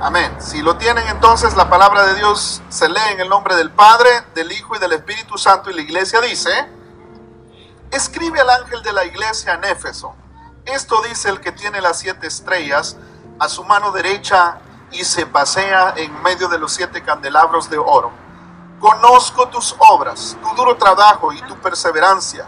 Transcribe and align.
Amén. 0.00 0.36
Si 0.40 0.60
lo 0.62 0.76
tienen 0.76 1.06
entonces, 1.08 1.56
la 1.56 1.70
palabra 1.70 2.04
de 2.06 2.14
Dios 2.16 2.60
se 2.68 2.88
lee 2.88 3.12
en 3.12 3.20
el 3.20 3.28
nombre 3.28 3.56
del 3.56 3.70
Padre, 3.70 4.10
del 4.34 4.52
Hijo 4.52 4.76
y 4.76 4.78
del 4.78 4.92
Espíritu 4.92 5.38
Santo 5.38 5.70
y 5.70 5.74
la 5.74 5.80
iglesia 5.80 6.20
dice, 6.20 6.68
escribe 7.90 8.40
al 8.40 8.50
ángel 8.50 8.82
de 8.82 8.92
la 8.92 9.04
iglesia 9.04 9.54
en 9.54 9.64
Éfeso. 9.64 10.14
Esto 10.66 11.00
dice 11.02 11.30
el 11.30 11.40
que 11.40 11.52
tiene 11.52 11.80
las 11.80 11.98
siete 12.00 12.26
estrellas 12.26 12.96
a 13.38 13.48
su 13.48 13.64
mano 13.64 13.92
derecha 13.92 14.58
y 14.90 15.04
se 15.04 15.24
pasea 15.24 15.94
en 15.96 16.22
medio 16.22 16.48
de 16.48 16.58
los 16.58 16.72
siete 16.72 17.02
candelabros 17.02 17.70
de 17.70 17.78
oro. 17.78 18.10
Conozco 18.80 19.48
tus 19.48 19.74
obras, 19.78 20.36
tu 20.42 20.54
duro 20.54 20.76
trabajo 20.76 21.32
y 21.32 21.40
tu 21.42 21.56
perseverancia. 21.56 22.44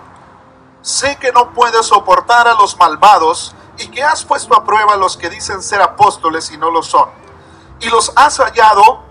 Sé 0.82 1.16
que 1.16 1.32
no 1.32 1.52
puedes 1.54 1.86
soportar 1.86 2.48
a 2.48 2.54
los 2.54 2.76
malvados 2.76 3.55
y 3.78 3.88
que 3.88 4.02
has 4.02 4.24
puesto 4.24 4.56
a 4.56 4.64
prueba 4.64 4.94
a 4.94 4.96
los 4.96 5.16
que 5.16 5.30
dicen 5.30 5.62
ser 5.62 5.82
apóstoles 5.82 6.50
y 6.50 6.58
no 6.58 6.70
lo 6.70 6.82
son. 6.82 7.08
Y 7.80 7.88
los 7.88 8.12
has 8.16 8.38
hallado 8.38 9.04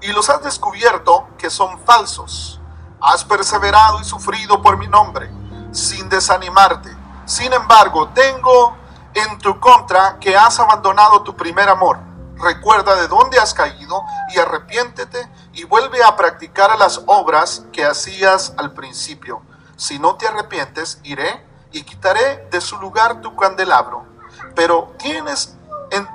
y 0.00 0.08
los 0.08 0.28
has 0.30 0.42
descubierto 0.42 1.28
que 1.38 1.50
son 1.50 1.78
falsos. 1.80 2.60
Has 3.00 3.24
perseverado 3.24 4.00
y 4.00 4.04
sufrido 4.04 4.62
por 4.62 4.76
mi 4.76 4.86
nombre, 4.86 5.30
sin 5.72 6.08
desanimarte. 6.08 6.94
Sin 7.24 7.52
embargo, 7.52 8.08
tengo 8.08 8.76
en 9.14 9.38
tu 9.38 9.58
contra 9.60 10.18
que 10.18 10.36
has 10.36 10.58
abandonado 10.58 11.22
tu 11.22 11.36
primer 11.36 11.68
amor. 11.68 11.98
Recuerda 12.36 12.96
de 12.96 13.08
dónde 13.08 13.38
has 13.38 13.54
caído 13.54 14.02
y 14.34 14.38
arrepiéntete 14.38 15.30
y 15.52 15.64
vuelve 15.64 16.02
a 16.02 16.16
practicar 16.16 16.76
las 16.78 17.02
obras 17.06 17.64
que 17.72 17.84
hacías 17.84 18.54
al 18.56 18.72
principio. 18.72 19.42
Si 19.76 19.98
no 19.98 20.16
te 20.16 20.26
arrepientes, 20.26 21.00
iré 21.04 21.46
y 21.72 21.82
quitaré 21.82 22.48
de 22.50 22.60
su 22.60 22.78
lugar 22.78 23.20
tu 23.20 23.36
candelabro. 23.36 24.11
Pero 24.54 24.94
tienes 24.98 25.56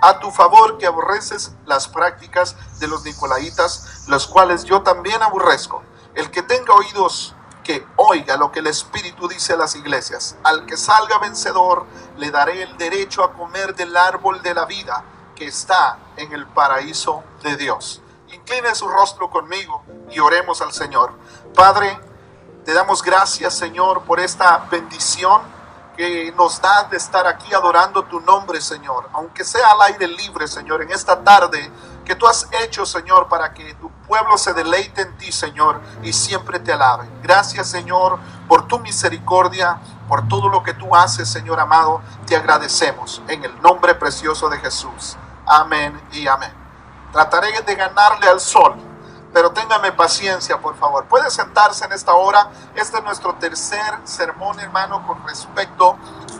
a 0.01 0.19
tu 0.19 0.31
favor 0.31 0.77
que 0.77 0.87
aborreces 0.87 1.51
las 1.65 1.87
prácticas 1.87 2.55
de 2.79 2.87
los 2.87 3.03
nicolaitas, 3.03 4.03
los 4.07 4.27
cuales 4.27 4.63
yo 4.63 4.81
también 4.81 5.21
aborrezco. 5.21 5.83
El 6.15 6.31
que 6.31 6.41
tenga 6.41 6.73
oídos, 6.73 7.35
que 7.63 7.85
oiga 7.95 8.37
lo 8.37 8.51
que 8.51 8.59
el 8.59 8.67
Espíritu 8.67 9.27
dice 9.27 9.53
a 9.53 9.57
las 9.57 9.75
iglesias. 9.75 10.35
Al 10.43 10.65
que 10.65 10.77
salga 10.77 11.19
vencedor, 11.19 11.85
le 12.17 12.31
daré 12.31 12.63
el 12.63 12.77
derecho 12.77 13.23
a 13.23 13.33
comer 13.33 13.75
del 13.75 13.95
árbol 13.95 14.41
de 14.41 14.53
la 14.53 14.65
vida 14.65 15.03
que 15.35 15.45
está 15.45 15.99
en 16.15 16.33
el 16.33 16.47
paraíso 16.47 17.23
de 17.43 17.55
Dios. 17.55 18.01
Incline 18.33 18.73
su 18.73 18.87
rostro 18.87 19.29
conmigo 19.29 19.83
y 20.09 20.19
oremos 20.19 20.61
al 20.61 20.73
Señor. 20.73 21.13
Padre, 21.53 21.99
te 22.65 22.73
damos 22.73 23.03
gracias, 23.03 23.53
Señor, 23.53 24.01
por 24.03 24.19
esta 24.19 24.57
bendición 24.71 25.41
que 25.97 26.31
nos 26.37 26.61
das 26.61 26.89
de 26.91 26.97
estar 26.97 27.25
aquí 27.25 27.51
adorando 27.53 28.03
tu 28.03 28.21
nombre, 28.21 28.61
Señor. 28.61 29.09
Aunque 29.13 29.43
sea 29.43 29.67
al 29.71 29.93
aire 29.93 30.07
libre, 30.07 30.47
Señor, 30.47 30.83
en 30.83 30.91
esta 30.91 31.21
tarde 31.23 31.71
que 32.05 32.15
tú 32.15 32.27
has 32.27 32.47
hecho, 32.63 32.85
Señor, 32.85 33.27
para 33.27 33.51
que 33.53 33.73
tu 33.73 33.89
pueblo 34.07 34.37
se 34.37 34.53
deleite 34.53 35.01
en 35.01 35.17
ti, 35.17 35.31
Señor, 35.31 35.81
y 36.03 36.13
siempre 36.13 36.59
te 36.59 36.71
alabe. 36.71 37.09
Gracias, 37.23 37.67
Señor, 37.67 38.19
por 38.47 38.67
tu 38.67 38.79
misericordia, 38.79 39.79
por 40.07 40.27
todo 40.27 40.47
lo 40.47 40.63
que 40.63 40.73
tú 40.75 40.95
haces, 40.95 41.27
Señor 41.27 41.59
amado. 41.59 42.01
Te 42.27 42.35
agradecemos 42.35 43.21
en 43.27 43.43
el 43.43 43.61
nombre 43.61 43.95
precioso 43.95 44.47
de 44.49 44.59
Jesús. 44.59 45.17
Amén 45.47 45.99
y 46.11 46.27
amén. 46.27 46.53
Trataré 47.11 47.61
de 47.61 47.75
ganarle 47.75 48.27
al 48.27 48.39
sol 48.39 48.86
pero 49.33 49.51
téngame 49.51 49.91
paciencia, 49.91 50.59
por 50.59 50.75
favor. 50.77 51.05
Puede 51.05 51.29
sentarse 51.29 51.85
en 51.85 51.91
esta 51.91 52.13
hora. 52.13 52.49
Este 52.75 52.97
es 52.97 53.03
nuestro 53.03 53.35
tercer 53.35 53.99
sermón, 54.03 54.59
hermano, 54.59 55.05
con 55.05 55.25
respecto 55.27 55.97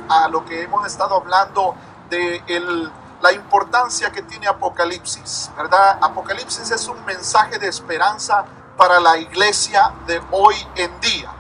a 0.10 0.28
lo 0.28 0.46
que 0.46 0.64
hemos 0.64 0.86
estado 0.88 1.16
hablando 1.16 1.76
de 2.10 2.42
la 3.22 3.32
importancia 3.32 4.12
que 4.12 4.22
tiene 4.22 4.48
Apocalipsis, 4.48 5.52
¿verdad? 5.58 5.98
Apocalipsis 6.02 6.72
es 6.72 6.88
un 6.88 7.04
mensaje 7.06 7.60
de 7.60 7.68
esperanza 7.68 8.46
para 8.78 9.00
la 9.00 9.18
iglesia 9.18 9.92
de 10.06 10.22
hoy 10.32 10.56
en 10.76 11.00
día. 11.00 11.32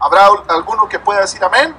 ¿Habrá 0.00 0.28
alguno 0.48 0.88
que 0.88 0.98
pueda 0.98 1.20
decir 1.20 1.44
amén? 1.44 1.74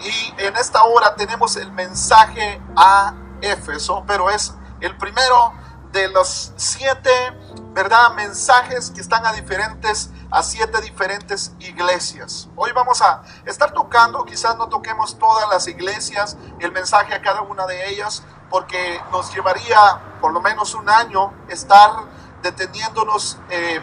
Y 0.00 0.34
en 0.42 0.56
esta 0.56 0.82
hora 0.84 1.14
tenemos 1.14 1.56
el 1.56 1.70
mensaje 1.72 2.60
a 2.76 3.14
Éfeso, 3.40 4.02
pero 4.06 4.30
es 4.30 4.54
el 4.80 4.96
primero 4.96 5.52
de 5.94 6.08
los 6.08 6.52
siete, 6.56 7.12
¿verdad? 7.72 8.14
Mensajes 8.14 8.90
que 8.90 9.00
están 9.00 9.24
a 9.24 9.32
diferentes, 9.32 10.10
a 10.28 10.42
siete 10.42 10.80
diferentes 10.80 11.52
iglesias. 11.60 12.48
Hoy 12.56 12.72
vamos 12.72 13.00
a 13.00 13.22
estar 13.46 13.72
tocando, 13.72 14.24
quizás 14.24 14.58
no 14.58 14.68
toquemos 14.68 15.16
todas 15.20 15.48
las 15.48 15.68
iglesias, 15.68 16.36
el 16.58 16.72
mensaje 16.72 17.14
a 17.14 17.22
cada 17.22 17.42
una 17.42 17.64
de 17.66 17.90
ellas, 17.90 18.24
porque 18.50 19.00
nos 19.12 19.32
llevaría 19.32 19.78
por 20.20 20.32
lo 20.32 20.40
menos 20.40 20.74
un 20.74 20.90
año 20.90 21.32
estar 21.48 21.92
deteniéndonos 22.42 23.38
eh, 23.50 23.80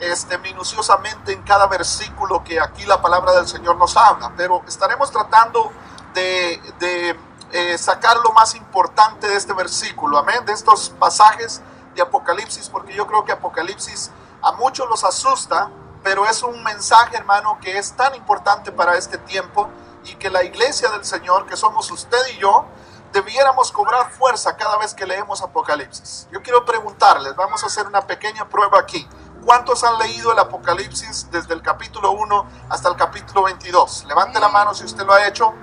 este, 0.00 0.38
minuciosamente 0.38 1.32
en 1.32 1.42
cada 1.42 1.66
versículo 1.66 2.42
que 2.42 2.58
aquí 2.58 2.86
la 2.86 3.02
palabra 3.02 3.32
del 3.32 3.46
Señor 3.46 3.76
nos 3.76 3.94
habla, 3.98 4.32
pero 4.34 4.62
estaremos 4.66 5.10
tratando 5.10 5.70
de, 6.14 6.58
de 6.78 7.18
eh, 7.54 7.78
sacar 7.78 8.16
lo 8.16 8.32
más 8.32 8.56
importante 8.56 9.28
de 9.28 9.36
este 9.36 9.52
versículo, 9.52 10.18
amén, 10.18 10.44
de 10.44 10.52
estos 10.52 10.90
pasajes 10.90 11.62
de 11.94 12.02
Apocalipsis, 12.02 12.68
porque 12.68 12.92
yo 12.92 13.06
creo 13.06 13.24
que 13.24 13.30
Apocalipsis 13.30 14.10
a 14.42 14.50
muchos 14.52 14.88
los 14.88 15.04
asusta, 15.04 15.70
pero 16.02 16.26
es 16.26 16.42
un 16.42 16.64
mensaje, 16.64 17.16
hermano, 17.16 17.56
que 17.60 17.78
es 17.78 17.92
tan 17.92 18.12
importante 18.16 18.72
para 18.72 18.96
este 18.98 19.18
tiempo 19.18 19.68
y 20.02 20.16
que 20.16 20.30
la 20.30 20.42
iglesia 20.42 20.90
del 20.90 21.04
Señor, 21.04 21.46
que 21.46 21.56
somos 21.56 21.88
usted 21.92 22.18
y 22.34 22.38
yo, 22.38 22.64
debiéramos 23.12 23.70
cobrar 23.70 24.10
fuerza 24.10 24.56
cada 24.56 24.76
vez 24.78 24.92
que 24.92 25.06
leemos 25.06 25.40
Apocalipsis. 25.40 26.26
Yo 26.32 26.42
quiero 26.42 26.64
preguntarles, 26.64 27.36
vamos 27.36 27.62
a 27.62 27.66
hacer 27.66 27.86
una 27.86 28.00
pequeña 28.00 28.48
prueba 28.48 28.80
aquí. 28.80 29.08
¿Cuántos 29.44 29.84
han 29.84 29.96
leído 29.98 30.32
el 30.32 30.40
Apocalipsis 30.40 31.30
desde 31.30 31.54
el 31.54 31.62
capítulo 31.62 32.10
1 32.10 32.46
hasta 32.70 32.88
el 32.88 32.96
capítulo 32.96 33.44
22? 33.44 34.06
Levante 34.06 34.40
la 34.40 34.48
mano 34.48 34.74
si 34.74 34.84
usted 34.84 35.06
lo 35.06 35.12
ha 35.12 35.24
hecho 35.28 35.54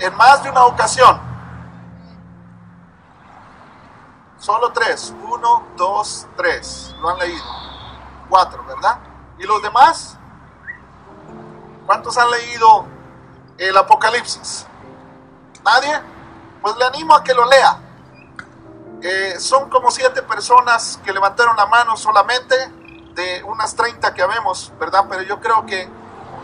en 0.00 0.16
más 0.16 0.42
de 0.42 0.50
una 0.50 0.64
ocasión. 0.64 1.20
Solo 4.38 4.72
tres. 4.72 5.14
Uno, 5.22 5.64
dos, 5.76 6.26
tres. 6.36 6.94
Lo 7.00 7.10
han 7.10 7.18
leído. 7.18 7.44
Cuatro, 8.28 8.64
¿verdad? 8.64 8.98
¿Y 9.38 9.44
los 9.44 9.62
demás? 9.62 10.16
¿Cuántos 11.86 12.16
han 12.16 12.30
leído 12.30 12.86
el 13.58 13.76
Apocalipsis? 13.76 14.66
¿Nadie? 15.64 16.00
Pues 16.62 16.76
le 16.76 16.84
animo 16.86 17.14
a 17.14 17.22
que 17.22 17.34
lo 17.34 17.44
lea. 17.44 17.78
Eh, 19.02 19.36
son 19.38 19.68
como 19.68 19.90
siete 19.90 20.22
personas 20.22 20.98
que 21.04 21.12
levantaron 21.12 21.56
la 21.56 21.66
mano 21.66 21.96
solamente 21.96 22.54
de 23.14 23.42
unas 23.44 23.74
30 23.74 24.14
que 24.14 24.22
habemos, 24.22 24.72
¿verdad? 24.78 25.04
Pero 25.08 25.22
yo 25.22 25.40
creo 25.40 25.66
que 25.66 25.88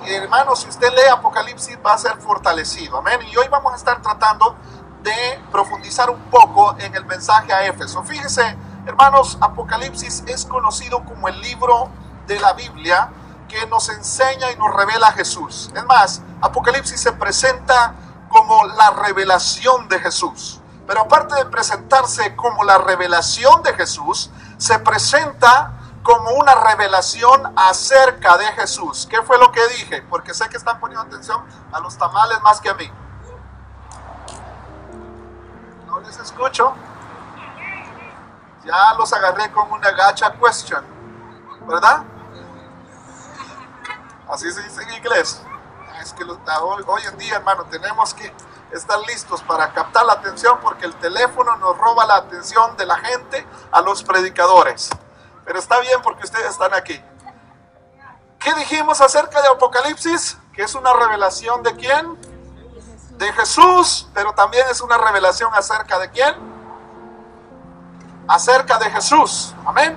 hermanos, 0.05 0.61
si 0.61 0.69
usted 0.69 0.91
lee 0.91 1.09
Apocalipsis 1.11 1.79
va 1.85 1.95
a 1.95 1.99
ser 1.99 2.17
fortalecido. 2.19 2.99
Amén. 2.99 3.21
Y 3.31 3.37
hoy 3.37 3.47
vamos 3.49 3.73
a 3.73 3.77
estar 3.77 4.01
tratando 4.03 4.57
de 5.03 5.41
profundizar 5.51 6.11
un 6.11 6.21
poco 6.31 6.77
en 6.79 6.95
el 6.95 7.05
mensaje 7.05 7.53
a 7.53 7.67
Éfeso. 7.67 8.03
Fíjese, 8.03 8.57
hermanos, 8.87 9.39
Apocalipsis 9.41 10.25
es 10.27 10.45
conocido 10.45 11.05
como 11.05 11.29
el 11.29 11.41
libro 11.41 11.89
de 12.27 12.41
la 12.41 12.53
Biblia 12.55 13.11
que 13.49 13.67
nos 13.67 13.89
enseña 13.89 14.51
y 14.51 14.57
nos 14.57 14.75
revela 14.75 15.09
a 15.09 15.13
Jesús. 15.13 15.71
Es 15.75 15.85
más, 15.85 16.23
Apocalipsis 16.41 17.01
se 17.01 17.13
presenta 17.13 17.95
como 18.29 18.67
la 18.67 18.91
revelación 18.91 19.89
de 19.89 20.01
Jesús. 20.01 20.61
Pero 20.87 21.03
aparte 21.03 21.35
de 21.37 21.47
presentarse 21.47 22.35
como 22.37 22.65
la 22.65 22.79
revelación 22.79 23.63
de 23.63 23.75
Jesús, 23.75 24.31
se 24.57 24.79
presenta 24.79 25.73
como 26.07 26.31
una 26.35 26.55
revelación 26.55 27.53
acerca 27.57 28.39
de 28.39 28.47
Jesús. 28.53 29.09
¿Qué 29.11 29.21
fue 29.23 29.39
lo 29.39 29.51
que 29.51 29.67
dije? 29.71 30.03
Porque 30.03 30.33
sé 30.35 30.49
que 30.49 30.57
están 30.57 30.79
poniendo 30.79 31.05
atención 31.05 31.45
a 31.73 31.81
los 31.81 31.99
tamales 31.99 32.41
más 32.43 32.61
que 32.61 32.69
a 32.69 32.75
mí. 32.75 32.89
No 35.85 35.99
les 35.99 36.17
escucho. 36.21 36.75
Ya 38.65 38.95
los 38.97 39.13
agarré 39.13 39.51
con 39.51 39.69
una 39.73 39.91
gacha 39.91 40.33
question, 40.35 40.85
¿verdad? 41.67 42.05
Así 44.29 44.53
se 44.53 44.63
dice 44.63 44.85
en 44.85 44.95
inglés. 44.95 45.43
Es 46.01 46.13
que 46.13 46.23
hoy 46.23 47.03
en 47.03 47.19
día, 47.19 47.35
hermano, 47.35 47.65
tenemos 47.65 48.15
que 48.15 48.33
estar 48.71 49.01
listos 49.09 49.43
para 49.43 49.73
captar 49.73 50.07
la 50.07 50.13
atención 50.13 50.61
porque 50.63 50.87
el 50.87 50.95
teléfono 50.95 51.57
nos 51.57 51.77
roba 51.77 52.07
la 52.07 52.15
atención 52.15 52.77
de 52.77 52.87
la 52.87 52.97
gente 52.99 53.45
a 53.73 53.81
los 53.81 54.05
predicadores. 54.05 54.91
Pero 55.47 55.61
está 55.61 55.79
bien 55.79 56.03
porque 56.03 56.25
ustedes 56.25 56.51
están 56.51 56.75
aquí. 56.75 57.01
¿Qué 58.41 58.53
dijimos 58.55 59.01
acerca 59.01 59.41
de 59.41 59.49
Apocalipsis? 59.49 60.37
Que 60.53 60.63
es 60.63 60.75
una 60.75 60.93
revelación 60.93 61.63
de 61.63 61.75
quién? 61.77 62.19
De 63.17 63.33
Jesús, 63.33 64.09
pero 64.13 64.33
también 64.33 64.67
es 64.71 64.81
una 64.81 64.99
revelación 64.99 65.55
acerca 65.55 65.99
de 65.99 66.11
quién? 66.11 66.35
Acerca 68.29 68.77
de 68.79 68.91
Jesús. 68.91 69.55
Amén. 69.65 69.97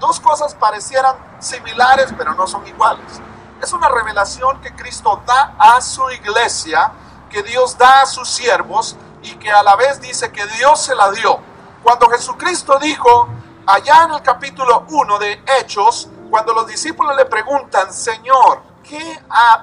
Dos 0.00 0.18
cosas 0.18 0.54
parecieran 0.54 1.14
similares, 1.38 2.12
pero 2.16 2.34
no 2.34 2.46
son 2.46 2.66
iguales. 2.66 3.20
Es 3.62 3.72
una 3.72 3.88
revelación 3.88 4.60
que 4.60 4.74
Cristo 4.74 5.22
da 5.26 5.54
a 5.58 5.80
su 5.80 6.10
iglesia, 6.10 6.90
que 7.30 7.42
Dios 7.42 7.76
da 7.76 8.02
a 8.02 8.06
sus 8.06 8.28
siervos 8.28 8.96
y 9.22 9.34
que 9.36 9.50
a 9.50 9.62
la 9.62 9.76
vez 9.76 10.00
dice 10.00 10.32
que 10.32 10.46
Dios 10.46 10.82
se 10.82 10.94
la 10.94 11.10
dio. 11.10 11.38
Cuando 11.82 12.08
Jesucristo 12.08 12.78
dijo, 12.78 13.28
allá 13.66 14.04
en 14.04 14.12
el 14.12 14.22
capítulo 14.22 14.84
1 14.88 15.18
de 15.18 15.42
Hechos, 15.58 16.08
cuando 16.30 16.54
los 16.54 16.66
discípulos 16.66 17.16
le 17.16 17.24
preguntan, 17.26 17.92
Señor, 17.92 18.62
¿qué, 18.82 19.20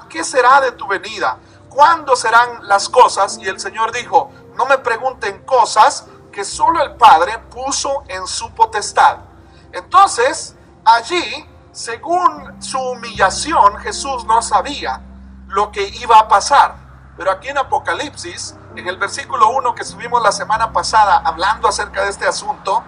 ¿qué 0.10 0.24
será 0.24 0.60
de 0.62 0.74
tu 0.74 0.88
venida? 0.88 1.38
¿Cuándo 1.70 2.16
serán 2.16 2.68
las 2.68 2.90
cosas? 2.90 3.38
Y 3.40 3.48
el 3.48 3.60
Señor 3.60 3.92
dijo, 3.92 4.32
no 4.56 4.66
me 4.66 4.78
pregunten 4.78 5.44
cosas 5.46 6.06
que 6.32 6.44
solo 6.44 6.82
el 6.84 6.96
Padre 6.96 7.40
puso 7.50 8.04
en 8.08 8.28
su 8.28 8.52
potestad. 8.52 9.20
Entonces, 9.72 10.56
allí, 10.84 11.50
según 11.72 12.62
su 12.62 12.80
humillación, 12.80 13.78
Jesús 13.78 14.26
no 14.26 14.42
sabía 14.42 15.02
lo 15.48 15.72
que 15.72 15.88
iba 15.88 16.20
a 16.20 16.28
pasar. 16.28 16.76
Pero 17.16 17.32
aquí 17.32 17.50
en 17.50 17.58
Apocalipsis, 17.58 18.56
en 18.76 18.88
el 18.88 18.98
versículo 18.98 19.50
1 19.50 19.76
que 19.76 19.84
subimos 19.84 20.22
la 20.22 20.32
semana 20.32 20.74
pasada 20.74 21.22
hablando 21.24 21.68
acerca 21.68 22.04
de 22.04 22.10
este 22.10 22.26
asunto, 22.26 22.84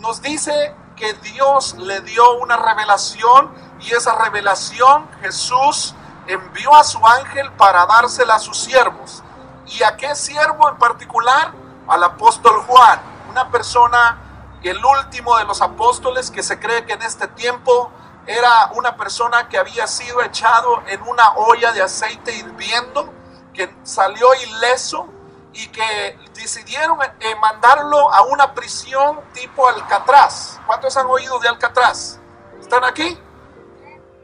nos 0.00 0.22
dice 0.22 0.74
que 0.96 1.12
Dios 1.14 1.74
le 1.78 2.00
dio 2.00 2.38
una 2.38 2.56
revelación 2.56 3.52
y 3.80 3.92
esa 3.92 4.14
revelación 4.16 5.08
Jesús 5.20 5.94
envió 6.26 6.74
a 6.74 6.84
su 6.84 7.04
ángel 7.06 7.50
para 7.52 7.86
dársela 7.86 8.36
a 8.36 8.38
sus 8.38 8.58
siervos. 8.58 9.22
¿Y 9.66 9.82
a 9.82 9.96
qué 9.96 10.14
siervo 10.14 10.68
en 10.68 10.76
particular? 10.76 11.52
Al 11.86 12.02
apóstol 12.04 12.62
Juan, 12.66 13.00
una 13.30 13.50
persona, 13.50 14.18
el 14.62 14.84
último 14.84 15.36
de 15.38 15.44
los 15.44 15.62
apóstoles 15.62 16.30
que 16.30 16.42
se 16.42 16.58
cree 16.58 16.84
que 16.84 16.94
en 16.94 17.02
este 17.02 17.28
tiempo 17.28 17.90
era 18.26 18.70
una 18.74 18.96
persona 18.96 19.48
que 19.48 19.56
había 19.56 19.86
sido 19.86 20.22
echado 20.22 20.82
en 20.86 21.00
una 21.02 21.32
olla 21.34 21.72
de 21.72 21.82
aceite 21.82 22.34
hirviendo, 22.34 23.12
que 23.54 23.74
salió 23.84 24.28
ileso 24.34 25.08
y 25.52 25.68
que 25.68 26.18
decidieron 26.34 26.98
eh, 27.02 27.34
mandarlo 27.40 28.12
a 28.12 28.22
una 28.22 28.54
prisión 28.54 29.20
tipo 29.32 29.68
Alcatraz. 29.68 30.60
¿Cuántos 30.66 30.96
han 30.96 31.06
oído 31.06 31.38
de 31.38 31.48
Alcatraz? 31.48 32.18
¿Están 32.60 32.84
aquí? 32.84 33.18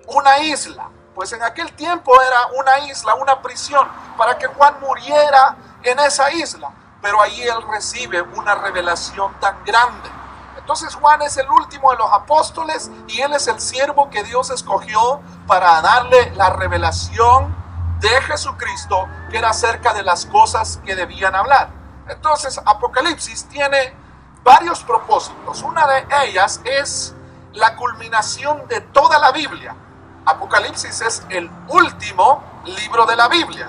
Una 0.07 0.39
isla. 0.41 0.91
Pues 1.15 1.33
en 1.33 1.43
aquel 1.43 1.73
tiempo 1.73 2.13
era 2.21 2.47
una 2.59 2.79
isla, 2.91 3.15
una 3.15 3.41
prisión, 3.41 3.89
para 4.19 4.37
que 4.37 4.47
Juan 4.47 4.81
muriera 4.81 5.57
en 5.83 5.99
esa 6.01 6.31
isla. 6.33 6.71
Pero 7.01 7.21
ahí 7.23 7.43
él 7.43 7.63
recibe 7.71 8.23
una 8.23 8.55
revelación 8.55 9.33
tan 9.41 9.65
grande. 9.65 10.11
Entonces 10.57 10.95
Juan 10.95 11.21
es 11.23 11.37
el 11.37 11.49
último 11.51 11.91
de 11.91 11.99
los 11.99 12.11
apóstoles 12.11 12.91
y 13.07 13.21
él 13.21 13.35
es 13.35 13.47
el 13.49 13.61
siervo 13.61 14.09
que 14.09 14.25
Dios 14.25 14.51
escogió 14.51 15.21
para 15.47 15.81
darle 15.83 16.31
la 16.37 16.51
revelación 16.51 17.64
de 18.01 18.21
Jesucristo 18.23 19.09
que 19.31 19.39
era 19.39 19.51
acerca 19.51 19.93
de 19.95 20.03
las 20.03 20.27
cosas 20.27 20.81
que 20.85 20.95
debían 20.95 21.35
hablar. 21.35 21.69
Entonces 22.09 22.61
Apocalipsis 22.65 23.45
tiene 23.49 23.95
varios 24.43 24.85
propósitos. 24.85 25.63
Una 25.63 25.87
de 25.87 26.07
ellas 26.25 26.61
es 26.65 27.15
la 27.53 27.77
culminación 27.77 28.67
de 28.69 28.81
toda 28.81 29.19
la 29.19 29.33
Biblia. 29.33 29.75
Apocalipsis 30.27 31.01
es 31.01 31.23
el 31.31 31.51
último 31.69 32.43
libro 32.65 33.07
de 33.07 33.17
la 33.17 33.29
Biblia. 33.29 33.69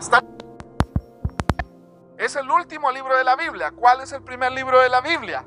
Es 2.17 2.35
el 2.35 2.49
último 2.49 2.91
libro 2.91 3.17
de 3.17 3.23
la 3.23 3.35
Biblia. 3.35 3.71
¿Cuál 3.71 4.01
es 4.01 4.11
el 4.11 4.23
primer 4.23 4.51
libro 4.51 4.79
de 4.79 4.89
la 4.89 5.01
Biblia? 5.01 5.45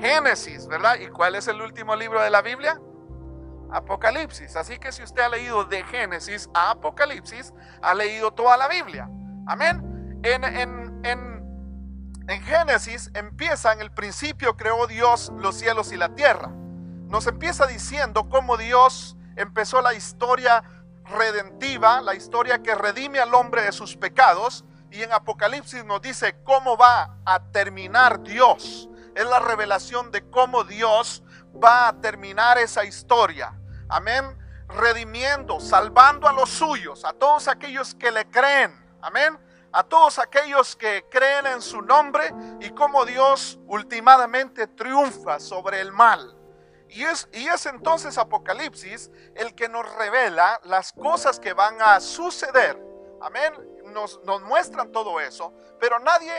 Génesis, 0.00 0.66
¿verdad? 0.66 0.96
¿Y 0.96 1.08
cuál 1.08 1.34
es 1.34 1.46
el 1.46 1.60
último 1.60 1.94
libro 1.94 2.20
de 2.20 2.30
la 2.30 2.42
Biblia? 2.42 2.80
Apocalipsis. 3.74 4.56
Así 4.56 4.78
que 4.78 4.92
si 4.92 5.02
usted 5.02 5.22
ha 5.22 5.28
leído 5.28 5.64
de 5.64 5.82
Génesis 5.84 6.48
a 6.54 6.70
Apocalipsis, 6.70 7.52
ha 7.82 7.94
leído 7.94 8.32
toda 8.32 8.56
la 8.56 8.68
Biblia. 8.68 9.08
Amén. 9.46 10.20
En, 10.22 10.44
en, 10.44 11.00
en, 11.04 12.24
en 12.28 12.42
Génesis 12.42 13.10
empieza, 13.14 13.72
en 13.72 13.80
el 13.80 13.90
principio 13.90 14.56
creó 14.56 14.86
Dios 14.86 15.32
los 15.36 15.56
cielos 15.56 15.92
y 15.92 15.96
la 15.96 16.14
tierra. 16.14 16.48
Nos 17.08 17.26
empieza 17.26 17.66
diciendo 17.66 18.28
cómo 18.28 18.56
Dios 18.56 19.16
empezó 19.36 19.82
la 19.82 19.92
historia 19.94 20.62
redentiva, 21.04 22.00
la 22.00 22.14
historia 22.14 22.62
que 22.62 22.74
redime 22.74 23.20
al 23.20 23.34
hombre 23.34 23.62
de 23.62 23.72
sus 23.72 23.96
pecados. 23.96 24.64
Y 24.90 25.02
en 25.02 25.12
Apocalipsis 25.12 25.84
nos 25.84 26.00
dice 26.00 26.36
cómo 26.44 26.76
va 26.76 27.18
a 27.24 27.40
terminar 27.50 28.22
Dios. 28.22 28.88
Es 29.16 29.26
la 29.26 29.40
revelación 29.40 30.10
de 30.12 30.28
cómo 30.30 30.64
Dios 30.64 31.22
va 31.62 31.88
a 31.88 32.00
terminar 32.00 32.58
esa 32.58 32.84
historia. 32.84 33.52
Amén. 33.88 34.38
Redimiendo, 34.68 35.60
salvando 35.60 36.26
a 36.26 36.32
los 36.32 36.50
suyos, 36.50 37.04
a 37.04 37.12
todos 37.12 37.48
aquellos 37.48 37.94
que 37.94 38.10
le 38.10 38.28
creen. 38.30 38.72
Amén. 39.02 39.38
A 39.72 39.82
todos 39.82 40.18
aquellos 40.18 40.76
que 40.76 41.04
creen 41.10 41.46
en 41.46 41.60
su 41.60 41.82
nombre 41.82 42.32
y 42.60 42.70
cómo 42.70 43.04
Dios 43.04 43.58
últimamente 43.66 44.66
triunfa 44.68 45.40
sobre 45.40 45.80
el 45.80 45.92
mal. 45.92 46.36
Y 46.88 47.02
es, 47.02 47.28
y 47.32 47.48
es 47.48 47.66
entonces 47.66 48.16
Apocalipsis 48.18 49.10
el 49.34 49.54
que 49.54 49.68
nos 49.68 49.92
revela 49.96 50.60
las 50.64 50.92
cosas 50.92 51.40
que 51.40 51.52
van 51.52 51.82
a 51.82 51.98
suceder. 52.00 52.80
Amén. 53.20 53.52
Nos, 53.86 54.20
nos 54.24 54.42
muestran 54.42 54.92
todo 54.92 55.18
eso. 55.20 55.52
Pero 55.80 55.98
nadie, 55.98 56.32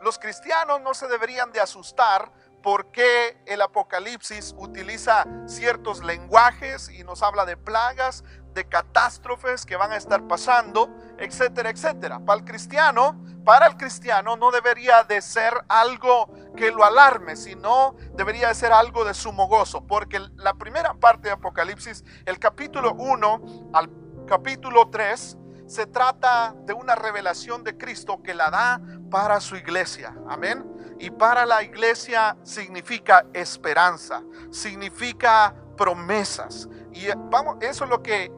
los 0.00 0.18
cristianos 0.18 0.80
no 0.80 0.94
se 0.94 1.06
deberían 1.06 1.52
de 1.52 1.60
asustar 1.60 2.30
por 2.64 2.90
qué 2.90 3.36
el 3.44 3.60
Apocalipsis 3.60 4.54
utiliza 4.56 5.26
ciertos 5.46 6.02
lenguajes 6.02 6.88
y 6.88 7.04
nos 7.04 7.22
habla 7.22 7.44
de 7.44 7.58
plagas, 7.58 8.24
de 8.54 8.66
catástrofes 8.66 9.66
que 9.66 9.76
van 9.76 9.92
a 9.92 9.96
estar 9.96 10.26
pasando, 10.26 10.88
etcétera, 11.18 11.68
etcétera. 11.68 12.20
Para 12.20 12.38
el 12.38 12.46
cristiano, 12.46 13.22
para 13.44 13.66
el 13.66 13.76
cristiano 13.76 14.36
no 14.36 14.50
debería 14.50 15.04
de 15.04 15.20
ser 15.20 15.52
algo 15.68 16.32
que 16.56 16.70
lo 16.70 16.86
alarme, 16.86 17.36
sino 17.36 17.96
debería 18.14 18.48
de 18.48 18.54
ser 18.54 18.72
algo 18.72 19.04
de 19.04 19.12
sumo 19.12 19.46
gozo, 19.46 19.86
porque 19.86 20.18
la 20.36 20.54
primera 20.54 20.94
parte 20.94 21.28
de 21.28 21.34
Apocalipsis, 21.34 22.02
el 22.24 22.38
capítulo 22.38 22.94
1 22.94 23.70
al 23.74 23.90
capítulo 24.26 24.88
3, 24.88 25.36
se 25.66 25.86
trata 25.86 26.54
de 26.64 26.72
una 26.72 26.94
revelación 26.94 27.62
de 27.62 27.76
Cristo 27.76 28.22
que 28.22 28.32
la 28.32 28.48
da 28.50 28.80
para 29.10 29.40
su 29.40 29.54
iglesia. 29.56 30.14
Amén. 30.28 30.64
Y 31.04 31.10
para 31.10 31.44
la 31.44 31.62
iglesia 31.62 32.34
significa 32.44 33.26
esperanza, 33.34 34.22
significa 34.50 35.54
promesas. 35.76 36.66
Y 36.94 37.04
eh, 37.08 37.14
vamos, 37.30 37.58
eso 37.60 37.84
es 37.84 37.90
lo 37.90 38.02
que 38.02 38.32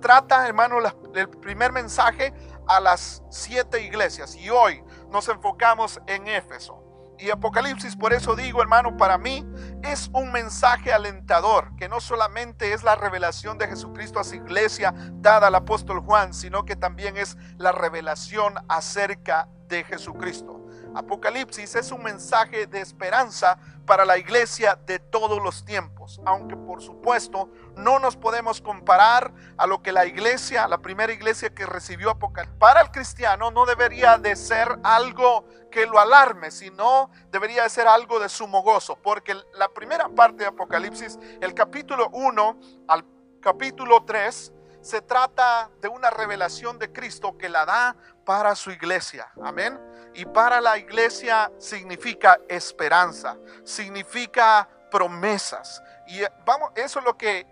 trata, 0.00 0.48
hermano, 0.48 0.78
el 1.14 1.28
primer 1.28 1.70
mensaje 1.70 2.34
a 2.66 2.80
las 2.80 3.22
siete 3.30 3.84
iglesias. 3.84 4.34
Y 4.34 4.50
hoy 4.50 4.82
nos 5.12 5.28
enfocamos 5.28 6.00
en 6.08 6.26
Éfeso. 6.26 6.82
Y 7.20 7.30
Apocalipsis, 7.30 7.94
por 7.94 8.12
eso 8.12 8.34
digo, 8.34 8.62
hermano, 8.62 8.96
para 8.96 9.16
mí 9.16 9.46
es 9.84 10.10
un 10.12 10.32
mensaje 10.32 10.92
alentador, 10.92 11.76
que 11.76 11.88
no 11.88 12.00
solamente 12.00 12.72
es 12.72 12.82
la 12.82 12.96
revelación 12.96 13.58
de 13.58 13.68
Jesucristo 13.68 14.18
a 14.18 14.24
su 14.24 14.34
iglesia 14.34 14.92
dada 15.14 15.46
al 15.46 15.54
apóstol 15.54 16.00
Juan, 16.00 16.34
sino 16.34 16.64
que 16.64 16.74
también 16.74 17.16
es 17.16 17.36
la 17.58 17.70
revelación 17.70 18.54
acerca 18.68 19.48
de 19.68 19.84
Jesucristo. 19.84 20.67
Apocalipsis 20.98 21.76
es 21.76 21.92
un 21.92 22.02
mensaje 22.02 22.66
de 22.66 22.80
esperanza 22.80 23.56
para 23.86 24.04
la 24.04 24.18
iglesia 24.18 24.76
de 24.84 24.98
todos 24.98 25.40
los 25.40 25.64
tiempos, 25.64 26.20
aunque 26.24 26.56
por 26.56 26.82
supuesto 26.82 27.48
no 27.76 28.00
nos 28.00 28.16
podemos 28.16 28.60
comparar 28.60 29.32
a 29.56 29.68
lo 29.68 29.80
que 29.80 29.92
la 29.92 30.06
iglesia, 30.06 30.66
la 30.66 30.78
primera 30.78 31.12
iglesia 31.12 31.54
que 31.54 31.66
recibió 31.66 32.10
Apocalipsis, 32.10 32.58
para 32.58 32.80
el 32.80 32.90
cristiano 32.90 33.52
no 33.52 33.64
debería 33.64 34.18
de 34.18 34.34
ser 34.34 34.76
algo 34.82 35.44
que 35.70 35.86
lo 35.86 36.00
alarme, 36.00 36.50
sino 36.50 37.10
debería 37.30 37.62
de 37.62 37.70
ser 37.70 37.86
algo 37.86 38.18
de 38.18 38.28
sumo 38.28 38.62
gozo, 38.62 38.96
porque 38.96 39.36
la 39.54 39.68
primera 39.68 40.08
parte 40.08 40.42
de 40.42 40.46
Apocalipsis, 40.46 41.16
el 41.40 41.54
capítulo 41.54 42.08
1 42.12 42.60
al 42.88 43.04
capítulo 43.40 44.04
3, 44.04 44.52
se 44.80 45.02
trata 45.02 45.70
de 45.80 45.88
una 45.88 46.10
revelación 46.10 46.78
de 46.78 46.92
Cristo 46.92 47.36
que 47.36 47.48
la 47.48 47.66
da 47.66 47.96
para 48.28 48.54
su 48.54 48.70
iglesia. 48.70 49.26
Amén. 49.42 49.80
Y 50.12 50.26
para 50.26 50.60
la 50.60 50.76
iglesia 50.76 51.50
significa 51.56 52.38
esperanza, 52.46 53.38
significa 53.64 54.68
promesas. 54.90 55.82
Y 56.06 56.20
eh, 56.20 56.30
vamos, 56.44 56.70
eso 56.74 56.98
es 56.98 57.06
lo 57.06 57.16
que 57.16 57.46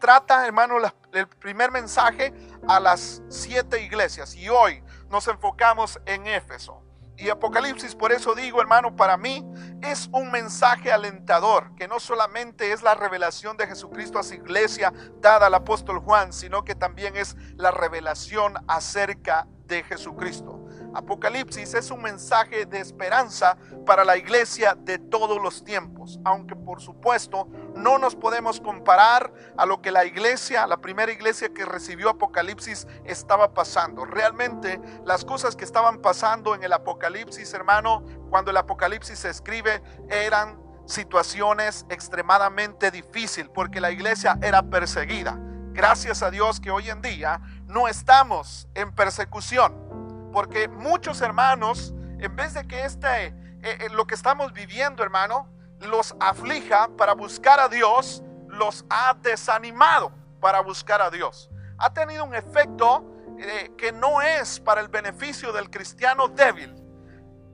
trata, 0.00 0.44
hermano, 0.44 0.78
el 1.12 1.28
primer 1.28 1.70
mensaje 1.70 2.34
a 2.66 2.80
las 2.80 3.22
siete 3.28 3.80
iglesias. 3.80 4.34
Y 4.34 4.48
hoy 4.48 4.82
nos 5.10 5.28
enfocamos 5.28 6.00
en 6.06 6.26
Éfeso. 6.26 6.82
Y 7.16 7.30
Apocalipsis, 7.30 7.94
por 7.94 8.10
eso 8.10 8.34
digo, 8.34 8.60
hermano, 8.60 8.96
para 8.96 9.16
mí 9.16 9.46
es 9.80 10.08
un 10.10 10.32
mensaje 10.32 10.90
alentador, 10.92 11.72
que 11.76 11.86
no 11.86 12.00
solamente 12.00 12.72
es 12.72 12.82
la 12.82 12.96
revelación 12.96 13.56
de 13.56 13.68
Jesucristo 13.68 14.18
a 14.18 14.24
su 14.24 14.34
iglesia 14.34 14.92
dada 15.20 15.46
al 15.46 15.54
apóstol 15.54 16.00
Juan, 16.00 16.32
sino 16.32 16.64
que 16.64 16.74
también 16.74 17.16
es 17.16 17.36
la 17.54 17.70
revelación 17.70 18.54
acerca 18.66 19.46
de 19.66 19.82
Jesucristo. 19.82 20.66
Apocalipsis 20.94 21.74
es 21.74 21.90
un 21.90 22.02
mensaje 22.02 22.64
de 22.64 22.80
esperanza 22.80 23.56
para 23.84 24.04
la 24.04 24.16
iglesia 24.16 24.74
de 24.74 24.98
todos 24.98 25.40
los 25.40 25.62
tiempos, 25.62 26.18
aunque 26.24 26.56
por 26.56 26.80
supuesto 26.80 27.48
no 27.74 27.98
nos 27.98 28.16
podemos 28.16 28.60
comparar 28.60 29.32
a 29.56 29.66
lo 29.66 29.82
que 29.82 29.90
la 29.90 30.04
iglesia, 30.04 30.66
la 30.66 30.78
primera 30.78 31.12
iglesia 31.12 31.52
que 31.52 31.64
recibió 31.64 32.10
Apocalipsis 32.10 32.86
estaba 33.04 33.52
pasando. 33.52 34.04
Realmente 34.04 34.80
las 35.04 35.24
cosas 35.24 35.54
que 35.54 35.64
estaban 35.64 36.00
pasando 36.00 36.54
en 36.54 36.62
el 36.62 36.72
Apocalipsis, 36.72 37.52
hermano, 37.52 38.02
cuando 38.30 38.50
el 38.50 38.56
Apocalipsis 38.56 39.18
se 39.18 39.28
escribe, 39.28 39.82
eran 40.08 40.58
situaciones 40.86 41.84
extremadamente 41.90 42.90
difíciles 42.90 43.50
porque 43.52 43.80
la 43.80 43.90
iglesia 43.90 44.38
era 44.40 44.62
perseguida. 44.62 45.38
Gracias 45.72 46.22
a 46.22 46.30
Dios 46.30 46.58
que 46.58 46.70
hoy 46.70 46.88
en 46.88 47.02
día 47.02 47.38
no 47.66 47.88
estamos 47.88 48.68
en 48.74 48.92
persecución 48.92 49.86
porque 50.36 50.68
muchos 50.68 51.22
hermanos, 51.22 51.94
en 52.18 52.36
vez 52.36 52.52
de 52.52 52.68
que 52.68 52.84
este, 52.84 53.28
eh, 53.28 53.32
eh, 53.62 53.88
lo 53.92 54.06
que 54.06 54.14
estamos 54.14 54.52
viviendo, 54.52 55.02
hermano, 55.02 55.48
los 55.80 56.14
aflija 56.20 56.88
para 56.88 57.14
buscar 57.14 57.58
a 57.58 57.70
Dios, 57.70 58.22
los 58.46 58.84
ha 58.90 59.14
desanimado 59.14 60.12
para 60.38 60.60
buscar 60.60 61.00
a 61.00 61.08
Dios. 61.08 61.48
Ha 61.78 61.90
tenido 61.94 62.22
un 62.22 62.34
efecto 62.34 63.02
eh, 63.38 63.72
que 63.78 63.92
no 63.92 64.20
es 64.20 64.60
para 64.60 64.82
el 64.82 64.88
beneficio 64.88 65.54
del 65.54 65.70
cristiano 65.70 66.28
débil. 66.28 66.74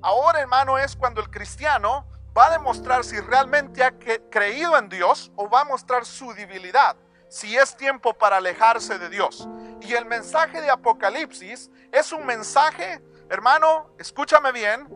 Ahora, 0.02 0.40
hermano, 0.40 0.76
es 0.76 0.97
cuando 0.97 1.21
el 1.21 1.31
cristiano 1.31 2.04
va 2.37 2.47
a 2.47 2.50
demostrar 2.50 3.04
si 3.04 3.21
realmente 3.21 3.85
ha 3.85 3.92
creído 4.28 4.76
en 4.76 4.88
Dios 4.88 5.31
o 5.37 5.49
va 5.49 5.61
a 5.61 5.64
mostrar 5.64 6.04
su 6.04 6.35
debilidad, 6.35 6.97
si 7.33 7.57
es 7.57 7.75
tiempo 7.75 8.12
para 8.12 8.37
alejarse 8.37 8.99
de 8.99 9.09
Dios. 9.09 9.49
Y 9.81 9.95
el 9.95 10.05
mensaje 10.05 10.61
de 10.61 10.69
Apocalipsis 10.69 11.71
es 11.91 12.12
un 12.12 12.27
mensaje, 12.27 13.03
hermano, 13.31 13.95
escúchame 13.99 14.53
bien, 14.53 14.87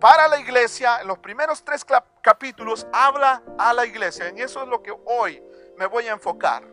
para 0.00 0.26
la 0.26 0.38
iglesia. 0.38 1.02
En 1.02 1.08
los 1.08 1.18
primeros 1.18 1.62
tres 1.62 1.84
capítulos 2.22 2.86
habla 2.90 3.42
a 3.58 3.74
la 3.74 3.84
iglesia. 3.84 4.28
En 4.28 4.38
eso 4.38 4.62
es 4.62 4.68
lo 4.68 4.82
que 4.82 4.96
hoy 5.04 5.42
me 5.76 5.84
voy 5.84 6.08
a 6.08 6.12
enfocar. 6.12 6.64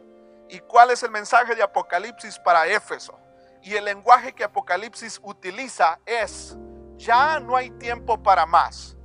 ¿Y 0.47 0.59
cuál 0.59 0.91
es 0.91 1.03
el 1.03 1.11
mensaje 1.11 1.55
de 1.55 1.63
Apocalipsis 1.63 2.39
para 2.39 2.65
Éfeso? 2.67 3.19
Y 3.63 3.75
el 3.75 3.83
lenguaje 3.83 4.31
que 4.31 4.45
Apocalipsis 4.45 5.19
utiliza 5.23 5.99
es, 6.05 6.55
ya 6.95 7.37
no 7.41 7.57
hay 7.57 7.69
tiempo 7.71 8.23
para 8.23 8.45
más. 8.45 8.95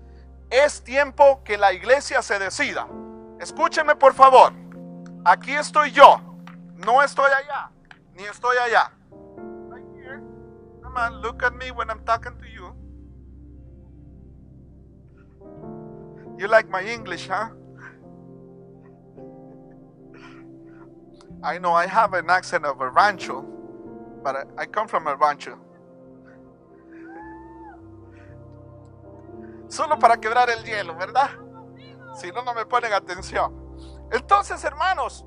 Es 0.50 0.84
tiempo 0.84 1.42
que 1.42 1.58
la 1.58 1.72
iglesia 1.72 2.22
se 2.22 2.38
decida. 2.38 2.86
Escúcheme 3.40 3.96
por 3.96 4.14
favor. 4.14 4.65
Aquí 5.26 5.52
estoy 5.54 5.90
yo. 5.90 6.20
No 6.76 7.02
estoy 7.02 7.30
allá 7.32 7.72
ni 8.16 8.24
estoy 8.24 8.56
allá. 8.58 8.92
Right 9.68 9.84
here. 9.94 10.22
Come 10.82 10.96
on, 10.96 11.20
look 11.20 11.42
at 11.42 11.54
me 11.54 11.70
when 11.70 11.90
I'm 11.90 12.04
talking 12.04 12.32
to 12.38 12.48
you. 12.48 12.72
You 16.38 16.46
like 16.48 16.68
my 16.68 16.82
English, 16.82 17.28
huh? 17.28 17.48
I 21.42 21.58
know 21.58 21.74
I 21.74 21.86
have 21.86 22.14
an 22.14 22.30
accent 22.30 22.64
of 22.64 22.80
a 22.80 22.88
rancho, 22.88 23.44
but 24.22 24.36
I, 24.36 24.62
I 24.62 24.66
come 24.66 24.88
from 24.88 25.06
a 25.06 25.16
rancho. 25.16 25.58
Solo 29.68 29.98
para 29.98 30.18
quebrar 30.18 30.48
el 30.50 30.62
hielo, 30.64 30.96
¿verdad? 30.96 31.30
Si 32.14 32.30
no, 32.30 32.42
no 32.42 32.54
me 32.54 32.64
ponen 32.64 32.92
atención. 32.92 33.65
Entonces, 34.12 34.62
hermanos, 34.64 35.24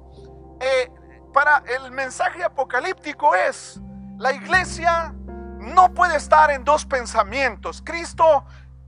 eh, 0.59 0.91
para 1.33 1.63
el 1.67 1.91
mensaje 1.91 2.43
apocalíptico 2.43 3.35
es, 3.35 3.79
la 4.17 4.33
iglesia 4.33 5.13
no 5.59 5.93
puede 5.93 6.15
estar 6.15 6.51
en 6.51 6.63
dos 6.63 6.85
pensamientos. 6.85 7.81
Cristo 7.83 8.45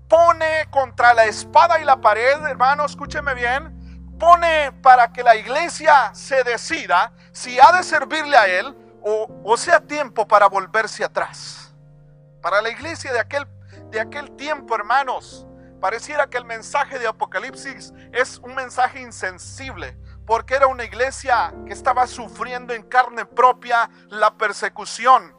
pone 0.08 0.68
contra 0.70 1.14
la 1.14 1.26
espada 1.26 1.80
y 1.80 1.86
la 1.86 2.02
pared, 2.02 2.46
hermano, 2.46 2.86
escúcheme 2.86 3.34
bien, 3.34 4.18
pone 4.20 4.72
para 4.82 5.12
que 5.12 5.24
la 5.24 5.36
iglesia 5.36 6.12
se 6.14 6.44
decida 6.44 7.14
si 7.32 7.60
ha 7.60 7.72
de 7.72 7.84
servirle 7.84 8.38
a 8.38 8.48
Él 8.48 8.76
o, 9.02 9.28
o 9.44 9.58
sea 9.58 9.80
tiempo 9.80 10.28
para 10.28 10.48
volverse 10.48 11.04
atrás. 11.04 11.74
Para 12.42 12.62
la 12.62 12.70
iglesia 12.70 13.14
de 13.14 13.20
aquel, 13.20 13.48
de 13.90 14.00
aquel 14.00 14.36
tiempo, 14.36 14.76
hermanos, 14.76 15.48
pareciera 15.82 16.30
que 16.30 16.38
el 16.38 16.46
mensaje 16.46 17.00
de 17.00 17.08
Apocalipsis 17.08 17.92
es 18.14 18.38
un 18.38 18.54
mensaje 18.54 19.02
insensible, 19.02 19.98
porque 20.28 20.54
era 20.54 20.68
una 20.68 20.86
iglesia 20.86 21.54
que 21.66 21.74
estaba 21.74 22.06
sufriendo 22.08 22.74
en 22.74 22.84
carne 22.84 23.26
propia 23.26 23.90
la 24.08 24.38
persecución. 24.38 25.36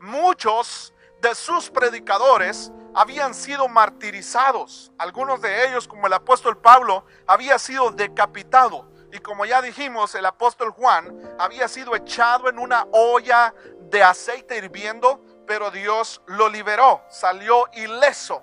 Muchos 0.00 0.92
de 1.22 1.34
sus 1.34 1.70
predicadores 1.70 2.72
habían 2.94 3.34
sido 3.34 3.68
martirizados. 3.68 4.92
Algunos 4.98 5.40
de 5.40 5.68
ellos, 5.68 5.86
como 5.86 6.08
el 6.08 6.12
apóstol 6.12 6.58
Pablo, 6.58 7.06
había 7.26 7.58
sido 7.58 7.90
decapitado. 7.92 8.90
Y 9.12 9.20
como 9.20 9.46
ya 9.46 9.62
dijimos, 9.62 10.16
el 10.16 10.26
apóstol 10.26 10.72
Juan 10.72 11.16
había 11.38 11.68
sido 11.68 11.94
echado 11.94 12.48
en 12.48 12.58
una 12.58 12.84
olla 12.90 13.54
de 13.90 14.02
aceite 14.02 14.58
hirviendo, 14.58 15.22
pero 15.46 15.70
Dios 15.70 16.20
lo 16.26 16.48
liberó, 16.48 17.00
salió 17.08 17.68
ileso 17.74 18.42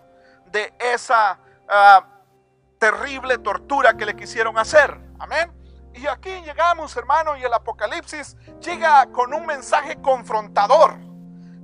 de 0.52 0.74
esa 0.80 1.40
ah, 1.70 2.06
terrible 2.80 3.38
tortura 3.38 3.96
que 3.96 4.06
le 4.06 4.16
quisieron 4.16 4.58
hacer. 4.58 5.00
Amén. 5.20 5.52
Y 5.94 6.08
aquí 6.08 6.30
llegamos, 6.46 6.96
hermano, 6.96 7.38
y 7.38 7.44
el 7.44 7.54
Apocalipsis 7.54 8.38
llega 8.60 9.06
con 9.12 9.34
un 9.34 9.46
mensaje 9.46 10.02
confrontador, 10.02 10.96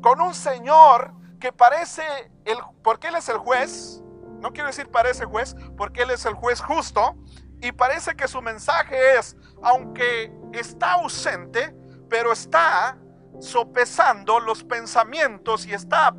con 0.02 0.20
un 0.22 0.34
Señor 0.34 1.14
que 1.40 1.52
parece, 1.54 2.04
el, 2.46 2.58
porque 2.84 3.08
Él 3.08 3.16
es 3.16 3.30
el 3.30 3.38
juez, 3.38 4.02
no 4.42 4.52
quiero 4.52 4.68
decir 4.68 4.90
parece 4.90 5.26
juez, 5.26 5.56
porque 5.78 6.04
Él 6.04 6.12
es 6.12 6.26
el 6.26 6.34
juez 6.34 6.62
justo, 6.62 7.16
y 7.62 7.72
parece 7.72 8.16
que 8.16 8.28
su 8.28 8.42
mensaje 8.42 9.18
es, 9.18 9.36
aunque 9.64 10.32
está 10.54 10.94
ausente, 10.94 11.76
pero 12.10 12.32
está 12.32 12.98
sopesando 13.40 14.40
los 14.40 14.64
pensamientos 14.64 15.66
y 15.66 15.74
está 15.74 16.14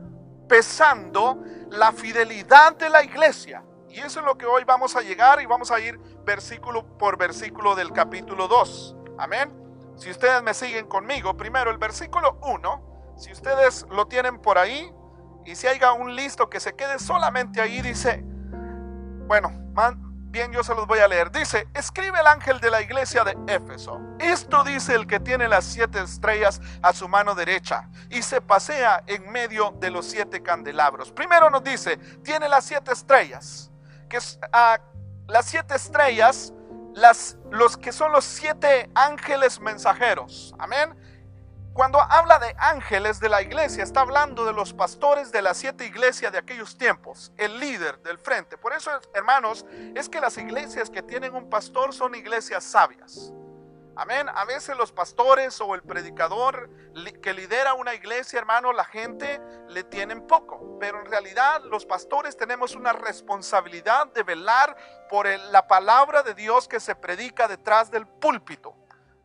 pesando 0.48 1.42
la 1.70 1.92
fidelidad 1.92 2.76
de 2.76 2.90
la 2.90 3.02
iglesia. 3.02 3.62
Y 3.88 4.00
eso 4.00 4.20
es 4.20 4.26
lo 4.26 4.36
que 4.36 4.46
hoy 4.46 4.64
vamos 4.64 4.96
a 4.96 5.00
llegar 5.00 5.40
y 5.40 5.46
vamos 5.46 5.70
a 5.70 5.80
ir 5.80 5.98
versículo 6.24 6.98
por 6.98 7.16
versículo 7.16 7.74
del 7.74 7.92
capítulo 7.92 8.48
2. 8.48 8.96
Amén. 9.18 9.52
Si 9.96 10.10
ustedes 10.10 10.42
me 10.42 10.54
siguen 10.54 10.86
conmigo, 10.86 11.36
primero 11.36 11.70
el 11.70 11.78
versículo 11.78 12.38
1, 12.42 13.14
si 13.16 13.32
ustedes 13.32 13.86
lo 13.90 14.06
tienen 14.06 14.38
por 14.40 14.58
ahí 14.58 14.92
y 15.44 15.56
si 15.56 15.66
haya 15.66 15.92
un 15.92 16.14
listo 16.14 16.48
que 16.48 16.60
se 16.60 16.74
quede 16.74 16.98
solamente 16.98 17.60
ahí, 17.60 17.80
dice, 17.82 18.22
bueno, 19.26 19.50
bien 20.30 20.52
yo 20.52 20.62
se 20.62 20.74
los 20.74 20.86
voy 20.86 20.98
a 21.00 21.08
leer. 21.08 21.30
Dice, 21.30 21.68
escribe 21.74 22.20
el 22.20 22.26
ángel 22.26 22.60
de 22.60 22.70
la 22.70 22.80
iglesia 22.80 23.24
de 23.24 23.36
Éfeso. 23.46 24.00
Esto 24.18 24.64
dice 24.64 24.94
el 24.94 25.06
que 25.06 25.20
tiene 25.20 25.48
las 25.48 25.64
siete 25.64 26.00
estrellas 26.00 26.60
a 26.82 26.92
su 26.92 27.08
mano 27.08 27.34
derecha 27.34 27.88
y 28.10 28.22
se 28.22 28.40
pasea 28.40 29.02
en 29.06 29.30
medio 29.30 29.74
de 29.80 29.90
los 29.90 30.06
siete 30.06 30.42
candelabros. 30.42 31.12
Primero 31.12 31.50
nos 31.50 31.64
dice, 31.64 31.96
tiene 32.22 32.48
las 32.48 32.64
siete 32.64 32.92
estrellas 32.92 33.70
que 34.08 34.18
uh, 34.18 35.30
las 35.30 35.46
siete 35.46 35.74
estrellas, 35.74 36.52
las, 36.94 37.36
los 37.50 37.76
que 37.76 37.92
son 37.92 38.12
los 38.12 38.24
siete 38.24 38.90
ángeles 38.94 39.60
mensajeros. 39.60 40.54
Amén. 40.58 40.96
Cuando 41.78 42.00
habla 42.00 42.40
de 42.40 42.56
ángeles 42.58 43.20
de 43.20 43.28
la 43.28 43.40
iglesia, 43.40 43.84
está 43.84 44.00
hablando 44.00 44.44
de 44.44 44.52
los 44.52 44.74
pastores 44.74 45.30
de 45.30 45.42
las 45.42 45.58
siete 45.58 45.86
iglesias 45.86 46.32
de 46.32 46.38
aquellos 46.38 46.76
tiempos, 46.76 47.30
el 47.36 47.60
líder 47.60 48.02
del 48.02 48.18
frente. 48.18 48.58
Por 48.58 48.72
eso, 48.72 48.90
hermanos, 49.14 49.64
es 49.94 50.08
que 50.08 50.20
las 50.20 50.36
iglesias 50.38 50.90
que 50.90 51.04
tienen 51.04 51.36
un 51.36 51.48
pastor 51.48 51.94
son 51.94 52.16
iglesias 52.16 52.64
sabias. 52.64 53.32
Amén. 53.94 54.28
A 54.28 54.44
veces 54.44 54.76
los 54.76 54.90
pastores 54.90 55.60
o 55.60 55.76
el 55.76 55.84
predicador 55.84 56.68
que 57.22 57.32
lidera 57.32 57.74
una 57.74 57.94
iglesia, 57.94 58.40
hermano, 58.40 58.72
la 58.72 58.84
gente 58.84 59.40
le 59.68 59.84
tienen 59.84 60.26
poco. 60.26 60.78
Pero 60.80 60.98
en 60.98 61.06
realidad 61.06 61.62
los 61.62 61.86
pastores 61.86 62.36
tenemos 62.36 62.74
una 62.74 62.92
responsabilidad 62.92 64.08
de 64.08 64.24
velar 64.24 64.76
por 65.08 65.28
la 65.28 65.68
palabra 65.68 66.24
de 66.24 66.34
Dios 66.34 66.66
que 66.66 66.80
se 66.80 66.96
predica 66.96 67.46
detrás 67.46 67.88
del 67.88 68.04
púlpito. 68.04 68.74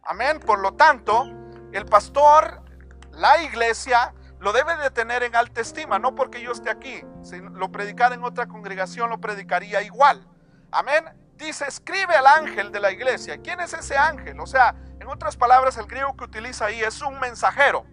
Amén. 0.04 0.40
Por 0.40 0.60
lo 0.60 0.76
tanto, 0.76 1.43
el 1.74 1.86
pastor, 1.86 2.62
la 3.12 3.42
iglesia, 3.44 4.14
lo 4.40 4.54
debe 4.54 4.76
de 4.78 4.92
tener 4.92 5.24
en 5.24 5.36
alta 5.36 5.62
estima. 5.62 6.00
No 6.00 6.16
porque 6.16 6.42
yo 6.42 6.52
esté 6.52 6.70
aquí. 6.70 7.02
Si 7.22 7.40
lo 7.40 7.72
predicara 7.72 8.16
en 8.16 8.24
otra 8.24 8.48
congregación, 8.48 9.10
lo 9.10 9.20
predicaría 9.20 9.82
igual. 9.82 10.28
Amén 10.72 11.24
dice, 11.38 11.66
escribe 11.68 12.16
al 12.16 12.28
ángel 12.28 12.72
de 12.72 12.80
la 12.80 12.92
iglesia. 12.92 13.38
¿Quién 13.38 13.60
es 13.60 13.74
ese 13.74 13.98
ángel? 13.98 14.40
O 14.40 14.48
sea, 14.48 14.76
en 15.00 15.08
otras 15.08 15.36
palabras, 15.36 15.78
el 15.78 15.86
griego 15.86 16.16
que 16.16 16.24
utiliza 16.24 16.66
ahí 16.66 16.82
es 16.82 17.02
un 17.02 17.20
mensajero. 17.20 17.86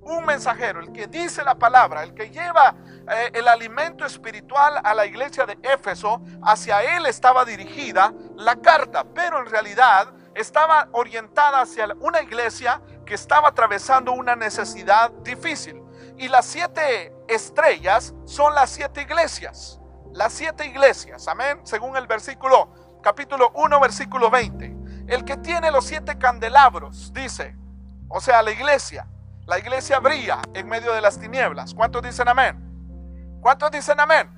Un 0.00 0.24
mensajero, 0.24 0.80
el 0.80 0.92
que 0.92 1.08
dice 1.08 1.42
la 1.42 1.56
palabra, 1.56 2.04
el 2.04 2.14
que 2.14 2.30
lleva 2.30 2.76
eh, 3.10 3.30
el 3.34 3.48
alimento 3.48 4.04
espiritual 4.04 4.80
a 4.84 4.94
la 4.94 5.04
iglesia 5.04 5.46
de 5.46 5.58
Éfeso, 5.62 6.22
hacia 6.44 6.96
él 6.96 7.06
estaba 7.06 7.44
dirigida 7.44 8.14
la 8.36 8.54
carta, 8.56 9.04
pero 9.04 9.40
en 9.40 9.46
realidad 9.46 10.12
estaba 10.34 10.88
orientada 10.92 11.62
hacia 11.62 11.88
una 11.98 12.22
iglesia 12.22 12.80
que 13.06 13.14
estaba 13.14 13.48
atravesando 13.48 14.12
una 14.12 14.36
necesidad 14.36 15.10
difícil. 15.22 15.82
Y 16.18 16.28
las 16.28 16.44
siete 16.44 17.14
estrellas 17.28 18.14
son 18.26 18.54
las 18.54 18.70
siete 18.70 19.02
iglesias. 19.02 19.80
Las 20.12 20.32
siete 20.32 20.66
iglesias, 20.66 21.28
amén, 21.28 21.60
según 21.62 21.96
el 21.96 22.06
versículo, 22.06 23.00
capítulo 23.02 23.52
1, 23.54 23.80
versículo 23.80 24.30
20. 24.30 24.76
El 25.08 25.24
que 25.24 25.36
tiene 25.36 25.70
los 25.70 25.84
siete 25.84 26.18
candelabros, 26.18 27.12
dice, 27.12 27.54
o 28.08 28.20
sea, 28.20 28.42
la 28.42 28.50
iglesia, 28.50 29.06
la 29.46 29.58
iglesia 29.58 30.00
brilla 30.00 30.40
en 30.54 30.68
medio 30.68 30.92
de 30.92 31.00
las 31.00 31.18
tinieblas. 31.18 31.74
¿Cuántos 31.74 32.02
dicen 32.02 32.28
amén? 32.28 33.38
¿Cuántos 33.40 33.70
dicen 33.70 34.00
amén? 34.00 34.30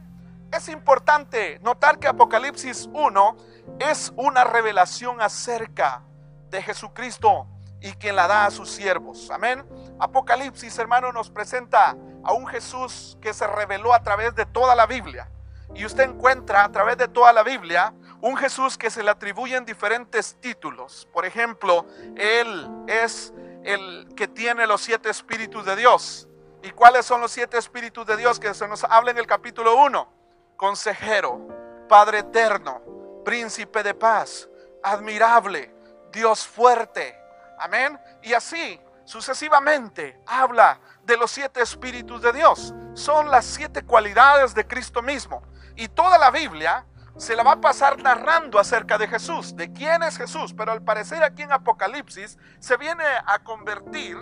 Es 0.53 0.69
importante 0.69 1.59
notar 1.61 1.99
que 1.99 2.09
Apocalipsis 2.09 2.89
1 2.93 3.37
es 3.79 4.13
una 4.17 4.45
revelación 4.45 5.21
acerca 5.21 6.03
de 6.51 6.63
Jesucristo 6.63 7.47
y 7.81 7.93
quien 7.93 8.17
la 8.17 8.27
da 8.27 8.47
a 8.47 8.51
sus 8.51 8.71
siervos. 8.71 9.31
Amén. 9.31 9.65
Apocalipsis, 9.99 10.79
hermano, 10.79 11.13
nos 11.13 11.31
presenta 11.31 11.97
a 12.25 12.33
un 12.33 12.47
Jesús 12.47 13.17
que 13.21 13.33
se 13.33 13.47
reveló 13.47 13.95
a 13.95 14.03
través 14.03 14.35
de 14.35 14.47
toda 14.47 14.75
la 14.75 14.87
Biblia. 14.87 15.31
Y 15.75 15.85
usted 15.85 16.05
encuentra 16.05 16.65
a 16.65 16.73
través 16.73 16.97
de 16.97 17.09
toda 17.09 17.33
la 17.33 17.43
Biblia 17.43 17.93
un 18.21 18.37
Jesús 18.37 18.77
que 18.77 18.91
se 18.91 19.03
le 19.03 19.11
atribuyen 19.11 19.65
diferentes 19.65 20.37
títulos. 20.41 21.09
Por 21.13 21.25
ejemplo, 21.25 21.87
Él 22.17 22.69
es 22.87 23.33
el 23.65 24.09
que 24.17 24.29
tiene 24.29 24.67
los 24.67 24.81
siete 24.81 25.11
espíritus 25.11 25.65
de 25.65 25.77
Dios. 25.77 26.29
¿Y 26.63 26.71
cuáles 26.71 27.07
son 27.07 27.21
los 27.21 27.31
siete 27.31 27.59
espíritus 27.59 28.07
de 28.07 28.17
Dios 28.17 28.41
que 28.41 28.53
se 28.55 28.67
nos 28.67 28.83
habla 28.85 29.11
en 29.13 29.19
el 29.19 29.27
capítulo 29.27 29.77
1? 29.77 30.13
Consejero, 30.57 31.47
Padre 31.89 32.19
eterno, 32.19 32.83
príncipe 33.25 33.83
de 33.83 33.95
paz, 33.95 34.49
admirable, 34.83 35.73
Dios 36.13 36.47
fuerte. 36.47 37.18
Amén. 37.61 37.99
Y 38.23 38.33
así 38.35 38.81
sucesivamente 39.05 40.21
habla 40.27 40.79
de 41.03 41.17
los 41.17 41.31
siete 41.31 41.63
espíritus 41.63 42.21
de 42.21 42.33
Dios. 42.33 42.75
Son 42.95 43.31
las 43.31 43.45
siete 43.45 43.83
cualidades 43.83 44.55
de 44.55 44.67
Cristo 44.67 45.03
mismo. 45.03 45.43
Y 45.77 45.89
toda 45.89 46.19
la 46.19 46.31
Biblia 46.31 46.85
se 47.17 47.35
la 47.35 47.43
va 47.43 47.53
a 47.53 47.61
pasar 47.61 48.01
narrando 48.01 48.59
acerca 48.59 48.97
de 48.97 49.09
Jesús, 49.09 49.57
de 49.57 49.73
quién 49.73 50.03
es 50.03 50.17
Jesús, 50.17 50.55
pero 50.57 50.73
al 50.73 50.83
parecer 50.83 51.23
aquí 51.23 51.43
en 51.43 51.53
Apocalipsis 51.53 52.39
se 52.61 52.77
viene 52.77 53.05
a 53.27 53.41
convertir 53.41 54.17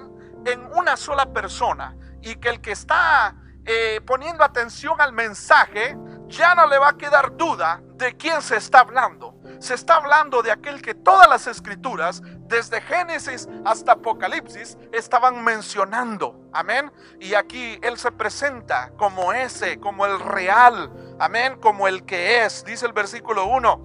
en 0.47 0.64
una 0.73 0.97
sola 0.97 1.26
persona 1.26 1.95
y 2.23 2.37
que 2.37 2.49
el 2.49 2.61
que 2.61 2.73
está 2.73 3.35
eh, 3.66 4.00
poniendo 4.07 4.45
atención 4.45 5.00
al 5.00 5.12
mensaje 5.12 5.97
ya 6.28 6.55
no 6.55 6.66
le 6.66 6.78
va 6.78 6.90
a 6.90 6.97
quedar 6.97 7.37
duda 7.37 7.81
de 7.95 8.16
quién 8.16 8.40
se 8.40 8.57
está 8.57 8.81
hablando. 8.81 9.36
Se 9.59 9.75
está 9.75 9.97
hablando 9.97 10.43
de 10.43 10.53
aquel 10.53 10.83
que 10.83 10.95
todas 10.95 11.29
las 11.29 11.47
escrituras, 11.47 12.23
desde 12.41 12.81
Génesis 12.81 13.49
hasta 13.65 13.93
Apocalipsis, 13.93 14.77
estaban 14.93 15.43
mencionando. 15.45 16.49
Amén. 16.53 16.93
Y 17.21 17.35
aquí 17.35 17.79
Él 17.83 17.99
se 17.99 18.13
presenta 18.13 18.91
como 18.97 19.33
ese, 19.33 19.79
como 19.81 20.07
el 20.07 20.21
real. 20.21 20.91
Amén. 21.19 21.59
Como 21.61 21.89
el 21.89 22.05
que 22.05 22.45
es. 22.45 22.65
Dice 22.65 22.87
el 22.87 22.93
versículo 22.93 23.47
1. 23.47 23.85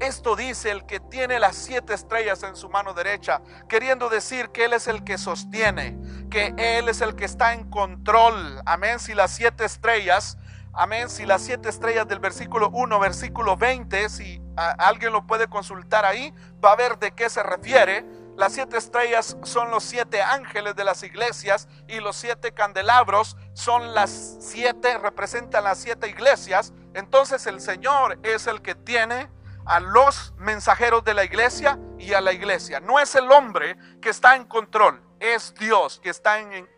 Esto 0.00 0.34
dice 0.34 0.70
el 0.70 0.86
que 0.86 0.98
tiene 0.98 1.38
las 1.38 1.54
siete 1.54 1.94
estrellas 1.94 2.42
en 2.42 2.56
su 2.56 2.68
mano 2.68 2.94
derecha, 2.94 3.40
queriendo 3.68 4.08
decir 4.08 4.50
que 4.50 4.64
Él 4.64 4.72
es 4.72 4.88
el 4.88 5.04
que 5.04 5.18
sostiene, 5.18 5.96
que 6.30 6.52
Él 6.58 6.88
es 6.88 7.00
el 7.00 7.14
que 7.14 7.24
está 7.24 7.54
en 7.54 7.70
control. 7.70 8.60
Amén. 8.66 8.98
Si 8.98 9.14
las 9.14 9.30
siete 9.30 9.64
estrellas 9.64 10.36
Amén. 10.76 11.08
Si 11.08 11.24
las 11.24 11.42
siete 11.42 11.68
estrellas 11.68 12.08
del 12.08 12.18
versículo 12.18 12.68
1, 12.70 12.98
versículo 12.98 13.56
20, 13.56 14.08
si 14.08 14.42
alguien 14.56 15.12
lo 15.12 15.26
puede 15.26 15.48
consultar 15.48 16.04
ahí, 16.04 16.32
va 16.64 16.72
a 16.72 16.76
ver 16.76 16.98
de 16.98 17.12
qué 17.12 17.28
se 17.28 17.42
refiere. 17.42 18.04
Las 18.36 18.52
siete 18.52 18.76
estrellas 18.76 19.36
son 19.44 19.70
los 19.70 19.84
siete 19.84 20.20
ángeles 20.20 20.74
de 20.74 20.82
las 20.84 21.02
iglesias 21.04 21.68
y 21.86 22.00
los 22.00 22.16
siete 22.16 22.52
candelabros 22.52 23.36
son 23.52 23.94
las 23.94 24.36
siete, 24.40 24.98
representan 24.98 25.64
las 25.64 25.78
siete 25.78 26.08
iglesias. 26.08 26.72
Entonces 26.94 27.46
el 27.46 27.60
Señor 27.60 28.18
es 28.24 28.46
el 28.48 28.60
que 28.60 28.74
tiene 28.74 29.28
a 29.66 29.80
los 29.80 30.34
mensajeros 30.36 31.04
de 31.04 31.14
la 31.14 31.24
iglesia 31.24 31.78
y 31.98 32.12
a 32.12 32.20
la 32.20 32.32
iglesia. 32.32 32.80
No 32.80 32.98
es 32.98 33.14
el 33.14 33.30
hombre 33.30 33.76
que 34.02 34.10
está 34.10 34.36
en 34.36 34.44
control, 34.44 35.00
es 35.20 35.54
Dios 35.54 36.00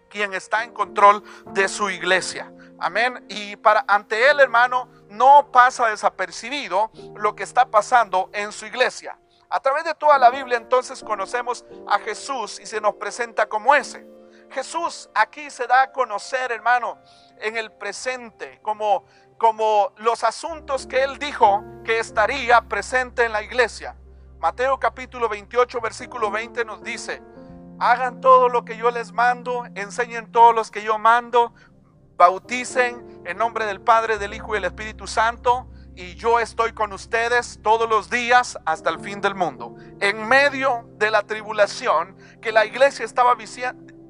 quien 0.08 0.34
está 0.34 0.62
en 0.64 0.72
control 0.72 1.22
de 1.52 1.68
su 1.68 1.90
iglesia. 1.90 2.52
Amén. 2.78 3.24
Y 3.28 3.56
para 3.56 3.84
ante 3.88 4.30
él, 4.30 4.40
hermano, 4.40 4.88
no 5.08 5.50
pasa 5.52 5.88
desapercibido 5.88 6.90
lo 7.14 7.34
que 7.34 7.42
está 7.42 7.66
pasando 7.66 8.30
en 8.32 8.52
su 8.52 8.66
iglesia. 8.66 9.18
A 9.48 9.60
través 9.60 9.84
de 9.84 9.94
toda 9.94 10.18
la 10.18 10.30
Biblia 10.30 10.56
entonces 10.56 11.02
conocemos 11.04 11.64
a 11.88 11.98
Jesús 12.00 12.58
y 12.60 12.66
se 12.66 12.80
nos 12.80 12.94
presenta 12.94 13.46
como 13.46 13.74
ese. 13.74 14.06
Jesús 14.50 15.08
aquí 15.14 15.50
se 15.50 15.66
da 15.66 15.82
a 15.82 15.92
conocer, 15.92 16.52
hermano, 16.52 16.98
en 17.38 17.56
el 17.56 17.70
presente, 17.72 18.60
como, 18.62 19.04
como 19.38 19.92
los 19.96 20.24
asuntos 20.24 20.86
que 20.86 21.02
él 21.02 21.18
dijo 21.18 21.62
que 21.84 21.98
estaría 21.98 22.60
presente 22.62 23.24
en 23.24 23.32
la 23.32 23.42
iglesia. 23.42 23.96
Mateo 24.38 24.78
capítulo 24.78 25.28
28, 25.28 25.80
versículo 25.80 26.30
20 26.30 26.64
nos 26.64 26.82
dice, 26.82 27.22
hagan 27.78 28.20
todo 28.20 28.48
lo 28.48 28.64
que 28.64 28.76
yo 28.76 28.90
les 28.90 29.12
mando, 29.12 29.64
enseñen 29.74 30.30
todos 30.30 30.54
los 30.54 30.70
que 30.70 30.82
yo 30.82 30.98
mando, 30.98 31.52
bauticen 32.16 33.22
en 33.24 33.36
nombre 33.36 33.66
del 33.66 33.80
Padre, 33.80 34.18
del 34.18 34.34
Hijo 34.34 34.52
y 34.52 34.54
del 34.54 34.64
Espíritu 34.64 35.06
Santo. 35.06 35.68
Y 35.94 36.14
yo 36.14 36.40
estoy 36.40 36.72
con 36.72 36.92
ustedes 36.92 37.58
todos 37.62 37.88
los 37.88 38.10
días 38.10 38.58
hasta 38.66 38.90
el 38.90 39.00
fin 39.00 39.20
del 39.20 39.34
mundo. 39.34 39.74
En 40.00 40.28
medio 40.28 40.88
de 40.98 41.10
la 41.10 41.22
tribulación 41.22 42.16
que 42.42 42.52
la 42.52 42.66
iglesia 42.66 43.04
estaba 43.04 43.34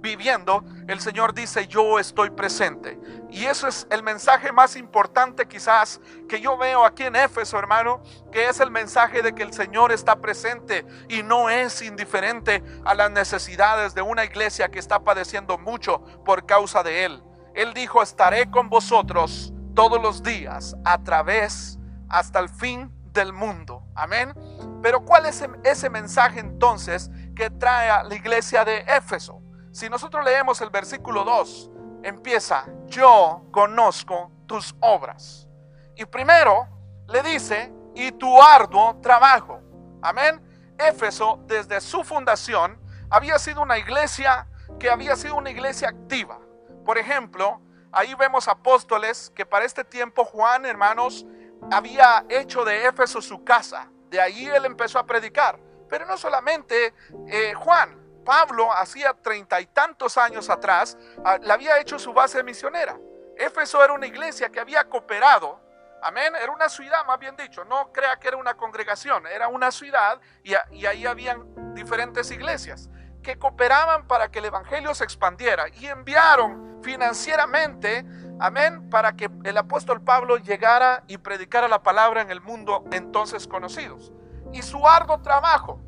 viviendo, 0.01 0.64
el 0.88 1.01
Señor 1.01 1.33
dice, 1.33 1.69
yo 1.69 2.01
estoy 2.01 2.31
presente. 2.31 2.99
Y 3.31 3.45
eso 3.45 3.69
es 3.69 3.87
el 3.90 4.03
mensaje 4.03 4.51
más 4.51 4.75
importante 4.75 5.47
quizás 5.47 6.01
que 6.29 6.40
yo 6.40 6.57
veo 6.57 6.85
aquí 6.85 7.05
en 7.05 7.14
Éfeso, 7.14 7.57
hermano, 7.57 8.03
que 8.33 8.49
es 8.49 8.59
el 8.59 8.73
mensaje 8.73 9.23
de 9.23 9.33
que 9.33 9.45
el 9.45 9.53
Señor 9.53 9.92
está 9.92 10.16
presente 10.16 10.85
y 11.09 11.23
no 11.23 11.51
es 11.51 11.83
indiferente 11.83 12.64
a 12.85 12.95
las 12.95 13.12
necesidades 13.12 13.95
de 13.95 14.03
una 14.03 14.25
iglesia 14.25 14.71
que 14.71 14.81
está 14.81 15.01
padeciendo 15.01 15.57
mucho 15.57 16.01
por 16.25 16.47
causa 16.47 16.83
de 16.83 17.05
Él. 17.05 17.23
Él 17.57 17.73
dijo, 17.73 18.03
estaré 18.03 18.51
con 18.51 18.69
vosotros 18.69 19.51
todos 19.75 20.01
los 20.01 20.23
días 20.23 20.77
a 20.85 20.99
través 20.99 21.79
hasta 22.11 22.38
el 22.38 22.51
fin 22.51 22.92
del 23.14 23.33
mundo. 23.33 23.83
Amén. 23.95 24.35
Pero 24.83 25.01
¿cuál 25.01 25.25
es 25.25 25.42
ese 25.64 25.88
mensaje 25.88 26.38
entonces 26.38 27.11
que 27.35 27.49
trae 27.49 28.05
la 28.07 28.14
iglesia 28.14 28.62
de 28.62 28.81
Éfeso? 28.81 29.40
Si 29.73 29.88
nosotros 29.88 30.23
leemos 30.23 30.61
el 30.61 30.69
versículo 30.69 31.25
2, 31.25 31.71
empieza, 32.03 32.66
yo 32.88 33.47
conozco 33.51 34.31
tus 34.47 34.77
obras. 34.81 35.49
Y 35.97 36.05
primero 36.05 36.69
le 37.09 37.23
dice, 37.23 37.73
y 37.95 38.12
tu 38.12 38.42
arduo 38.42 39.01
trabajo. 39.01 39.61
Amén. 40.03 40.42
Éfeso 40.79 41.40
desde 41.47 41.81
su 41.81 42.05
fundación 42.05 42.79
había 43.09 43.38
sido 43.38 43.62
una 43.62 43.79
iglesia 43.79 44.47
que 44.79 44.90
había 44.90 45.16
sido 45.16 45.37
una 45.37 45.49
iglesia 45.49 45.88
activa. 45.88 46.38
Por 46.87 46.99
ejemplo, 46.99 47.61
ahí 47.90 48.14
vemos 48.14 48.46
apóstoles 48.46 49.33
que 49.35 49.44
para 49.44 49.64
este 49.64 49.83
tiempo 49.83 50.25
Juan, 50.25 50.64
hermanos, 50.64 51.27
había 51.72 52.25
hecho 52.29 52.64
de 52.64 52.87
Éfeso 52.87 53.20
su 53.20 53.42
casa. 53.42 53.90
De 54.09 54.20
ahí 54.20 54.46
él 54.46 54.64
empezó 54.64 55.01
a 55.01 55.05
predicar. 55.05 55.59
Pero 55.88 56.07
no 56.07 56.16
solamente 56.16 56.94
eh, 57.27 57.55
Juan, 57.55 58.22
Pablo 58.25 58.72
hacía 58.72 59.14
treinta 59.14 59.61
y 59.61 59.66
tantos 59.66 60.16
años 60.16 60.49
atrás 60.49 60.96
ah, 61.25 61.38
le 61.42 61.53
había 61.53 61.81
hecho 61.81 61.99
su 61.99 62.12
base 62.12 62.44
misionera. 62.44 62.96
Éfeso 63.37 63.83
era 63.83 63.92
una 63.92 64.07
iglesia 64.07 64.49
que 64.51 64.61
había 64.61 64.85
cooperado. 64.85 65.61
Amén. 66.03 66.35
Era 66.40 66.53
una 66.53 66.68
ciudad, 66.68 67.05
más 67.05 67.18
bien 67.18 67.35
dicho. 67.35 67.64
No 67.64 67.90
crea 67.92 68.16
que 68.20 68.29
era 68.29 68.37
una 68.37 68.55
congregación. 68.55 69.27
Era 69.27 69.49
una 69.49 69.72
ciudad 69.72 70.20
y, 70.44 70.53
y 70.70 70.87
ahí 70.87 71.05
habían 71.05 71.75
diferentes 71.75 72.31
iglesias 72.31 72.88
que 73.27 73.37
cooperaban 73.37 74.07
para 74.07 74.31
que 74.31 74.39
el 74.39 74.45
Evangelio 74.45 74.95
se 74.95 75.03
expandiera 75.03 75.65
y 75.81 75.87
enviaron 75.87 76.79
financieramente, 76.81 78.07
amén, 78.39 78.89
para 78.89 79.17
que 79.17 79.29
el 79.43 79.59
apóstol 79.59 80.01
Pablo 80.01 80.37
llegara 80.37 81.03
y 81.09 81.19
predicara 81.19 81.67
la 81.67 81.83
palabra 81.83 82.23
en 82.23 82.31
el 82.31 82.41
mundo 82.41 82.85
entonces 82.93 83.49
conocidos. 83.49 84.12
Y 84.53 84.62
su 84.62 84.87
arduo 84.87 85.21
trabajo. 85.23 85.81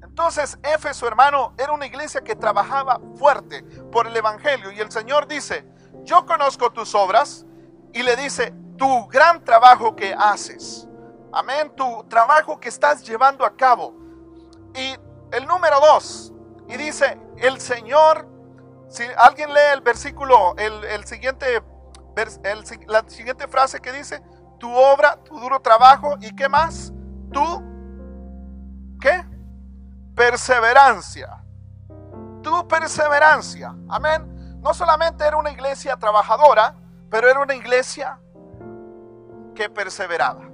Entonces, 0.00 0.56
Éfeso, 0.62 1.08
hermano, 1.08 1.54
era 1.58 1.72
una 1.72 1.86
iglesia 1.86 2.20
que 2.20 2.36
trabajaba 2.36 3.00
fuerte 3.16 3.64
por 3.90 4.06
el 4.06 4.16
Evangelio. 4.16 4.70
Y 4.70 4.78
el 4.78 4.92
Señor 4.92 5.26
dice, 5.26 5.66
yo 6.04 6.24
conozco 6.24 6.70
tus 6.70 6.94
obras. 6.94 7.44
Y 7.92 8.04
le 8.04 8.14
dice, 8.14 8.54
tu 8.78 9.08
gran 9.08 9.42
trabajo 9.42 9.96
que 9.96 10.14
haces. 10.16 10.86
Amén, 11.32 11.74
tu 11.74 12.04
trabajo 12.04 12.60
que 12.60 12.68
estás 12.68 13.04
llevando 13.04 13.44
a 13.44 13.56
cabo. 13.56 13.92
Y 14.76 14.94
el 15.32 15.46
número 15.48 15.80
dos, 15.80 16.30
y 16.68 16.76
dice, 16.76 17.18
el 17.38 17.60
Señor, 17.60 18.28
si 18.88 19.04
alguien 19.16 19.52
lee 19.52 19.72
el 19.72 19.80
versículo, 19.80 20.54
el, 20.56 21.04
siguiente, 21.04 21.62
la 22.86 23.04
siguiente 23.08 23.48
frase 23.48 23.80
que 23.80 23.92
dice, 23.92 24.22
tu 24.58 24.72
obra, 24.72 25.16
tu 25.24 25.38
duro 25.38 25.60
trabajo 25.60 26.16
y 26.20 26.34
qué 26.34 26.48
más, 26.48 26.92
tu, 27.32 27.62
¿qué? 29.00 29.24
Perseverancia. 30.14 31.44
Tu 32.42 32.68
perseverancia. 32.68 33.74
Amén. 33.88 34.60
no 34.60 34.72
solamente 34.72 35.24
era 35.24 35.36
una 35.36 35.50
iglesia 35.50 35.96
trabajadora, 35.96 36.74
pero 37.10 37.28
era 37.28 37.40
una 37.40 37.54
iglesia 37.54 38.18
que 39.54 39.68
perseveraba, 39.68 40.48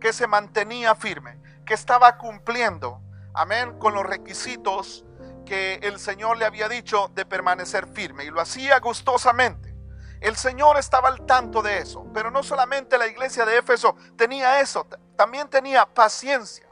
que 0.00 0.12
se 0.12 0.26
mantenía 0.26 0.94
firme, 0.94 1.38
que 1.66 1.74
estaba 1.74 2.16
cumpliendo, 2.16 3.00
amén, 3.34 3.78
con 3.78 3.94
los 3.94 4.04
requisitos 4.04 5.04
que 5.50 5.80
el 5.82 5.98
Señor 5.98 6.38
le 6.38 6.44
había 6.44 6.68
dicho 6.68 7.10
de 7.12 7.26
permanecer 7.26 7.88
firme 7.88 8.22
y 8.22 8.30
lo 8.30 8.40
hacía 8.40 8.78
gustosamente. 8.78 9.74
El 10.20 10.36
Señor 10.36 10.78
estaba 10.78 11.08
al 11.08 11.26
tanto 11.26 11.60
de 11.60 11.78
eso, 11.78 12.06
pero 12.14 12.30
no 12.30 12.44
solamente 12.44 12.96
la 12.96 13.08
iglesia 13.08 13.44
de 13.44 13.58
Éfeso 13.58 13.96
tenía 14.16 14.60
eso, 14.60 14.86
también 15.16 15.50
tenía 15.50 15.86
paciencia. 15.86 16.68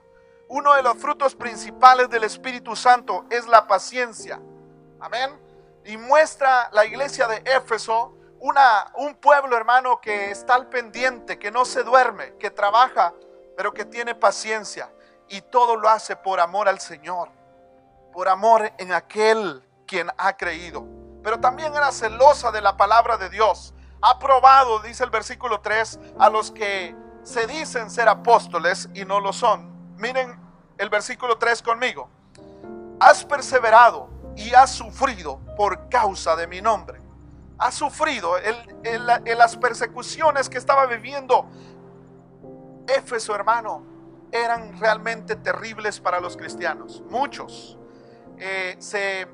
Uno 0.46 0.74
de 0.74 0.84
los 0.84 0.96
frutos 0.96 1.34
principales 1.34 2.08
del 2.08 2.22
Espíritu 2.22 2.76
Santo 2.76 3.24
es 3.30 3.48
la 3.48 3.66
paciencia. 3.66 4.40
Amén. 5.00 5.36
Y 5.84 5.96
muestra 5.96 6.70
la 6.72 6.84
iglesia 6.84 7.26
de 7.26 7.42
Éfeso 7.46 8.14
una, 8.38 8.92
un 8.94 9.16
pueblo 9.16 9.56
hermano 9.56 10.00
que 10.00 10.30
está 10.30 10.54
al 10.54 10.68
pendiente, 10.68 11.36
que 11.36 11.50
no 11.50 11.64
se 11.64 11.82
duerme, 11.82 12.36
que 12.36 12.52
trabaja, 12.52 13.12
pero 13.56 13.74
que 13.74 13.84
tiene 13.84 14.14
paciencia. 14.14 14.88
Y 15.26 15.40
todo 15.40 15.74
lo 15.74 15.88
hace 15.88 16.14
por 16.14 16.38
amor 16.38 16.68
al 16.68 16.78
Señor, 16.78 17.28
por 18.12 18.28
amor 18.28 18.72
en 18.78 18.92
aquel 18.92 19.62
quien 19.86 20.08
ha 20.16 20.36
creído. 20.36 20.86
Pero 21.22 21.40
también 21.40 21.74
era 21.74 21.92
celosa 21.92 22.50
de 22.50 22.60
la 22.60 22.76
palabra 22.76 23.16
de 23.16 23.28
Dios. 23.30 23.74
Ha 24.00 24.18
probado, 24.18 24.80
dice 24.80 25.04
el 25.04 25.10
versículo 25.10 25.60
3, 25.60 25.98
a 26.18 26.30
los 26.30 26.50
que 26.50 26.94
se 27.22 27.46
dicen 27.46 27.90
ser 27.90 28.08
apóstoles 28.08 28.88
y 28.94 29.04
no 29.04 29.20
lo 29.20 29.32
son. 29.32 29.96
Miren 29.96 30.40
el 30.78 30.88
versículo 30.88 31.38
3 31.38 31.62
conmigo. 31.62 32.08
Has 33.00 33.24
perseverado 33.24 34.08
y 34.36 34.54
has 34.54 34.70
sufrido 34.70 35.40
por 35.56 35.88
causa 35.88 36.36
de 36.36 36.46
mi 36.46 36.60
nombre. 36.60 37.00
Has 37.58 37.74
sufrido 37.74 38.34
en 38.38 39.38
las 39.38 39.56
persecuciones 39.56 40.48
que 40.48 40.58
estaba 40.58 40.86
viviendo 40.86 41.48
Éfeso, 42.88 43.34
hermano, 43.34 43.82
eran 44.32 44.78
realmente 44.80 45.36
terribles 45.36 46.00
para 46.00 46.20
los 46.20 46.36
cristianos. 46.36 47.02
Muchos 47.10 47.77
eh, 48.40 48.76
se 48.78 49.28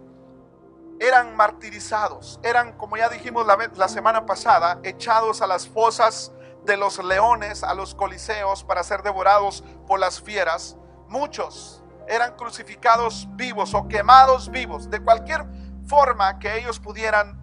eran 1.00 1.34
martirizados, 1.36 2.38
eran, 2.42 2.72
como 2.72 2.96
ya 2.96 3.08
dijimos 3.08 3.46
la, 3.46 3.88
semana 3.88 4.26
pasada, 4.26 4.78
echados 4.84 5.42
a 5.42 5.46
las 5.46 5.66
fosas 5.66 6.32
de 6.64 6.76
los 6.76 7.02
leones, 7.02 7.62
a 7.62 7.74
los 7.74 7.94
coliseos 7.94 8.64
para 8.64 8.82
ser 8.82 9.02
devorados 9.02 9.64
por 9.86 9.98
las 9.98 10.20
fieras. 10.20 10.76
Muchos 11.08 11.82
eran 12.06 12.36
crucificados 12.36 13.28
vivos 13.32 13.74
o 13.74 13.88
quemados 13.88 14.50
vivos, 14.50 14.88
de 14.88 15.00
cualquier 15.00 15.44
forma 15.86 16.38
que 16.38 16.58
ellos 16.58 16.78
pudieran 16.78 17.42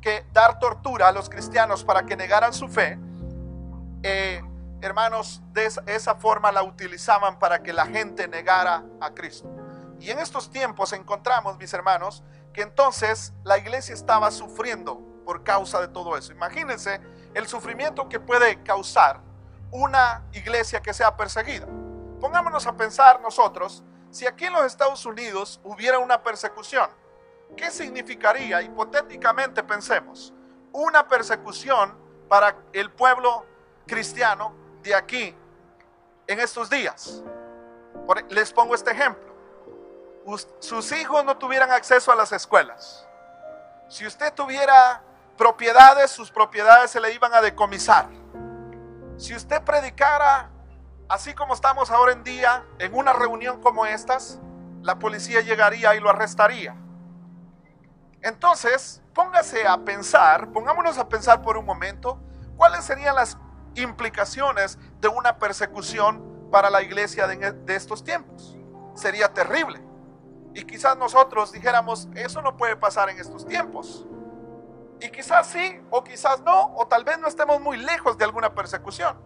que 0.00 0.24
dar 0.32 0.58
tortura 0.58 1.08
a 1.08 1.12
los 1.12 1.28
cristianos 1.28 1.84
para 1.84 2.04
que 2.04 2.16
negaran 2.16 2.52
su 2.52 2.68
fe, 2.68 2.98
eh, 4.02 4.42
hermanos, 4.80 5.40
de 5.52 5.66
esa, 5.86 6.14
forma 6.16 6.50
la 6.50 6.62
utilizaban 6.64 7.38
para 7.38 7.62
que 7.62 7.72
la 7.72 7.86
gente 7.86 8.26
negara 8.26 8.82
a 9.00 9.10
Cristo. 9.10 9.48
Y 10.02 10.10
en 10.10 10.18
estos 10.18 10.50
tiempos 10.50 10.92
encontramos, 10.92 11.56
mis 11.58 11.72
hermanos, 11.72 12.24
que 12.52 12.62
entonces 12.62 13.32
la 13.44 13.56
iglesia 13.56 13.94
estaba 13.94 14.32
sufriendo 14.32 14.98
por 15.24 15.44
causa 15.44 15.80
de 15.80 15.86
todo 15.86 16.16
eso. 16.16 16.32
Imagínense 16.32 17.00
el 17.34 17.46
sufrimiento 17.46 18.08
que 18.08 18.18
puede 18.18 18.60
causar 18.64 19.20
una 19.70 20.24
iglesia 20.32 20.82
que 20.82 20.92
sea 20.92 21.16
perseguida. 21.16 21.68
Pongámonos 22.20 22.66
a 22.66 22.76
pensar 22.76 23.20
nosotros 23.20 23.84
si 24.10 24.26
aquí 24.26 24.46
en 24.46 24.54
los 24.54 24.64
Estados 24.64 25.06
Unidos 25.06 25.60
hubiera 25.62 26.00
una 26.00 26.20
persecución, 26.20 26.90
¿qué 27.56 27.70
significaría, 27.70 28.60
hipotéticamente 28.60 29.62
pensemos, 29.62 30.34
una 30.72 31.06
persecución 31.06 31.96
para 32.28 32.56
el 32.72 32.90
pueblo 32.90 33.46
cristiano 33.86 34.52
de 34.82 34.96
aquí 34.96 35.32
en 36.26 36.40
estos 36.40 36.68
días? 36.68 37.22
Les 38.30 38.52
pongo 38.52 38.74
este 38.74 38.90
ejemplo. 38.90 39.31
Sus 40.60 40.92
hijos 40.92 41.24
no 41.24 41.36
tuvieran 41.36 41.70
acceso 41.70 42.12
a 42.12 42.14
las 42.14 42.32
escuelas. 42.32 43.06
Si 43.88 44.06
usted 44.06 44.32
tuviera 44.32 45.02
propiedades, 45.36 46.10
sus 46.10 46.30
propiedades 46.30 46.90
se 46.90 47.00
le 47.00 47.12
iban 47.12 47.34
a 47.34 47.40
decomisar. 47.40 48.08
Si 49.16 49.34
usted 49.34 49.62
predicara 49.62 50.52
Así 51.12 51.34
como 51.34 51.52
estamos 51.52 51.90
ahora 51.90 52.12
en 52.12 52.24
día, 52.24 52.64
en 52.78 52.94
una 52.94 53.12
reunión 53.12 53.60
como 53.60 53.84
estas, 53.84 54.40
la 54.80 54.98
policía 54.98 55.42
llegaría 55.42 55.94
y 55.94 56.00
lo 56.00 56.08
arrestaría. 56.08 56.74
Entonces, 58.22 59.02
póngase 59.12 59.66
a 59.66 59.76
pensar, 59.76 60.50
pongámonos 60.52 60.96
a 60.96 61.10
pensar 61.10 61.42
por 61.42 61.58
un 61.58 61.66
momento, 61.66 62.18
cuáles 62.56 62.86
serían 62.86 63.14
las 63.14 63.36
implicaciones 63.74 64.78
de 65.02 65.08
una 65.08 65.36
persecución 65.36 66.48
para 66.50 66.70
la 66.70 66.80
iglesia 66.80 67.26
de, 67.26 67.52
de 67.52 67.76
estos 67.76 68.02
tiempos. 68.02 68.56
Sería 68.94 69.34
terrible. 69.34 69.82
Y 70.54 70.64
quizás 70.64 70.96
nosotros 70.96 71.52
dijéramos, 71.52 72.08
eso 72.14 72.42
no 72.42 72.56
puede 72.56 72.76
pasar 72.76 73.08
en 73.10 73.18
estos 73.18 73.46
tiempos. 73.46 74.06
Y 75.00 75.08
quizás 75.10 75.48
sí, 75.48 75.80
o 75.90 76.04
quizás 76.04 76.40
no, 76.42 76.74
o 76.76 76.86
tal 76.86 77.04
vez 77.04 77.18
no 77.18 77.26
estemos 77.26 77.60
muy 77.60 77.76
lejos 77.76 78.18
de 78.18 78.24
alguna 78.24 78.54
persecución. 78.54 79.16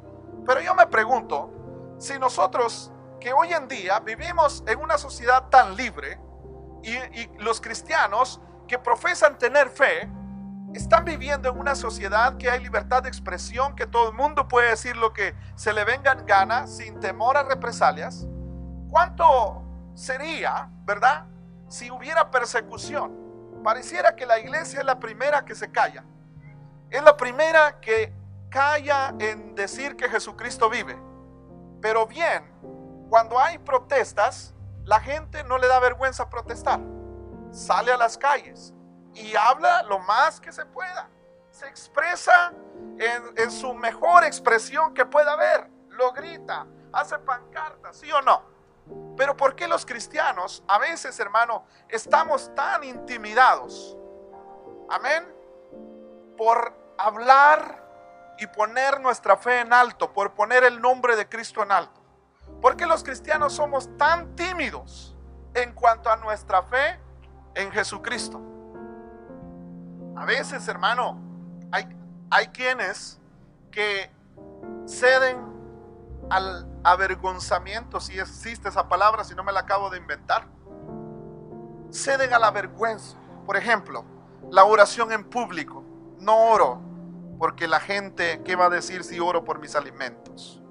Pero 0.47 0.61
yo 0.61 0.75
me 0.75 0.87
pregunto, 0.87 1.51
si 1.99 2.19
nosotros 2.19 2.93
que 3.21 3.33
hoy 3.33 3.53
en 3.53 3.67
día 3.69 3.99
vivimos 4.01 4.63
en 4.67 4.79
una 4.79 4.99
sociedad 4.99 5.49
tan 5.49 5.77
libre 5.77 6.19
y, 6.83 6.97
los 7.39 7.61
cristianos 7.61 8.41
que 8.69 8.79
profesan 8.79 9.39
tener 9.39 9.69
fe, 9.69 10.09
están 10.73 11.05
viviendo 11.05 11.49
en 11.49 11.59
una 11.59 11.75
sociedad 11.75 12.37
que 12.37 12.51
hay 12.51 12.63
libertad 12.63 13.03
de 13.03 13.09
expresión, 13.09 13.75
que 13.75 13.87
todo 13.87 14.11
el 14.11 14.15
mundo 14.15 14.47
puede 14.47 14.71
decir 14.71 14.97
lo 14.97 15.13
que 15.13 15.35
se 15.57 15.73
le 15.73 15.85
venga 15.85 16.13
en 16.13 16.25
gana 16.27 16.67
sin 16.67 17.01
temor 17.01 17.37
a 17.37 17.43
represalias, 17.43 18.27
¿cuánto 18.91 19.66
sería, 19.97 20.71
verdad, 20.85 21.27
si 21.69 21.91
hubiera 21.91 22.31
persecución? 22.31 23.61
Pareciera 23.65 24.15
que 24.15 24.27
la 24.27 24.39
iglesia 24.39 24.79
es 24.79 24.87
la 24.87 25.01
primera 25.01 25.45
que 25.45 25.57
se 25.57 25.73
calla, 25.73 26.05
es 26.91 27.03
la 27.03 27.17
primera 27.17 27.81
que 27.81 28.13
calla 28.51 29.13
en 29.19 29.57
decir 29.57 29.97
que 29.97 30.09
Jesucristo 30.09 30.71
vive. 30.71 30.97
Pero 31.81 32.07
bien, 32.07 32.45
cuando 33.09 33.41
hay 33.41 33.59
protestas, 33.59 34.55
la 34.85 35.01
gente 35.01 35.43
no 35.45 35.59
le 35.59 35.67
da 35.67 35.81
vergüenza 35.81 36.31
protestar. 36.31 36.81
Sale 37.51 37.93
a 37.93 37.97
las 37.97 38.17
calles 38.17 38.73
y 39.15 39.35
habla 39.35 39.83
lo 39.83 39.99
más 40.01 40.41
que 40.41 40.53
se 40.53 40.65
pueda. 40.67 41.09
Se 41.51 41.67
expresa 41.67 42.53
en, 42.99 43.51
su 43.51 43.73
mejor 43.75 44.25
expresión 44.25 44.95
que 44.95 45.07
pueda 45.07 45.33
haber. 45.33 45.69
Lo 45.89 46.13
grita, 46.13 46.67
hace 46.93 47.19
pancartas, 47.19 47.97
¿sí 47.97 48.11
o 48.13 48.21
no? 48.23 48.56
Pero 49.17 49.37
¿por 49.37 49.57
qué 49.57 49.67
los 49.67 49.87
cristianos 49.87 50.63
a 50.69 50.79
veces, 50.79 51.19
hermano, 51.19 51.65
estamos 51.89 52.55
tan 52.55 52.85
intimidados? 52.85 53.97
Amén. 54.91 55.27
Por 56.37 56.75
hablar 56.99 57.85
y 58.39 58.47
poner 58.47 59.01
nuestra 59.01 59.37
fe 59.37 59.61
en 59.61 59.73
alto, 59.73 60.13
por 60.13 60.35
poner 60.35 60.65
el 60.65 60.81
nombre 60.81 61.17
de 61.17 61.29
Cristo 61.29 61.63
en 61.63 61.73
alto. 61.73 62.01
¿Por 62.61 62.77
qué 62.77 62.87
los 62.87 63.03
cristianos 63.03 63.55
somos 63.55 63.97
tan 63.97 64.37
tímidos 64.37 65.17
en 65.55 65.73
cuanto 65.73 66.11
a 66.11 66.17
nuestra 66.17 66.63
fe 66.63 66.99
en 67.55 67.71
Jesucristo? 67.73 68.41
A 70.17 70.25
veces, 70.25 70.67
hermano, 70.69 71.19
hay, 71.73 71.89
hay 72.31 72.49
quienes 72.49 73.19
que 73.71 74.11
ceden 74.87 75.56
al 76.31 76.67
avergonzamiento, 76.83 78.01
si 78.01 78.19
existe 78.19 78.69
esa 78.69 78.89
palabra, 78.89 79.25
si 79.25 79.35
no 79.35 79.45
me 79.45 79.53
la 79.53 79.61
acabo 79.61 79.91
de 79.91 79.99
inventar. 79.99 80.47
Ceden 81.91 82.33
a 82.33 82.39
la 82.39 82.51
vergüenza. 82.51 83.17
Por 83.45 83.57
ejemplo, 83.57 84.05
la 84.51 84.65
oración 84.65 85.13
en 85.13 85.25
público. 85.25 85.85
No 86.19 86.51
oro, 86.51 86.81
porque 87.39 87.69
la 87.69 87.81
gente, 87.81 88.43
¿qué 88.45 88.57
va 88.57 88.67
a 88.67 88.71
decir 88.71 89.05
si 89.05 89.21
oro 89.21 89.45
por 89.45 89.59
mis 89.61 89.77
alimentos? 89.77 90.63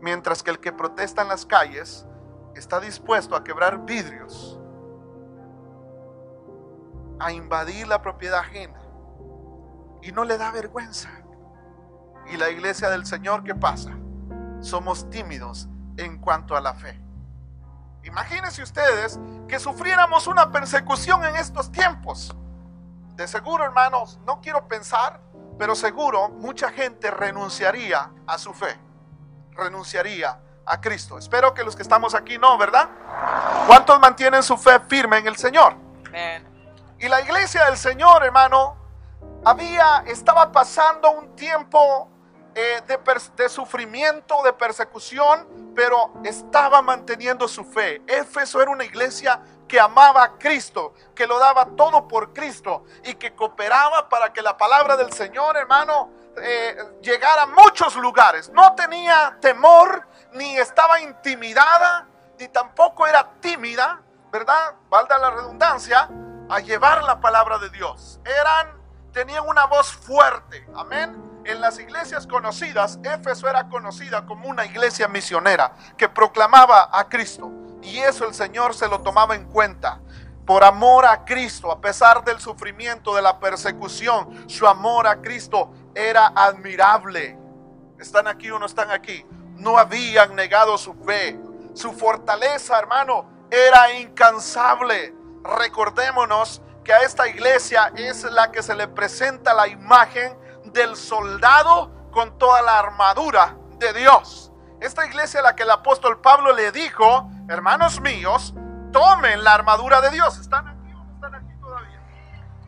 Mientras 0.00 0.42
que 0.42 0.50
el 0.50 0.58
que 0.58 0.72
protesta 0.72 1.22
en 1.22 1.28
las 1.28 1.46
calles 1.46 2.06
está 2.54 2.80
dispuesto 2.80 3.36
a 3.36 3.44
quebrar 3.44 3.84
vidrios, 3.84 4.60
a 7.18 7.32
invadir 7.32 7.86
la 7.88 8.02
propiedad 8.02 8.40
ajena 8.40 8.80
y 10.02 10.12
no 10.12 10.24
le 10.24 10.36
da 10.36 10.50
vergüenza. 10.50 11.10
Y 12.30 12.36
la 12.36 12.50
iglesia 12.50 12.90
del 12.90 13.06
Señor, 13.06 13.44
¿qué 13.44 13.54
pasa? 13.54 13.96
Somos 14.60 15.08
tímidos 15.10 15.68
en 15.96 16.18
cuanto 16.18 16.56
a 16.56 16.60
la 16.60 16.74
fe. 16.74 17.00
Imagínense 18.04 18.62
ustedes 18.62 19.18
que 19.48 19.58
sufriéramos 19.58 20.26
una 20.26 20.50
persecución 20.50 21.24
en 21.24 21.36
estos 21.36 21.72
tiempos. 21.72 22.34
De 23.14 23.26
seguro, 23.26 23.64
hermanos, 23.64 24.18
no 24.26 24.40
quiero 24.40 24.68
pensar 24.68 25.20
pero 25.58 25.74
seguro 25.74 26.28
mucha 26.28 26.70
gente 26.70 27.10
renunciaría 27.10 28.10
a 28.26 28.38
su 28.38 28.52
fe, 28.52 28.78
renunciaría 29.52 30.38
a 30.66 30.80
Cristo. 30.80 31.18
Espero 31.18 31.54
que 31.54 31.64
los 31.64 31.74
que 31.76 31.82
estamos 31.82 32.14
aquí 32.14 32.38
no, 32.38 32.58
¿verdad? 32.58 32.88
¿Cuántos 33.66 33.98
mantienen 34.00 34.42
su 34.42 34.56
fe 34.56 34.80
firme 34.80 35.18
en 35.18 35.26
el 35.28 35.36
Señor? 35.36 35.74
Y 36.98 37.08
la 37.08 37.20
iglesia 37.20 37.66
del 37.66 37.76
Señor, 37.76 38.24
hermano, 38.24 38.76
había, 39.44 40.04
estaba 40.06 40.50
pasando 40.50 41.10
un 41.10 41.34
tiempo 41.36 42.10
eh, 42.58 42.82
de, 43.36 43.48
sufrimiento, 43.50 44.42
de 44.42 44.50
persecución, 44.54 45.72
pero 45.76 46.10
estaba 46.24 46.80
manteniendo 46.80 47.46
su 47.46 47.62
fe. 47.66 48.00
Éfeso 48.06 48.62
era 48.62 48.70
una 48.70 48.82
iglesia 48.82 49.42
que 49.68 49.78
amaba 49.78 50.24
a 50.24 50.38
Cristo, 50.38 50.94
que 51.14 51.26
lo 51.26 51.38
daba 51.38 51.66
todo 51.76 52.08
por 52.08 52.32
Cristo 52.32 52.84
y 53.04 53.12
que 53.16 53.34
cooperaba 53.34 54.08
para 54.08 54.32
que 54.32 54.40
la 54.40 54.56
palabra 54.56 54.96
del 54.96 55.12
Señor, 55.12 55.58
hermano, 55.58 56.08
eh, 56.40 56.78
llegara 57.02 57.42
a 57.42 57.46
muchos 57.46 57.94
lugares. 57.96 58.48
No 58.48 58.74
tenía 58.74 59.36
temor, 59.38 60.06
ni 60.32 60.56
estaba 60.56 60.98
intimidada, 61.00 62.06
ni 62.38 62.48
tampoco 62.48 63.06
era 63.06 63.32
tímida, 63.38 64.00
¿verdad? 64.32 64.76
Valda 64.88 65.18
la 65.18 65.30
redundancia, 65.30 66.08
a 66.48 66.60
llevar 66.60 67.04
la 67.04 67.20
palabra 67.20 67.58
de 67.58 67.68
Dios. 67.68 68.18
Eran, 68.24 68.80
tenían 69.12 69.46
una 69.46 69.66
voz 69.66 69.92
fuerte, 69.92 70.66
amén. 70.74 71.35
En 71.46 71.60
las 71.60 71.78
iglesias 71.78 72.26
conocidas, 72.26 72.98
Éfeso 73.04 73.48
era 73.48 73.68
conocida 73.68 74.26
como 74.26 74.48
una 74.48 74.64
iglesia 74.64 75.06
misionera 75.06 75.76
que 75.96 76.08
proclamaba 76.08 76.90
a 76.92 77.08
Cristo. 77.08 77.52
Y 77.82 77.98
eso 77.98 78.26
el 78.26 78.34
Señor 78.34 78.74
se 78.74 78.88
lo 78.88 79.00
tomaba 79.00 79.36
en 79.36 79.44
cuenta. 79.44 80.00
Por 80.44 80.64
amor 80.64 81.06
a 81.06 81.24
Cristo, 81.24 81.70
a 81.70 81.80
pesar 81.80 82.24
del 82.24 82.40
sufrimiento, 82.40 83.14
de 83.14 83.22
la 83.22 83.38
persecución, 83.38 84.48
su 84.48 84.66
amor 84.66 85.06
a 85.06 85.22
Cristo 85.22 85.72
era 85.94 86.32
admirable. 86.34 87.38
¿Están 88.00 88.26
aquí 88.26 88.50
o 88.50 88.58
no 88.58 88.66
están 88.66 88.90
aquí? 88.90 89.24
No 89.54 89.78
habían 89.78 90.34
negado 90.34 90.76
su 90.76 90.94
fe. 90.94 91.38
Su 91.74 91.92
fortaleza, 91.92 92.76
hermano, 92.76 93.24
era 93.52 93.92
incansable. 93.92 95.14
Recordémonos 95.44 96.60
que 96.82 96.92
a 96.92 97.02
esta 97.02 97.28
iglesia 97.28 97.92
es 97.94 98.24
la 98.24 98.50
que 98.50 98.64
se 98.64 98.74
le 98.74 98.88
presenta 98.88 99.54
la 99.54 99.68
imagen 99.68 100.36
del 100.76 100.94
soldado 100.94 101.90
con 102.12 102.38
toda 102.38 102.60
la 102.62 102.78
armadura 102.78 103.56
de 103.78 103.94
Dios. 103.94 104.52
Esta 104.78 105.06
iglesia 105.06 105.40
a 105.40 105.42
la 105.42 105.56
que 105.56 105.62
el 105.62 105.70
apóstol 105.70 106.20
Pablo 106.20 106.52
le 106.52 106.70
dijo, 106.70 107.28
hermanos 107.48 108.00
míos, 108.00 108.54
tomen 108.92 109.42
la 109.42 109.54
armadura 109.54 110.02
de 110.02 110.10
Dios. 110.10 110.38
¿Están 110.38 110.68
aquí 110.68 110.92
o 110.92 111.14
están 111.14 111.34
aquí 111.34 111.58
todavía? 111.60 112.00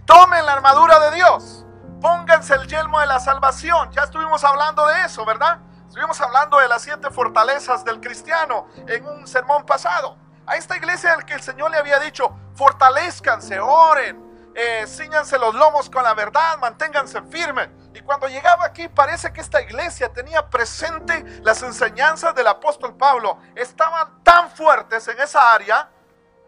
Tomen 0.06 0.44
la 0.46 0.54
armadura 0.54 0.98
de 1.00 1.16
Dios. 1.16 1.66
Pónganse 2.00 2.54
el 2.54 2.66
yelmo 2.66 2.98
de 2.98 3.06
la 3.06 3.20
salvación. 3.20 3.90
Ya 3.92 4.04
estuvimos 4.04 4.42
hablando 4.42 4.86
de 4.86 5.04
eso, 5.04 5.26
¿verdad? 5.26 5.58
Estuvimos 5.86 6.18
hablando 6.20 6.58
de 6.58 6.68
las 6.68 6.80
siete 6.80 7.10
fortalezas 7.10 7.84
del 7.84 8.00
cristiano 8.00 8.68
en 8.86 9.06
un 9.06 9.26
sermón 9.26 9.66
pasado. 9.66 10.16
A 10.46 10.56
esta 10.56 10.78
iglesia 10.78 11.12
al 11.12 11.26
que 11.26 11.34
el 11.34 11.42
Señor 11.42 11.70
le 11.70 11.76
había 11.76 11.98
dicho, 11.98 12.34
fortalezcanse, 12.54 13.60
oren, 13.60 14.50
eh, 14.54 14.86
ciñanse 14.86 15.38
los 15.38 15.54
lomos 15.54 15.90
con 15.90 16.02
la 16.02 16.14
verdad, 16.14 16.56
manténganse 16.58 17.20
firmes. 17.22 17.68
Cuando 18.08 18.26
llegaba 18.26 18.64
aquí 18.64 18.88
parece 18.88 19.30
que 19.34 19.42
esta 19.42 19.60
iglesia 19.60 20.10
tenía 20.10 20.48
presente 20.48 21.22
las 21.42 21.62
enseñanzas 21.62 22.34
del 22.34 22.46
apóstol 22.46 22.96
Pablo. 22.96 23.36
Estaban 23.54 24.24
tan 24.24 24.50
fuertes 24.50 25.06
en 25.08 25.20
esa 25.20 25.52
área 25.52 25.90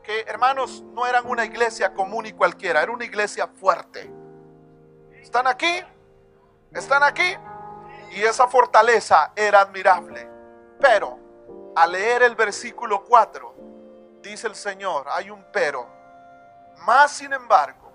que 0.03 0.23
hermanos 0.23 0.83
no 0.95 1.07
eran 1.07 1.27
una 1.27 1.45
iglesia 1.45 1.93
común 1.93 2.25
y 2.25 2.33
cualquiera, 2.33 2.81
era 2.81 2.91
una 2.91 3.05
iglesia 3.05 3.47
fuerte. 3.47 4.11
¿Están 5.21 5.47
aquí? 5.47 5.85
¿Están 6.73 7.03
aquí? 7.03 7.37
Y 8.13 8.23
esa 8.23 8.49
fortaleza 8.49 9.33
era 9.37 9.61
admirable. 9.61 10.31
Pero 10.81 11.19
al 11.77 11.93
leer 11.93 12.23
el 12.23 12.37
versículo 12.37 13.05
4, 13.05 13.55
dice 14.23 14.47
el 14.47 14.55
Señor, 14.55 15.09
hay 15.11 15.29
un 15.29 15.45
pero. 15.53 15.87
Más 16.87 17.11
sin 17.11 17.35
embargo, 17.35 17.93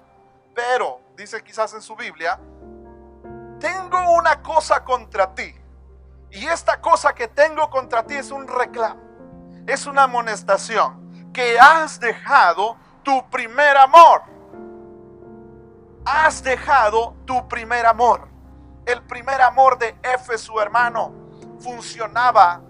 pero, 0.53 1.01
dice 1.15 1.43
quizás 1.43 1.73
en 1.73 1.81
su 1.81 1.95
Biblia, 1.95 2.39
una 4.25 4.41
cosa 4.41 4.83
contra 4.83 5.35
ti. 5.35 5.53
Y 6.31 6.47
esta 6.47 6.81
cosa 6.81 7.13
que 7.13 7.27
tengo 7.27 7.69
contra 7.69 8.03
ti 8.03 8.15
es 8.15 8.31
un 8.31 8.47
reclamo, 8.47 8.99
es 9.67 9.85
una 9.85 10.03
amonestación, 10.03 11.31
que 11.31 11.59
has 11.59 11.99
dejado 11.99 12.75
tu 13.03 13.29
primer 13.29 13.77
amor. 13.77 14.23
Has 16.05 16.41
dejado 16.41 17.15
tu 17.25 17.47
primer 17.47 17.85
amor. 17.85 18.27
El 18.87 19.03
primer 19.03 19.39
amor 19.41 19.77
de 19.77 19.95
Éfeso, 20.01 20.59
hermano, 20.59 21.13
funcionaba 21.59 22.61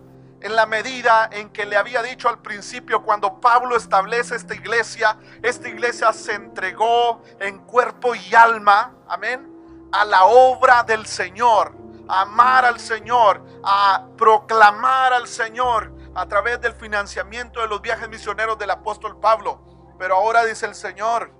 en 0.41 0.55
la 0.57 0.65
medida 0.65 1.29
en 1.31 1.49
que 1.49 1.65
le 1.65 1.77
había 1.77 2.03
dicho 2.03 2.27
al 2.27 2.39
principio, 2.39 3.01
cuando 3.01 3.39
Pablo 3.39 3.77
establece 3.77 4.35
esta 4.35 4.55
iglesia, 4.55 5.17
esta 5.41 5.69
iglesia 5.69 6.11
se 6.11 6.33
entregó 6.33 7.23
en 7.39 7.59
cuerpo 7.59 8.13
y 8.13 8.35
alma, 8.35 8.93
amén, 9.07 9.54
a 9.91 10.05
la 10.05 10.25
obra 10.25 10.83
del 10.83 11.05
Señor, 11.05 11.75
a 12.07 12.21
amar 12.21 12.65
al 12.65 12.79
Señor, 12.79 13.43
a 13.63 14.05
proclamar 14.17 15.13
al 15.13 15.27
Señor 15.27 15.91
a 16.15 16.25
través 16.25 16.61
del 16.61 16.73
financiamiento 16.73 17.61
de 17.61 17.67
los 17.67 17.81
viajes 17.81 18.07
misioneros 18.09 18.57
del 18.57 18.71
apóstol 18.71 19.19
Pablo. 19.19 19.59
Pero 19.99 20.15
ahora 20.15 20.45
dice 20.45 20.65
el 20.65 20.75
Señor, 20.75 21.31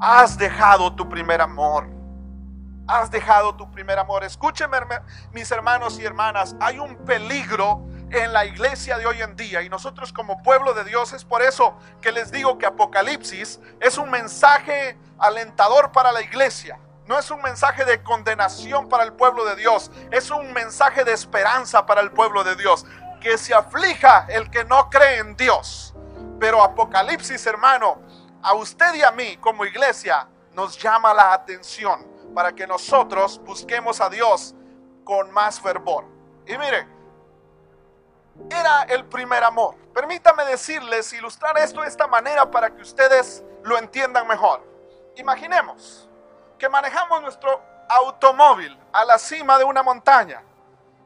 has 0.00 0.36
dejado 0.36 0.94
tu 0.94 1.08
primer 1.08 1.40
amor. 1.40 1.88
Has 2.86 3.10
dejado 3.10 3.54
tu 3.54 3.70
primer 3.70 3.98
amor. 3.98 4.24
Escúcheme, 4.24 4.78
mis 5.32 5.50
hermanos 5.50 5.98
y 5.98 6.04
hermanas, 6.04 6.56
hay 6.58 6.78
un 6.78 6.96
peligro 7.04 7.84
en 8.10 8.32
la 8.32 8.46
iglesia 8.46 8.96
de 8.96 9.06
hoy 9.06 9.20
en 9.20 9.36
día 9.36 9.62
y 9.62 9.68
nosotros 9.68 10.12
como 10.12 10.42
pueblo 10.42 10.72
de 10.72 10.84
Dios 10.84 11.12
es 11.12 11.24
por 11.24 11.42
eso 11.42 11.76
que 12.00 12.10
les 12.10 12.32
digo 12.32 12.56
que 12.56 12.64
Apocalipsis 12.64 13.60
es 13.80 13.98
un 13.98 14.10
mensaje 14.10 14.96
alentador 15.18 15.92
para 15.92 16.10
la 16.12 16.22
iglesia. 16.22 16.78
No 17.08 17.18
es 17.18 17.30
un 17.30 17.40
mensaje 17.40 17.86
de 17.86 18.02
condenación 18.02 18.86
para 18.86 19.02
el 19.02 19.14
pueblo 19.14 19.46
de 19.46 19.56
Dios, 19.56 19.90
es 20.10 20.30
un 20.30 20.52
mensaje 20.52 21.04
de 21.04 21.14
esperanza 21.14 21.86
para 21.86 22.02
el 22.02 22.10
pueblo 22.10 22.44
de 22.44 22.54
Dios. 22.54 22.84
Que 23.18 23.38
se 23.38 23.54
aflija 23.54 24.26
el 24.28 24.50
que 24.50 24.62
no 24.66 24.90
cree 24.90 25.16
en 25.16 25.34
Dios. 25.34 25.94
Pero 26.38 26.62
Apocalipsis, 26.62 27.46
hermano, 27.46 28.02
a 28.42 28.52
usted 28.52 28.92
y 28.94 29.02
a 29.02 29.10
mí 29.10 29.38
como 29.38 29.64
iglesia 29.64 30.28
nos 30.52 30.76
llama 30.76 31.14
la 31.14 31.32
atención 31.32 32.06
para 32.34 32.52
que 32.52 32.66
nosotros 32.66 33.40
busquemos 33.42 34.02
a 34.02 34.10
Dios 34.10 34.54
con 35.02 35.32
más 35.32 35.58
fervor. 35.58 36.04
Y 36.46 36.58
mire, 36.58 36.86
era 38.50 38.82
el 38.82 39.06
primer 39.06 39.42
amor. 39.44 39.76
Permítame 39.94 40.44
decirles, 40.44 41.10
ilustrar 41.14 41.56
esto 41.56 41.80
de 41.80 41.88
esta 41.88 42.06
manera 42.06 42.50
para 42.50 42.68
que 42.68 42.82
ustedes 42.82 43.42
lo 43.64 43.78
entiendan 43.78 44.28
mejor. 44.28 44.62
Imaginemos 45.16 46.07
que 46.58 46.68
manejamos 46.68 47.22
nuestro 47.22 47.62
automóvil 47.88 48.78
a 48.92 49.04
la 49.04 49.18
cima 49.18 49.58
de 49.58 49.64
una 49.64 49.82
montaña. 49.82 50.42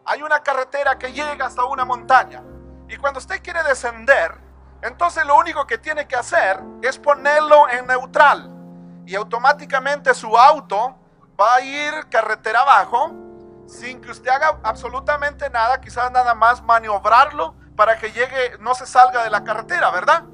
Hay 0.05 0.23
una 0.23 0.43
carretera 0.43 0.99
que 0.99 1.13
llega 1.13 1.47
hasta 1.47 1.65
una 1.65 1.85
montaña. 1.85 2.43
Y 2.89 2.97
cuando 2.97 3.19
usted 3.19 3.43
quiere 3.43 3.63
descender, 3.63 4.35
entonces 4.83 5.25
lo 5.25 5.37
único 5.37 5.67
que 5.67 5.79
tiene 5.79 6.09
que 6.09 6.17
hacer 6.17 6.61
es 6.83 6.99
ponerlo 6.99 7.69
en 7.69 7.87
neutral. 7.87 8.51
Y 9.07 9.15
automáticamente 9.15 10.13
su 10.15 10.37
auto 10.37 10.97
va 11.41 11.55
a 11.55 11.61
ir 11.61 12.09
carretera 12.09 12.61
abajo 12.63 13.13
sin 13.67 14.01
que 14.01 14.11
usted 14.11 14.31
haga 14.31 14.59
absolutamente 14.63 15.49
nada, 15.51 15.81
quizás 15.81 16.11
nada 16.11 16.35
más 16.35 16.63
maniobrarlo 16.63 17.55
para 17.77 17.97
que 17.99 18.11
llegue, 18.13 18.59
no 18.59 18.75
se 18.75 18.87
salga 18.87 19.25
de 19.25 19.31
la 19.31 19.45
carretera, 19.45 19.91
¿verdad? 19.91 20.25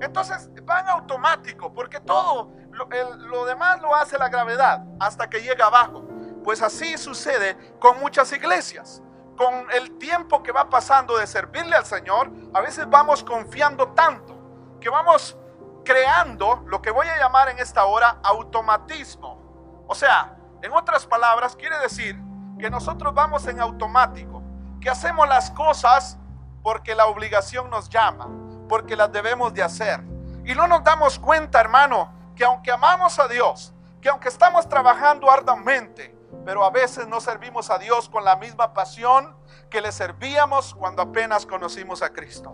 Entonces 0.00 0.50
van 0.64 0.88
automático, 0.88 1.72
porque 1.72 2.00
todo 2.00 2.50
lo, 2.72 3.44
demás 3.44 3.80
lo 3.80 3.94
hace 3.94 4.18
la 4.18 4.28
gravedad 4.28 4.84
hasta 5.00 5.28
que 5.28 5.40
llega 5.40 5.66
abajo. 5.66 6.04
Pues 6.44 6.62
así 6.62 6.98
sucede 6.98 7.56
con 7.78 8.00
muchas 8.00 8.32
iglesias. 8.32 9.02
Con 9.36 9.70
el 9.72 9.98
tiempo 9.98 10.42
que 10.42 10.52
va 10.52 10.68
pasando 10.68 11.16
de 11.16 11.26
servirle 11.26 11.76
al 11.76 11.86
Señor, 11.86 12.30
a 12.52 12.60
veces 12.60 12.88
vamos 12.88 13.24
confiando 13.24 13.88
tanto 13.92 14.38
que 14.80 14.90
vamos 14.90 15.36
creando 15.84 16.62
lo 16.66 16.82
que 16.82 16.90
voy 16.90 17.06
a 17.08 17.16
llamar 17.18 17.48
en 17.48 17.58
esta 17.58 17.84
hora 17.84 18.18
automatismo. 18.22 19.84
O 19.86 19.94
sea, 19.94 20.36
en 20.62 20.72
otras 20.72 21.06
palabras, 21.06 21.56
quiere 21.56 21.78
decir 21.78 22.20
que 22.58 22.70
nosotros 22.70 23.14
vamos 23.14 23.46
en 23.46 23.60
automático, 23.60 24.42
que 24.80 24.90
hacemos 24.90 25.28
las 25.28 25.50
cosas 25.50 26.18
porque 26.62 26.94
la 26.94 27.06
obligación 27.06 27.70
nos 27.70 27.88
llama, 27.88 28.28
porque 28.68 28.96
las 28.96 29.10
debemos 29.10 29.52
de 29.54 29.62
hacer. 29.62 30.00
Y 30.44 30.54
no 30.54 30.66
nos 30.66 30.84
damos 30.84 31.18
cuenta, 31.18 31.60
hermano, 31.60 32.21
que 32.42 32.46
aunque 32.46 32.72
amamos 32.72 33.20
a 33.20 33.28
Dios, 33.28 33.72
que 34.00 34.08
aunque 34.08 34.28
estamos 34.28 34.68
trabajando 34.68 35.30
arduamente, 35.30 36.12
pero 36.44 36.64
a 36.64 36.70
veces 36.70 37.06
no 37.06 37.20
servimos 37.20 37.70
a 37.70 37.78
Dios 37.78 38.08
con 38.08 38.24
la 38.24 38.34
misma 38.34 38.74
pasión 38.74 39.36
que 39.70 39.80
le 39.80 39.92
servíamos 39.92 40.74
cuando 40.74 41.02
apenas 41.02 41.46
conocimos 41.46 42.02
a 42.02 42.12
Cristo. 42.12 42.52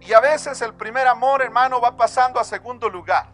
Y 0.00 0.14
a 0.14 0.20
veces 0.20 0.62
el 0.62 0.72
primer 0.72 1.06
amor, 1.06 1.42
hermano, 1.42 1.78
va 1.78 1.94
pasando 1.94 2.40
a 2.40 2.44
segundo 2.44 2.88
lugar. 2.88 3.26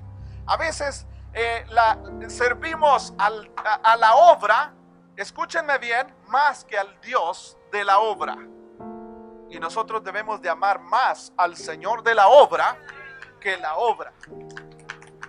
A 0.46 0.57
veces 0.57 1.07
eh, 1.33 1.64
la, 1.68 1.96
servimos 2.26 3.14
a 3.16 3.96
la 3.96 4.16
obra 4.16 4.72
escúchenme 5.16 5.78
bien, 5.78 6.12
más 6.26 6.64
que 6.64 6.76
al 6.76 7.00
Dios 7.02 7.57
de 7.70 7.85
la 7.85 8.00
obra. 8.00 8.37
Y 9.48 9.61
nosotros 9.61 10.02
debemos 10.02 10.42
de 10.42 10.48
amar 10.48 10.80
más 10.80 11.33
al 11.37 11.57
Señor 11.57 12.02
de 12.02 12.16
la 12.16 12.26
obra 12.26 12.76
que 13.40 13.57
la 13.59 13.76
obra. 13.76 14.12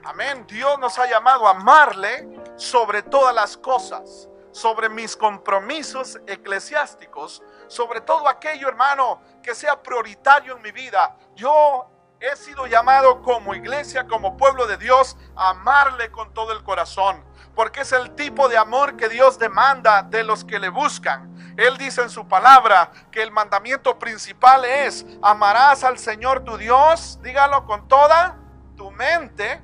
Amén. 0.06 0.46
Dios 0.48 0.78
nos 0.78 1.00
ha 1.00 1.10
llamado 1.10 1.48
a 1.48 1.52
amarle 1.52 2.30
sobre 2.58 3.02
todas 3.02 3.34
las 3.34 3.58
cosas, 3.58 4.30
sobre 4.52 4.88
mis 4.88 5.18
compromisos 5.18 6.20
eclesiásticos, 6.28 7.42
sobre 7.68 8.02
todo 8.02 8.28
aquello, 8.28 8.68
hermano, 8.68 9.20
que 9.42 9.56
sea 9.56 9.82
prioritario 9.82 10.58
en 10.58 10.62
mi 10.62 10.72
vida. 10.72 11.18
Yo 11.36 11.90
he 12.20 12.36
sido 12.36 12.68
llamado 12.68 13.24
como 13.24 13.56
iglesia, 13.56 14.06
como 14.06 14.38
pueblo 14.38 14.68
de 14.68 14.78
Dios, 14.78 15.18
a 15.36 15.50
amarle 15.50 16.12
con 16.12 16.32
todo 16.36 16.52
el 16.52 16.64
corazón, 16.64 17.26
porque 17.56 17.82
es 17.82 17.92
el 17.92 18.14
tipo 18.14 18.48
de 18.48 18.58
amor 18.58 18.98
que 18.98 19.10
Dios 19.10 19.40
demanda 19.40 20.04
de 20.04 20.24
los 20.24 20.46
que 20.46 20.60
le 20.60 20.70
buscan. 20.70 21.36
Él 21.58 21.80
dice 21.80 22.04
en 22.04 22.12
su 22.12 22.28
palabra 22.28 22.92
que 23.10 23.24
el 23.24 23.32
mandamiento 23.32 23.98
principal 23.98 24.66
es, 24.66 25.04
amarás 25.24 25.84
al 25.84 25.98
Señor 25.98 26.44
tu 26.44 26.58
Dios, 26.58 27.18
dígalo 27.24 27.66
con 27.66 27.88
toda 27.88 28.38
tu 28.78 28.92
mente, 28.92 29.64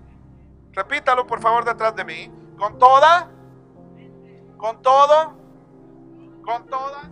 repítalo 0.73 1.27
por 1.27 1.41
favor 1.41 1.65
detrás 1.65 1.95
de 1.95 2.05
mí, 2.05 2.31
con 2.57 2.77
toda, 2.77 3.29
con 4.57 4.81
todo, 4.81 5.33
con 6.43 6.65
toda 6.67 7.09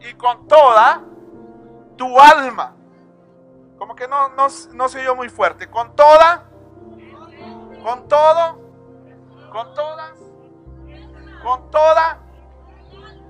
y 0.00 0.14
con 0.14 0.46
toda 0.46 1.02
tu 1.96 2.20
alma. 2.20 2.74
Como 3.78 3.94
que 3.94 4.08
no, 4.08 4.30
no, 4.30 4.46
no 4.72 4.88
se 4.88 5.00
oyó 5.00 5.14
muy 5.14 5.28
fuerte. 5.28 5.68
Con 5.68 5.94
toda, 5.94 6.44
con 7.82 8.08
todo, 8.08 8.58
con 9.50 9.74
todas, 9.74 10.18
con 11.42 11.70
toda. 11.70 12.20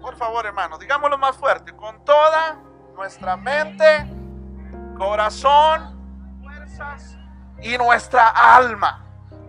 Por 0.01 0.17
favor, 0.17 0.47
hermano, 0.47 0.79
digámoslo 0.79 1.19
más 1.19 1.37
fuerte. 1.37 1.75
Con 1.75 2.05
toda 2.05 2.59
nuestra 2.95 3.37
mente, 3.37 4.07
corazón, 4.97 6.41
fuerzas 6.43 7.19
y 7.61 7.77
nuestra 7.77 8.29
alma. 8.29 9.06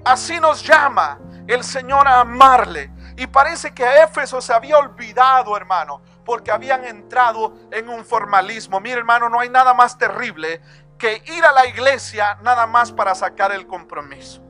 Así 0.07 0.39
nos 0.39 0.63
llama 0.63 1.19
el 1.47 1.65
Señor 1.65 2.07
a 2.07 2.21
amarle. 2.21 2.89
Y 3.17 3.27
parece 3.27 3.73
que 3.73 3.83
a 3.83 4.05
Éfeso 4.05 4.39
se 4.39 4.53
había 4.53 4.77
olvidado, 4.77 5.57
hermano, 5.57 6.01
porque 6.23 6.49
habían 6.49 6.85
entrado 6.85 7.53
en 7.71 7.89
un 7.89 8.05
formalismo. 8.05 8.79
Mire, 8.79 8.99
hermano, 8.99 9.27
no 9.27 9.41
hay 9.41 9.49
nada 9.49 9.73
más 9.73 9.97
terrible 9.97 10.61
que 10.97 11.21
ir 11.25 11.43
a 11.43 11.51
la 11.51 11.65
iglesia 11.65 12.37
nada 12.41 12.65
más 12.67 12.93
para 12.93 13.13
sacar 13.15 13.51
el 13.51 13.67
compromiso. 13.67 14.41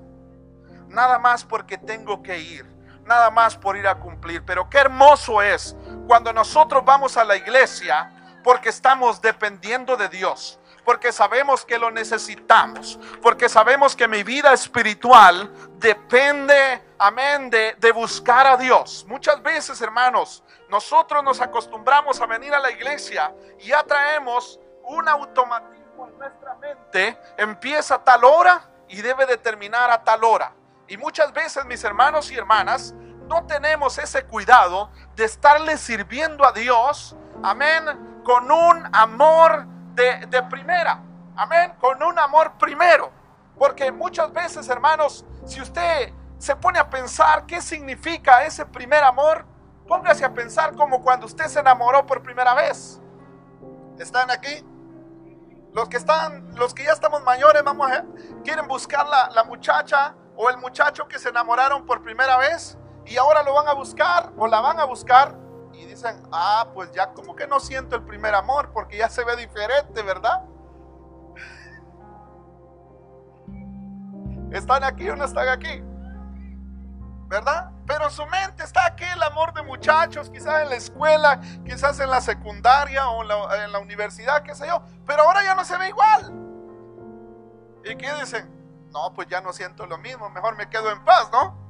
Nada 0.89 1.17
más 1.17 1.43
porque 1.43 1.79
tengo 1.79 2.21
que 2.21 2.37
ir. 2.37 2.63
Nada 3.05 3.31
más 3.31 3.57
por 3.57 3.77
ir 3.77 3.87
a 3.87 3.95
cumplir. 3.95 4.45
Pero 4.45 4.69
qué 4.69 4.77
hermoso 4.77 5.41
es 5.41 5.75
cuando 6.07 6.31
nosotros 6.33 6.85
vamos 6.85 7.17
a 7.17 7.23
la 7.23 7.35
iglesia 7.35 8.11
porque 8.43 8.69
estamos 8.69 9.23
dependiendo 9.23 9.97
de 9.97 10.07
Dios 10.07 10.59
porque 10.87 11.11
sabemos 11.11 11.65
que 11.65 11.77
lo 11.77 11.91
necesitamos, 11.91 12.97
porque 13.21 13.49
sabemos 13.49 13.93
que 13.93 14.07
mi 14.07 14.23
vida 14.23 14.53
espiritual 14.53 15.51
depende, 15.73 16.81
amén, 16.97 17.49
de, 17.49 17.91
buscar 17.91 18.47
a 18.47 18.55
Dios. 18.55 19.05
Muchas 19.05 19.43
veces, 19.43 19.81
hermanos, 19.81 20.45
nosotros 20.69 21.21
nos 21.25 21.41
acostumbramos 21.41 22.21
a 22.21 22.25
venir 22.25 22.53
a 22.53 22.59
la 22.59 22.71
iglesia 22.71 23.35
y 23.59 23.67
ya 23.67 23.83
traemos 23.83 24.61
un 24.85 25.09
automatismo 25.09 26.07
en 26.07 26.19
nuestra 26.19 26.55
mente, 26.55 27.19
empieza 27.35 27.95
a 27.95 28.03
tal 28.05 28.23
hora 28.23 28.69
y 28.87 29.01
debe 29.01 29.25
de 29.25 29.35
terminar 29.35 29.91
a 29.91 30.01
tal 30.01 30.23
hora. 30.23 30.53
Y 30.87 30.95
muchas 30.95 31.33
veces, 31.33 31.65
mis 31.65 31.83
hermanos 31.83 32.31
y 32.31 32.37
hermanas, 32.37 32.93
no 33.27 33.45
tenemos 33.45 33.97
ese 33.97 34.23
cuidado 34.23 34.89
de 35.17 35.25
estarle 35.25 35.77
sirviendo 35.77 36.45
a 36.45 36.53
Dios, 36.53 37.13
amén, 37.43 38.21
con 38.23 38.49
un 38.49 38.87
amor 38.95 39.75
de, 39.97 40.43
primera. 40.43 41.01
Amén. 41.35 41.73
Con 41.79 42.01
un 42.01 42.17
amor 42.19 42.53
primero. 42.57 43.11
Porque 43.57 43.91
muchas 43.91 44.31
veces, 44.31 44.69
hermanos, 44.69 45.25
si 45.45 45.59
usted 45.61 46.13
se 46.37 46.55
pone 46.55 46.77
a 46.77 46.89
pensar 46.89 47.45
qué 47.45 47.61
significa 47.61 48.43
ese 48.45 48.65
primer 48.65 49.03
amor, 49.03 49.45
póngase 49.87 50.23
a 50.23 50.33
pensar 50.33 50.75
como 50.75 51.01
cuando 51.01 51.25
usted 51.25 51.45
se 51.47 51.59
enamoró 51.59 52.05
por 52.05 52.21
primera 52.21 52.53
vez. 52.53 53.01
¿Están 53.97 54.29
aquí? 54.29 54.63
Los 55.73 55.89
que 55.89 55.97
están, 55.97 56.55
los 56.55 56.73
que 56.73 56.83
ya 56.83 56.91
estamos 56.91 57.23
mayores, 57.23 57.63
vamos 57.63 57.91
a, 57.91 58.05
quieren 58.43 58.67
buscar 58.67 59.07
la, 59.07 59.29
la 59.31 59.43
muchacha 59.43 60.15
o 60.35 60.49
el 60.49 60.57
muchacho 60.57 61.07
que 61.07 61.17
se 61.17 61.29
enamoraron 61.29 61.85
por 61.85 62.03
primera 62.03 62.37
vez 62.37 62.77
y 63.05 63.17
ahora 63.17 63.41
lo 63.41 63.53
van 63.55 63.67
a 63.67 63.73
buscar 63.73 64.31
o 64.37 64.47
la 64.47 64.61
van 64.61 64.79
a 64.79 64.85
buscar 64.85 65.35
y 65.77 65.85
dicen, 65.85 66.21
ah, 66.31 66.67
pues 66.73 66.91
ya 66.91 67.13
como 67.13 67.35
que 67.35 67.47
no 67.47 67.59
siento 67.59 67.95
el 67.95 68.03
primer 68.03 68.33
amor 68.35 68.71
porque 68.73 68.97
ya 68.97 69.09
se 69.09 69.23
ve 69.23 69.35
diferente, 69.35 70.01
¿verdad? 70.01 70.43
¿Están 74.51 74.83
aquí 74.83 75.09
o 75.09 75.15
no 75.15 75.25
están 75.25 75.47
aquí? 75.47 75.83
¿Verdad? 77.27 77.71
Pero 77.85 78.09
su 78.09 78.25
mente 78.25 78.63
está 78.63 78.85
aquí 78.85 79.03
el 79.03 79.21
amor 79.21 79.53
de 79.53 79.61
muchachos, 79.61 80.29
quizás 80.29 80.63
en 80.63 80.69
la 80.69 80.75
escuela, 80.75 81.41
quizás 81.65 81.99
en 81.99 82.09
la 82.09 82.21
secundaria 82.21 83.09
o 83.09 83.23
en 83.23 83.63
en 83.63 83.71
la 83.71 83.79
universidad, 83.79 84.43
qué 84.43 84.55
sé 84.55 84.67
yo. 84.67 84.81
Pero 85.05 85.23
ahora 85.23 85.43
ya 85.43 85.53
no 85.53 85.65
se 85.65 85.77
ve 85.77 85.89
igual. 85.89 86.33
¿Y 87.83 87.95
qué 87.95 88.13
dicen? 88.15 88.57
No, 88.91 89.13
pues 89.13 89.27
ya 89.27 89.41
no 89.41 89.53
siento 89.53 89.85
lo 89.85 89.97
mismo, 89.97 90.29
mejor 90.29 90.55
me 90.55 90.69
quedo 90.69 90.91
en 90.91 91.03
paz, 91.03 91.29
¿no? 91.31 91.66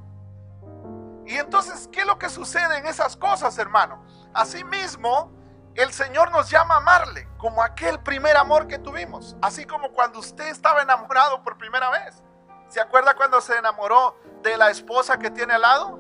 Y 1.28 1.36
entonces, 1.36 1.90
¿qué 1.92 2.02
es 2.02 2.08
lo 2.08 2.18
que 2.18 2.30
sucede 2.30 2.78
en 2.78 2.88
esas 2.88 3.18
cosas, 3.18 3.58
hermano? 3.58 4.02
Asimismo, 4.34 5.30
el 5.76 5.92
Señor 5.92 6.32
nos 6.32 6.50
llama 6.50 6.76
a 6.76 6.78
amarle, 6.78 7.28
como 7.38 7.62
aquel 7.62 8.00
primer 8.00 8.38
amor 8.38 8.66
que 8.66 8.80
tuvimos. 8.80 9.36
Así 9.42 9.66
como 9.66 9.92
cuando 9.92 10.20
usted 10.20 10.48
estaba 10.48 10.82
enamorado 10.82 11.44
por 11.44 11.58
primera 11.58 11.90
vez. 11.90 12.24
¿Se 12.70 12.80
acuerda 12.80 13.13
cuando 13.13 13.42
se 13.42 13.58
enamoró 13.58 14.18
de 14.42 14.56
la 14.58 14.70
esposa 14.70 15.20
que 15.20 15.30
tiene 15.30 15.54
al 15.54 15.62
lado? 15.62 16.00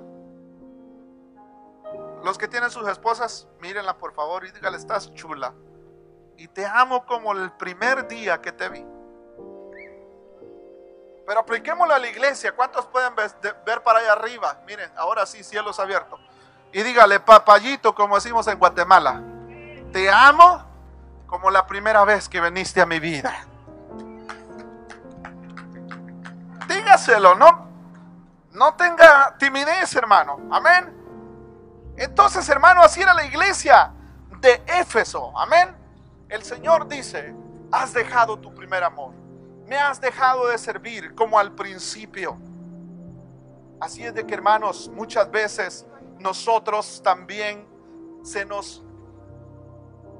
Los 2.23 2.37
que 2.37 2.47
tienen 2.47 2.71
sus 2.71 2.87
esposas, 2.87 3.49
mírenla 3.59 3.97
por 3.97 4.13
favor 4.13 4.45
y 4.45 4.51
dígale, 4.51 4.77
estás 4.77 5.13
chula. 5.13 5.53
Y 6.37 6.47
te 6.47 6.65
amo 6.65 7.05
como 7.05 7.33
el 7.33 7.51
primer 7.51 8.07
día 8.07 8.41
que 8.41 8.53
te 8.53 8.69
vi. 8.69 8.85
Pero 11.27 11.41
apliquémoslo 11.41 11.93
a 11.93 11.99
la 11.99 12.07
iglesia. 12.07 12.53
¿Cuántos 12.55 12.85
pueden 12.85 13.13
ver, 13.13 13.83
para 13.83 13.99
allá 13.99 14.13
arriba? 14.13 14.61
Miren, 14.65 14.89
ahora 14.95 15.25
sí, 15.25 15.43
cielos 15.43 15.77
abiertos. 15.77 16.21
Y 16.71 16.81
dígale, 16.83 17.19
papayito, 17.19 17.93
como 17.93 18.15
decimos 18.15 18.47
en 18.47 18.57
Guatemala, 18.57 19.21
te 19.91 20.09
amo 20.09 20.65
como 21.27 21.51
la 21.51 21.67
primera 21.67 22.05
vez 22.05 22.29
que 22.29 22.39
viniste 22.39 22.79
a 22.79 22.85
mi 22.85 23.01
vida. 23.01 23.45
Dígaselo, 26.65 27.35
no, 27.35 27.67
no 28.53 28.75
tenga 28.75 29.35
timidez, 29.37 29.93
hermano. 29.97 30.39
Amén. 30.49 30.95
Entonces, 31.97 32.47
hermano, 32.47 32.81
así 32.81 33.01
era 33.01 33.13
la 33.13 33.25
iglesia 33.25 33.91
de 34.39 34.63
Éfeso. 34.65 35.37
Amén. 35.37 35.75
El 36.29 36.41
Señor 36.43 36.87
dice, 36.87 37.35
has 37.69 37.91
dejado 37.91 38.39
tu 38.39 38.55
primer 38.55 38.81
amor 38.85 39.26
me 39.67 39.77
has 39.77 39.99
dejado 39.99 40.47
de 40.47 40.57
servir 40.57 41.13
como 41.13 41.37
al 41.37 41.51
principio. 41.51 42.37
Así 43.81 44.03
es 44.03 44.13
de 44.13 44.25
que 44.25 44.33
hermanos, 44.33 44.89
muchas 44.93 45.29
veces 45.29 45.85
nosotros 46.19 47.01
también 47.03 47.67
se 48.23 48.45
nos 48.45 48.83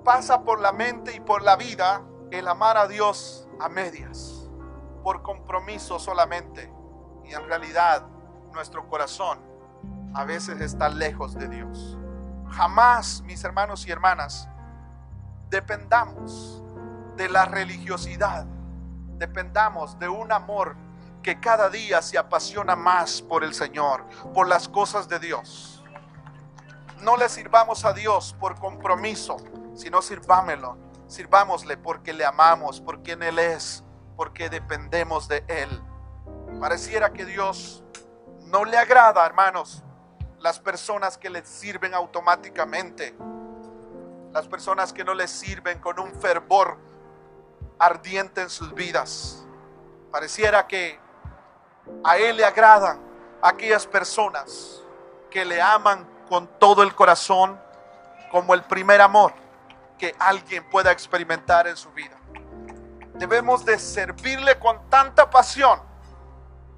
pasa 0.03 0.41
por 0.43 0.59
la 0.59 0.73
mente 0.73 1.15
y 1.15 1.21
por 1.21 1.41
la 1.41 1.55
vida 1.55 2.01
el 2.29 2.47
amar 2.47 2.77
a 2.77 2.87
Dios 2.87 3.47
a 3.59 3.69
medias, 3.69 4.49
por 5.01 5.21
compromiso 5.21 5.97
solamente. 5.97 6.71
Y 7.23 7.33
en 7.33 7.47
realidad 7.47 8.05
nuestro 8.53 8.87
corazón 8.89 9.39
a 10.13 10.25
veces 10.25 10.59
está 10.59 10.89
lejos 10.89 11.35
de 11.35 11.47
Dios. 11.47 11.97
Jamás, 12.49 13.21
mis 13.21 13.43
hermanos 13.45 13.87
y 13.87 13.91
hermanas, 13.91 14.49
dependamos 15.49 16.61
de 17.15 17.29
la 17.29 17.45
religiosidad 17.45 18.45
dependamos 19.17 19.97
de 19.99 20.07
un 20.07 20.31
amor 20.31 20.75
que 21.23 21.39
cada 21.39 21.69
día 21.69 22.01
se 22.01 22.17
apasiona 22.17 22.75
más 22.75 23.21
por 23.21 23.43
el 23.43 23.53
Señor, 23.53 24.05
por 24.33 24.47
las 24.47 24.69
cosas 24.69 25.09
de 25.09 25.19
Dios. 25.19 25.83
No 27.01 27.17
le 27.17 27.29
sirvamos 27.29 27.85
a 27.85 27.93
Dios 27.93 28.35
por 28.39 28.59
compromiso, 28.59 29.37
sino 29.75 30.01
sirvámelo, 30.01 30.77
sirvámosle 31.07 31.77
porque 31.77 32.13
le 32.13 32.25
amamos, 32.25 32.79
por 32.81 33.03
quien 33.03 33.23
Él 33.23 33.39
es, 33.39 33.83
porque 34.15 34.49
dependemos 34.49 35.27
de 35.27 35.43
Él. 35.47 35.69
Pareciera 36.59 37.11
que 37.11 37.25
Dios 37.25 37.83
no 38.45 38.65
le 38.65 38.77
agrada, 38.77 39.25
hermanos, 39.25 39.83
las 40.39 40.59
personas 40.59 41.17
que 41.17 41.29
le 41.29 41.45
sirven 41.45 41.93
automáticamente, 41.93 43.15
las 44.31 44.47
personas 44.47 44.93
que 44.93 45.03
no 45.03 45.13
le 45.13 45.27
sirven 45.27 45.79
con 45.79 45.99
un 45.99 46.13
fervor 46.13 46.77
ardiente 47.79 48.41
en 48.41 48.49
sus 48.49 48.73
vidas. 48.73 49.45
Pareciera 50.11 50.67
que 50.67 50.99
a 52.03 52.17
Él 52.17 52.37
le 52.37 52.45
agradan 52.45 52.99
aquellas 53.41 53.85
personas 53.85 54.81
que 55.29 55.45
le 55.45 55.61
aman 55.61 56.07
con 56.29 56.47
todo 56.59 56.83
el 56.83 56.93
corazón 56.95 57.59
como 58.31 58.53
el 58.53 58.63
primer 58.63 59.01
amor 59.01 59.33
que 59.97 60.15
alguien 60.19 60.69
pueda 60.69 60.91
experimentar 60.91 61.67
en 61.67 61.77
su 61.77 61.89
vida. 61.91 62.15
Debemos 63.15 63.65
de 63.65 63.79
servirle 63.79 64.59
con 64.59 64.89
tanta 64.89 65.29
pasión 65.29 65.79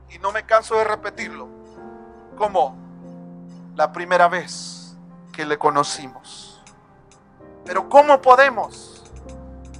y 0.09 0.17
no 0.19 0.31
me 0.31 0.45
canso 0.45 0.75
de 0.75 0.85
repetirlo, 0.85 1.47
como 2.37 2.75
la 3.75 3.91
primera 3.91 4.27
vez 4.27 4.95
que 5.33 5.45
le 5.45 5.57
conocimos. 5.57 6.63
Pero 7.65 7.89
¿cómo 7.89 8.21
podemos? 8.21 8.88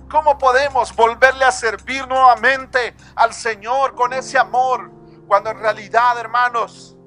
¿Cómo 0.10 0.40
podemos 0.40 0.96
volverle 0.96 1.46
a 1.46 1.52
servir 1.52 2.08
nuevamente 2.08 2.96
al 3.16 3.32
Señor 3.32 3.94
con 3.94 4.12
ese 4.12 4.40
amor 4.40 4.92
cuando 5.28 5.52
en 5.52 5.60
realidad, 5.60 6.18
hermanos, 6.18 6.98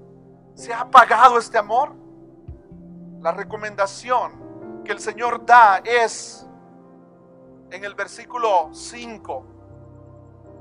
se 0.55 0.73
ha 0.73 0.83
apagado 0.83 1.37
este 1.39 1.59
amor? 1.59 1.95
La 3.21 3.33
recomendación 3.33 4.83
que 4.85 4.93
el 4.93 5.01
Señor 5.01 5.45
da 5.45 5.79
es 5.79 6.47
en 7.73 7.85
el 7.85 7.95
versículo 7.95 8.71
5, 8.73 9.47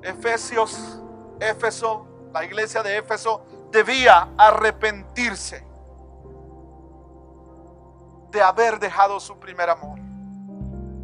Efesios, 0.02 1.00
Éfeso, 1.40 2.08
la 2.34 2.44
iglesia 2.44 2.82
de 2.82 2.98
Éfeso 2.98 3.46
debía 3.72 4.30
arrepentirse 4.36 5.64
de 8.32 8.42
haber 8.42 8.80
dejado 8.80 9.20
su 9.20 9.38
primer 9.38 9.70
amor. 9.70 10.00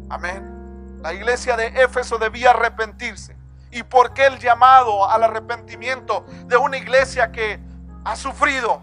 Amén. 0.08 0.57
La 1.00 1.12
iglesia 1.12 1.56
de 1.56 1.66
Éfeso 1.82 2.18
debía 2.18 2.50
arrepentirse. 2.50 3.36
¿Y 3.70 3.82
por 3.82 4.14
qué 4.14 4.26
el 4.26 4.38
llamado 4.38 5.08
al 5.08 5.22
arrepentimiento 5.22 6.24
de 6.46 6.56
una 6.56 6.76
iglesia 6.76 7.30
que 7.30 7.60
ha 8.04 8.16
sufrido, 8.16 8.80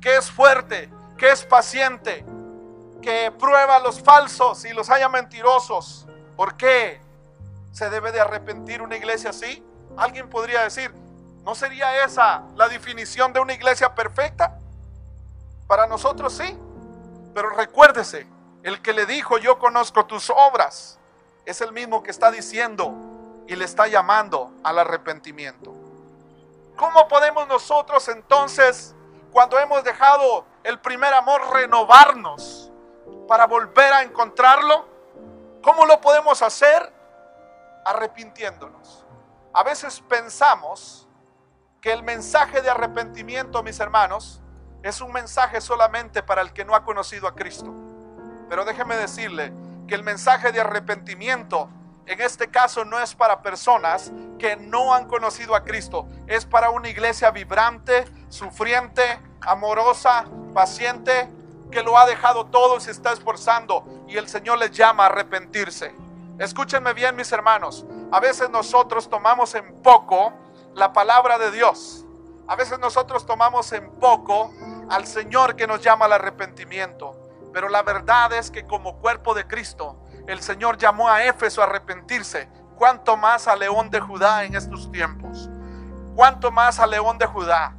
que 0.00 0.16
es 0.16 0.30
fuerte, 0.30 0.90
que 1.16 1.30
es 1.30 1.44
paciente, 1.44 2.24
que 3.00 3.32
prueba 3.38 3.78
los 3.78 4.00
falsos 4.02 4.64
y 4.64 4.72
los 4.72 4.90
haya 4.90 5.08
mentirosos? 5.08 6.06
¿Por 6.36 6.56
qué 6.56 7.00
se 7.72 7.88
debe 7.90 8.12
de 8.12 8.20
arrepentir 8.20 8.82
una 8.82 8.96
iglesia 8.96 9.30
así? 9.30 9.64
Alguien 9.96 10.28
podría 10.28 10.62
decir, 10.62 10.92
¿no 11.44 11.54
sería 11.54 12.04
esa 12.04 12.42
la 12.56 12.68
definición 12.68 13.32
de 13.32 13.40
una 13.40 13.54
iglesia 13.54 13.94
perfecta? 13.94 14.58
Para 15.66 15.86
nosotros 15.86 16.36
sí. 16.36 16.58
Pero 17.34 17.50
recuérdese, 17.50 18.26
el 18.62 18.80
que 18.82 18.92
le 18.92 19.06
dijo, 19.06 19.38
yo 19.38 19.58
conozco 19.58 20.06
tus 20.06 20.30
obras, 20.30 20.98
es 21.44 21.60
el 21.60 21.72
mismo 21.72 22.02
que 22.02 22.10
está 22.10 22.30
diciendo 22.30 22.94
y 23.46 23.56
le 23.56 23.64
está 23.64 23.86
llamando 23.86 24.52
al 24.62 24.78
arrepentimiento. 24.78 25.72
¿Cómo 26.76 27.06
podemos 27.08 27.46
nosotros 27.46 28.08
entonces, 28.08 28.94
cuando 29.30 29.58
hemos 29.58 29.84
dejado 29.84 30.44
el 30.64 30.80
primer 30.80 31.12
amor, 31.14 31.40
renovarnos 31.52 32.70
para 33.28 33.46
volver 33.46 33.92
a 33.92 34.02
encontrarlo? 34.02 34.86
¿Cómo 35.62 35.86
lo 35.86 36.00
podemos 36.00 36.42
hacer? 36.42 36.92
Arrepintiéndonos. 37.84 39.04
A 39.52 39.62
veces 39.62 40.02
pensamos 40.08 41.06
que 41.80 41.92
el 41.92 42.02
mensaje 42.02 42.60
de 42.62 42.70
arrepentimiento, 42.70 43.62
mis 43.62 43.78
hermanos, 43.78 44.40
es 44.82 45.00
un 45.00 45.12
mensaje 45.12 45.60
solamente 45.60 46.22
para 46.22 46.42
el 46.42 46.52
que 46.52 46.64
no 46.64 46.74
ha 46.74 46.84
conocido 46.84 47.28
a 47.28 47.34
Cristo. 47.34 47.72
Pero 48.48 48.64
déjeme 48.64 48.96
decirle 48.96 49.52
que 49.86 49.94
el 49.94 50.02
mensaje 50.02 50.52
de 50.52 50.60
arrepentimiento 50.60 51.68
en 52.06 52.20
este 52.20 52.48
caso 52.48 52.84
no 52.84 53.00
es 53.00 53.14
para 53.14 53.40
personas 53.40 54.12
que 54.38 54.56
no 54.56 54.94
han 54.94 55.06
conocido 55.06 55.54
a 55.54 55.64
Cristo, 55.64 56.06
es 56.26 56.44
para 56.44 56.70
una 56.70 56.88
iglesia 56.88 57.30
vibrante, 57.30 58.04
sufriente, 58.28 59.18
amorosa, 59.40 60.26
paciente, 60.52 61.28
que 61.70 61.82
lo 61.82 61.96
ha 61.96 62.06
dejado 62.06 62.46
todo 62.46 62.76
y 62.76 62.80
se 62.80 62.90
está 62.90 63.12
esforzando 63.12 63.84
y 64.06 64.16
el 64.16 64.28
Señor 64.28 64.58
les 64.58 64.70
llama 64.70 65.04
a 65.04 65.06
arrepentirse. 65.06 65.94
Escúchenme 66.38 66.92
bien 66.92 67.16
mis 67.16 67.32
hermanos, 67.32 67.86
a 68.12 68.20
veces 68.20 68.50
nosotros 68.50 69.08
tomamos 69.08 69.54
en 69.54 69.82
poco 69.82 70.32
la 70.74 70.92
palabra 70.92 71.38
de 71.38 71.50
Dios, 71.52 72.04
a 72.46 72.54
veces 72.54 72.78
nosotros 72.78 73.24
tomamos 73.24 73.72
en 73.72 73.90
poco 73.92 74.52
al 74.90 75.06
Señor 75.06 75.56
que 75.56 75.66
nos 75.66 75.80
llama 75.80 76.04
al 76.04 76.12
arrepentimiento. 76.12 77.23
Pero 77.54 77.68
la 77.68 77.82
verdad 77.82 78.32
es 78.32 78.50
que 78.50 78.66
como 78.66 78.96
cuerpo 78.98 79.32
de 79.32 79.46
Cristo, 79.46 79.96
el 80.26 80.42
Señor 80.42 80.76
llamó 80.76 81.08
a 81.08 81.24
Éfeso 81.24 81.62
a 81.62 81.66
arrepentirse. 81.66 82.48
¿Cuánto 82.76 83.16
más 83.16 83.46
a 83.46 83.54
León 83.54 83.88
de 83.90 84.00
Judá 84.00 84.42
en 84.44 84.56
estos 84.56 84.90
tiempos? 84.90 85.48
¿Cuánto 86.16 86.50
más 86.50 86.80
a 86.80 86.86
León 86.86 87.16
de 87.16 87.26
Judá? 87.26 87.72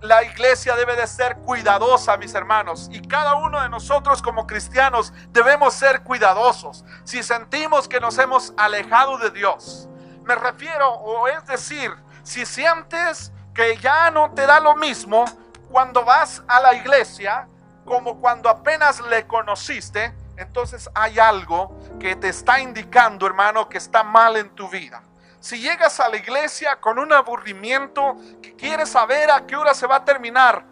la 0.00 0.22
iglesia 0.22 0.76
debe 0.76 0.94
de 0.94 1.08
ser 1.08 1.38
cuidadosa, 1.38 2.16
mis 2.16 2.32
hermanos. 2.32 2.88
Y 2.92 3.00
cada 3.02 3.34
uno 3.34 3.60
de 3.60 3.68
nosotros 3.68 4.22
como 4.22 4.46
cristianos 4.46 5.12
debemos 5.30 5.74
ser 5.74 6.02
cuidadosos. 6.02 6.84
Si 7.02 7.22
sentimos 7.24 7.88
que 7.88 7.98
nos 7.98 8.16
hemos 8.18 8.52
alejado 8.56 9.18
de 9.18 9.30
Dios. 9.30 9.88
Me 10.24 10.36
refiero, 10.36 10.88
o 10.88 11.26
es 11.26 11.44
decir, 11.46 11.92
si 12.22 12.46
sientes 12.46 13.32
que 13.52 13.76
ya 13.78 14.10
no 14.12 14.30
te 14.34 14.46
da 14.46 14.60
lo 14.60 14.76
mismo, 14.76 15.24
cuando 15.68 16.04
vas 16.04 16.44
a 16.46 16.60
la 16.60 16.74
iglesia, 16.74 17.48
como 17.88 18.20
cuando 18.20 18.50
apenas 18.50 19.00
le 19.00 19.26
conociste, 19.26 20.14
entonces 20.36 20.90
hay 20.94 21.18
algo 21.18 21.74
que 21.98 22.14
te 22.16 22.28
está 22.28 22.60
indicando, 22.60 23.26
hermano, 23.26 23.66
que 23.66 23.78
está 23.78 24.04
mal 24.04 24.36
en 24.36 24.50
tu 24.50 24.68
vida. 24.68 25.02
Si 25.40 25.58
llegas 25.58 25.98
a 25.98 26.08
la 26.10 26.18
iglesia 26.18 26.76
con 26.76 26.98
un 26.98 27.12
aburrimiento, 27.14 28.16
que 28.42 28.54
quieres 28.54 28.90
saber 28.90 29.30
a 29.30 29.46
qué 29.46 29.56
hora 29.56 29.72
se 29.72 29.86
va 29.86 29.96
a 29.96 30.04
terminar, 30.04 30.64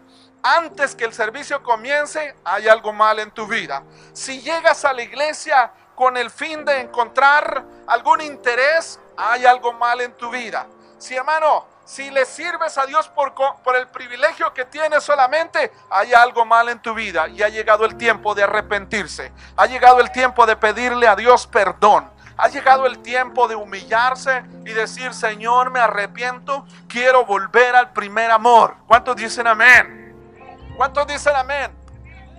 antes 0.43 0.93
que 0.93 1.05
el 1.05 1.13
servicio 1.13 1.63
comience, 1.63 2.35
hay 2.45 2.67
algo 2.67 2.93
mal 2.93 3.17
en 3.17 3.31
tu 3.31 3.47
vida. 3.47 3.81
Si 4.13 4.39
llegas 4.41 4.85
a 4.85 4.93
la 4.93 5.01
iglesia 5.01 5.71
con 5.95 6.17
el 6.17 6.29
fin 6.29 6.63
de 6.63 6.81
encontrar 6.81 7.65
algún 7.87 8.21
interés, 8.21 8.99
hay 9.17 9.45
algo 9.45 9.73
mal 9.73 10.01
en 10.01 10.13
tu 10.13 10.29
vida. 10.29 10.67
Si 10.99 11.15
hermano, 11.15 11.65
si 11.87 12.11
le 12.11 12.25
sirves 12.25 12.77
a 12.77 12.85
Dios 12.85 13.07
por, 13.07 13.33
por, 13.33 13.77
el 13.77 13.87
privilegio 13.87 14.53
que 14.53 14.65
tienes 14.65 15.03
solamente, 15.03 15.71
hay 15.89 16.13
algo 16.13 16.43
mal 16.45 16.67
en 16.67 16.81
tu 16.81 16.93
vida 16.93 17.29
y 17.29 17.41
ha 17.41 17.47
llegado 17.47 17.85
el 17.85 17.95
tiempo 17.95 18.35
de 18.35 18.43
arrepentirse. 18.43 19.31
Ha 19.55 19.67
llegado 19.67 20.01
el 20.01 20.11
tiempo 20.11 20.45
de 20.45 20.57
pedirle 20.57 21.07
a 21.07 21.15
Dios 21.15 21.47
perdón. 21.47 22.11
Ha 22.35 22.49
llegado 22.49 22.85
el 22.85 22.99
tiempo 22.99 23.47
de 23.47 23.55
humillarse 23.55 24.43
y 24.65 24.73
decir, 24.73 25.13
Señor, 25.13 25.71
me 25.71 25.79
arrepiento, 25.79 26.65
quiero 26.89 27.25
volver 27.25 27.73
al 27.73 27.93
primer 27.93 28.31
amor. 28.31 28.75
¿Cuántos 28.85 29.15
dicen 29.15 29.47
amén? 29.47 30.13
¿Cuántos 30.75 31.07
dicen 31.07 31.37
amén? 31.37 31.71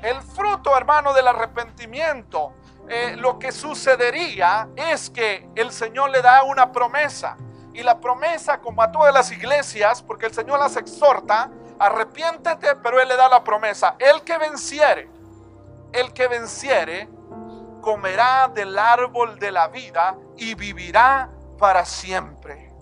El 0.03 0.21
fruto, 0.21 0.77
hermano, 0.77 1.15
del 1.15 1.27
arrepentimiento, 1.27 2.53
eh, 2.87 3.17
lo 3.17 3.39
que 3.39 3.51
sucedería 3.51 4.69
es 4.77 5.09
que 5.09 5.49
el 5.57 5.73
Señor 5.73 6.11
le 6.11 6.21
da 6.21 6.43
una 6.43 6.71
promesa 6.71 7.35
y 7.79 7.85
la 7.85 8.01
promesa, 8.01 8.59
como 8.59 8.83
a 8.83 8.91
todas 8.91 9.15
las 9.15 9.31
iglesias, 9.31 10.03
porque 10.03 10.27
el 10.27 10.35
Señor 10.35 10.59
las 10.59 10.77
exhorta, 10.77 11.49
arrepiéntete, 11.79 12.75
pero 12.83 13.01
Él 13.01 13.07
le 13.07 13.15
da 13.15 13.29
la 13.29 13.45
promesa. 13.45 13.95
El 14.01 14.23
que 14.23 14.37
venciere, 14.37 15.09
el 15.93 16.13
que 16.13 16.27
venciere, 16.27 17.09
comerá 17.81 18.51
del 18.53 18.77
árbol 18.77 19.39
de 19.39 19.53
la 19.53 19.69
vida 19.69 20.17
y 20.37 20.57
vivirá 20.57 21.31
para 21.57 21.85
siempre. 21.85 22.75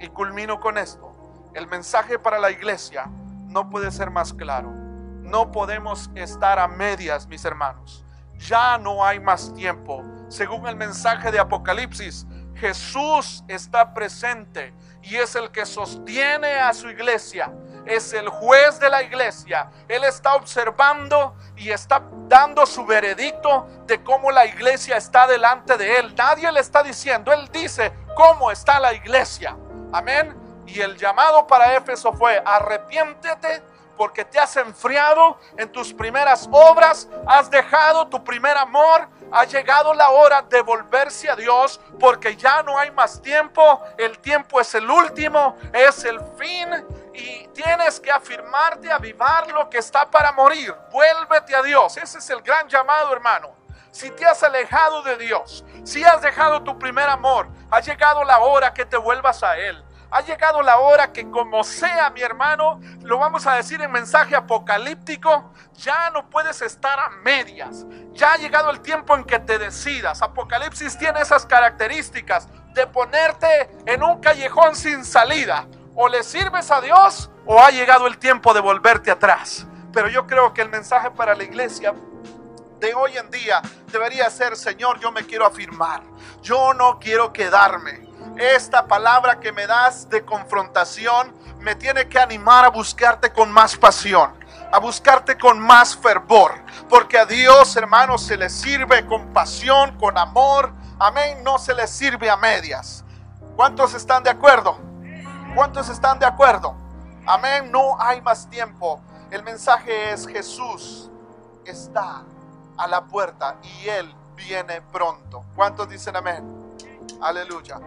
Y 0.00 0.08
culmino 0.08 0.58
con 0.58 0.76
esto. 0.76 1.12
El 1.54 1.68
mensaje 1.68 2.18
para 2.18 2.40
la 2.40 2.50
iglesia 2.50 3.04
no 3.46 3.70
puede 3.70 3.92
ser 3.92 4.10
más 4.10 4.34
claro. 4.34 4.70
No 4.70 5.52
podemos 5.52 6.10
estar 6.16 6.58
a 6.58 6.66
medias, 6.66 7.28
mis 7.28 7.44
hermanos. 7.44 8.04
Ya 8.38 8.76
no 8.76 9.04
hay 9.04 9.20
más 9.20 9.54
tiempo. 9.54 10.02
Según 10.26 10.66
el 10.66 10.74
mensaje 10.74 11.30
de 11.30 11.38
Apocalipsis, 11.38 12.26
Jesús 12.56 13.42
está 13.48 13.92
presente 13.92 14.72
y 15.02 15.16
es 15.16 15.34
el 15.34 15.50
que 15.50 15.66
sostiene 15.66 16.60
a 16.60 16.72
su 16.72 16.88
iglesia. 16.88 17.52
Es 17.84 18.12
el 18.12 18.28
juez 18.28 18.78
de 18.78 18.88
la 18.88 19.02
iglesia. 19.02 19.68
Él 19.88 20.04
está 20.04 20.36
observando 20.36 21.34
y 21.56 21.70
está 21.70 22.02
dando 22.28 22.64
su 22.64 22.86
veredicto 22.86 23.66
de 23.86 24.02
cómo 24.04 24.30
la 24.30 24.46
iglesia 24.46 24.96
está 24.96 25.26
delante 25.26 25.76
de 25.76 25.96
él. 25.96 26.14
Nadie 26.14 26.50
le 26.52 26.60
está 26.60 26.82
diciendo, 26.82 27.32
él 27.32 27.48
dice 27.52 27.92
cómo 28.14 28.52
está 28.52 28.78
la 28.78 28.92
iglesia. 28.92 29.56
Amén. 29.92 30.36
Y 30.66 30.80
el 30.80 30.96
llamado 30.96 31.46
para 31.46 31.76
Éfeso 31.76 32.12
fue, 32.12 32.40
arrepiéntete 32.44 33.62
porque 33.96 34.24
te 34.24 34.38
has 34.38 34.56
enfriado 34.56 35.38
en 35.56 35.70
tus 35.70 35.92
primeras 35.92 36.48
obras, 36.50 37.08
has 37.26 37.50
dejado 37.50 38.06
tu 38.08 38.22
primer 38.24 38.56
amor, 38.56 39.08
ha 39.32 39.44
llegado 39.44 39.94
la 39.94 40.10
hora 40.10 40.42
de 40.42 40.60
volverse 40.60 41.30
a 41.30 41.34
Dios 41.34 41.80
porque 41.98 42.36
ya 42.36 42.62
no 42.62 42.78
hay 42.78 42.90
más 42.90 43.20
tiempo, 43.20 43.82
el 43.96 44.18
tiempo 44.18 44.60
es 44.60 44.74
el 44.74 44.88
último, 44.90 45.56
es 45.72 46.04
el 46.04 46.20
fin 46.38 46.68
y 47.14 47.48
tienes 47.48 47.98
que 47.98 48.10
afirmarte, 48.10 48.92
avivar 48.92 49.50
lo 49.50 49.68
que 49.70 49.78
está 49.78 50.10
para 50.10 50.32
morir. 50.32 50.74
Vuélvete 50.90 51.56
a 51.56 51.62
Dios, 51.62 51.96
ese 51.96 52.18
es 52.18 52.30
el 52.30 52.42
gran 52.42 52.68
llamado 52.68 53.12
hermano. 53.12 53.56
Si 53.90 54.10
te 54.10 54.24
has 54.24 54.42
alejado 54.42 55.02
de 55.02 55.16
Dios, 55.16 55.64
si 55.84 56.02
has 56.04 56.22
dejado 56.22 56.62
tu 56.62 56.78
primer 56.78 57.08
amor, 57.08 57.48
ha 57.70 57.80
llegado 57.80 58.24
la 58.24 58.38
hora 58.38 58.72
que 58.72 58.84
te 58.84 58.96
vuelvas 58.96 59.42
a 59.42 59.56
Él. 59.58 59.82
Ha 60.14 60.20
llegado 60.20 60.60
la 60.60 60.78
hora 60.78 61.10
que 61.10 61.30
como 61.30 61.64
sea 61.64 62.10
mi 62.10 62.20
hermano, 62.20 62.78
lo 63.00 63.18
vamos 63.18 63.46
a 63.46 63.54
decir 63.54 63.80
en 63.80 63.90
mensaje 63.90 64.36
apocalíptico, 64.36 65.50
ya 65.72 66.10
no 66.10 66.28
puedes 66.28 66.60
estar 66.60 66.98
a 67.00 67.08
medias. 67.24 67.86
Ya 68.12 68.34
ha 68.34 68.36
llegado 68.36 68.70
el 68.70 68.80
tiempo 68.80 69.16
en 69.16 69.24
que 69.24 69.38
te 69.38 69.58
decidas. 69.58 70.20
Apocalipsis 70.20 70.98
tiene 70.98 71.22
esas 71.22 71.46
características 71.46 72.46
de 72.74 72.86
ponerte 72.86 73.70
en 73.86 74.02
un 74.02 74.20
callejón 74.20 74.76
sin 74.76 75.04
salida 75.04 75.66
O 75.94 76.08
le 76.08 76.22
sirves 76.22 76.70
a 76.70 76.80
Dios 76.82 77.30
o 77.46 77.60
ha 77.60 77.70
llegado 77.70 78.06
el 78.06 78.18
tiempo 78.18 78.52
de 78.52 78.60
volverte 78.60 79.10
atrás. 79.10 79.66
Pero 79.94 80.08
yo 80.08 80.26
creo 80.26 80.52
que 80.52 80.60
el 80.60 80.68
mensaje 80.68 81.10
para 81.10 81.34
la 81.34 81.44
iglesia 81.44 81.94
de 82.82 82.94
hoy 82.94 83.16
en 83.16 83.30
día 83.30 83.62
debería 83.92 84.28
ser, 84.28 84.56
Señor, 84.56 84.98
yo 84.98 85.12
me 85.12 85.24
quiero 85.24 85.46
afirmar. 85.46 86.02
Yo 86.42 86.74
no 86.74 86.98
quiero 86.98 87.32
quedarme. 87.32 88.08
Esta 88.36 88.88
palabra 88.88 89.38
que 89.38 89.52
me 89.52 89.68
das 89.68 90.08
de 90.10 90.24
confrontación 90.24 91.32
me 91.60 91.76
tiene 91.76 92.08
que 92.08 92.18
animar 92.18 92.64
a 92.64 92.70
buscarte 92.70 93.32
con 93.32 93.52
más 93.52 93.76
pasión, 93.76 94.34
a 94.72 94.80
buscarte 94.80 95.38
con 95.38 95.60
más 95.60 95.96
fervor. 95.96 96.60
Porque 96.88 97.18
a 97.18 97.24
Dios, 97.24 97.76
hermano, 97.76 98.18
se 98.18 98.36
le 98.36 98.50
sirve 98.50 99.06
con 99.06 99.32
pasión, 99.32 99.96
con 99.96 100.18
amor. 100.18 100.72
Amén, 100.98 101.44
no 101.44 101.58
se 101.58 101.74
le 101.74 101.86
sirve 101.86 102.28
a 102.28 102.36
medias. 102.36 103.04
¿Cuántos 103.54 103.94
están 103.94 104.24
de 104.24 104.30
acuerdo? 104.30 104.76
¿Cuántos 105.54 105.88
están 105.88 106.18
de 106.18 106.26
acuerdo? 106.26 106.74
Amén, 107.26 107.70
no 107.70 107.96
hay 108.00 108.20
más 108.22 108.50
tiempo. 108.50 109.00
El 109.30 109.44
mensaje 109.44 110.10
es 110.10 110.26
Jesús 110.26 111.08
está 111.64 112.24
a 112.76 112.86
la 112.86 113.04
puerta 113.04 113.58
y 113.62 113.88
Él 113.88 114.14
viene 114.36 114.82
pronto. 114.82 115.44
¿Cuántos 115.54 115.88
dicen 115.88 116.16
amén? 116.16 116.76
Aleluya. 117.20 117.80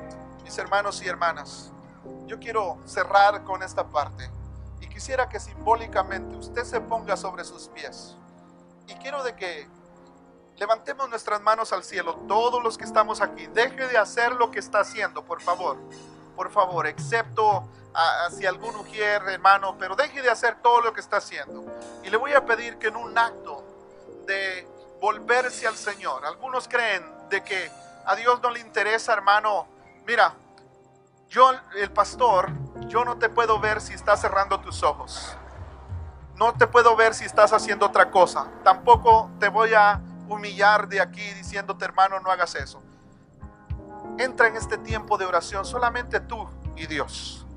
Mis 0.43 0.57
hermanos 0.57 1.01
y 1.01 1.07
hermanas, 1.07 1.71
yo 2.27 2.39
quiero 2.39 2.77
cerrar 2.85 3.43
con 3.43 3.63
esta 3.63 3.87
parte 3.87 4.29
y 4.79 4.87
quisiera 4.87 5.27
que 5.27 5.39
simbólicamente 5.39 6.35
usted 6.35 6.63
se 6.63 6.79
ponga 6.81 7.17
sobre 7.17 7.43
sus 7.43 7.67
pies. 7.69 8.15
Y 8.87 8.93
quiero 8.95 9.23
de 9.23 9.35
que 9.35 9.67
levantemos 10.57 11.09
nuestras 11.09 11.41
manos 11.41 11.73
al 11.73 11.83
cielo, 11.83 12.15
todos 12.27 12.63
los 12.63 12.77
que 12.77 12.85
estamos 12.85 13.21
aquí. 13.21 13.47
Deje 13.47 13.87
de 13.87 13.97
hacer 13.97 14.33
lo 14.33 14.51
que 14.51 14.59
está 14.59 14.79
haciendo, 14.79 15.23
por 15.25 15.41
favor. 15.41 15.77
Por 16.35 16.51
favor, 16.51 16.85
excepto 16.87 17.67
si 18.29 18.45
algún 18.45 18.75
ujier, 18.75 19.21
hermano, 19.23 19.77
pero 19.79 19.95
deje 19.95 20.21
de 20.21 20.29
hacer 20.29 20.61
todo 20.61 20.81
lo 20.81 20.93
que 20.93 20.99
está 20.99 21.17
haciendo. 21.17 21.63
Y 22.03 22.09
le 22.09 22.17
voy 22.17 22.33
a 22.33 22.45
pedir 22.45 22.77
que 22.77 22.87
en 22.87 22.97
un 22.97 23.17
acto 23.17 23.63
de 24.27 24.67
volverse 25.01 25.67
al 25.67 25.75
Señor, 25.75 26.25
algunos 26.25 26.67
creen 26.67 27.03
de 27.29 27.43
que 27.43 27.71
a 28.05 28.15
Dios 28.15 28.41
no 28.41 28.49
le 28.51 28.59
interesa, 28.59 29.13
hermano, 29.13 29.67
Mira, 30.07 30.35
yo, 31.29 31.51
el 31.75 31.91
pastor, 31.91 32.51
yo 32.87 33.03
no 33.03 33.17
te 33.17 33.27
puedo 33.27 33.59
ver 33.59 33.81
si 33.81 33.93
estás 33.93 34.21
cerrando 34.21 34.59
tus 34.59 34.83
ojos. 34.83 35.35
No 36.35 36.53
te 36.53 36.67
puedo 36.67 36.95
ver 36.95 37.15
si 37.15 37.25
estás 37.25 37.53
haciendo 37.53 37.87
otra 37.87 38.11
cosa. 38.11 38.47
Tampoco 38.63 39.31
te 39.39 39.49
voy 39.49 39.73
a 39.73 39.99
humillar 40.29 40.87
de 40.87 41.01
aquí 41.01 41.27
diciéndote, 41.33 41.85
hermano, 41.85 42.19
no 42.19 42.29
hagas 42.29 42.53
eso. 42.53 42.83
Entra 44.19 44.47
en 44.47 44.57
este 44.57 44.77
tiempo 44.77 45.17
de 45.17 45.25
oración 45.25 45.65
solamente 45.65 46.19
tú 46.19 46.47
y 46.75 46.85
Dios. 46.85 47.47